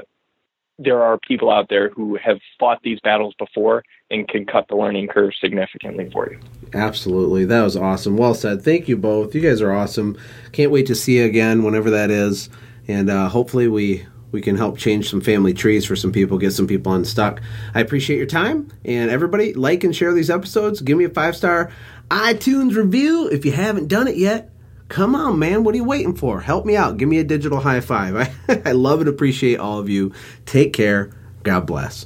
there 0.80 1.02
are 1.02 1.18
people 1.20 1.52
out 1.52 1.68
there 1.70 1.90
who 1.90 2.18
have 2.24 2.40
fought 2.60 2.80
these 2.84 3.00
battles 3.04 3.34
before 3.38 3.84
and 4.10 4.28
can 4.28 4.46
cut 4.46 4.68
the 4.70 4.76
learning 4.76 5.08
curve 5.08 5.32
significantly 5.40 6.10
for 6.12 6.32
you. 6.32 6.40
Absolutely. 6.74 7.46
That 7.46 7.62
was 7.62 7.78
awesome. 7.78 8.18
Well 8.18 8.34
said. 8.34 8.64
Thank 8.64 8.88
you 8.88 8.98
both. 8.98 9.36
You 9.36 9.42
guys 9.42 9.62
are 9.62 9.72
awesome. 9.72 10.18
Can't 10.52 10.72
wait 10.72 10.88
to 10.88 10.96
see 10.96 11.18
you 11.18 11.26
again 11.26 11.64
whenever 11.64 11.90
that 11.92 12.10
is. 12.10 12.50
And 12.88 13.10
uh, 13.10 13.30
hopefully 13.30 13.68
we 13.68 14.06
we 14.32 14.42
can 14.42 14.58
help 14.58 14.80
change 14.80 15.12
some 15.12 15.22
family 15.22 15.54
trees 15.54 15.86
for 15.86 15.96
some 15.96 16.12
people, 16.12 16.40
get 16.40 16.54
some 16.54 16.66
people 16.66 16.92
unstuck. 16.92 17.40
I 17.76 17.82
appreciate 17.82 18.18
your 18.18 18.26
time. 18.26 18.72
And 18.84 19.12
everybody, 19.12 19.54
like 19.54 19.84
and 19.84 19.96
share 19.96 20.12
these 20.12 20.32
episodes. 20.32 20.82
Give 20.82 20.98
me 20.98 21.04
a 21.04 21.10
five 21.10 21.36
star 21.36 21.72
iTunes 22.10 22.76
review 22.76 23.30
if 23.30 23.46
you 23.46 23.52
haven't 23.52 23.90
done 23.90 24.08
it 24.08 24.18
yet 24.18 24.50
Come 24.94 25.16
on, 25.16 25.40
man. 25.40 25.64
What 25.64 25.74
are 25.74 25.78
you 25.78 25.84
waiting 25.84 26.14
for? 26.14 26.40
Help 26.40 26.68
me 26.68 26.78
out. 26.78 26.98
Give 26.98 27.10
me 27.10 27.18
a 27.18 27.24
digital 27.24 27.60
high 27.60 27.82
five. 27.82 28.16
I, 28.16 28.62
I 28.70 28.74
love 28.74 29.00
and 29.00 29.10
appreciate 29.10 29.60
all 29.60 29.80
of 29.80 29.90
you. 29.90 30.14
Take 30.46 30.72
care. 30.72 31.10
God 31.42 31.66
bless. 31.66 32.06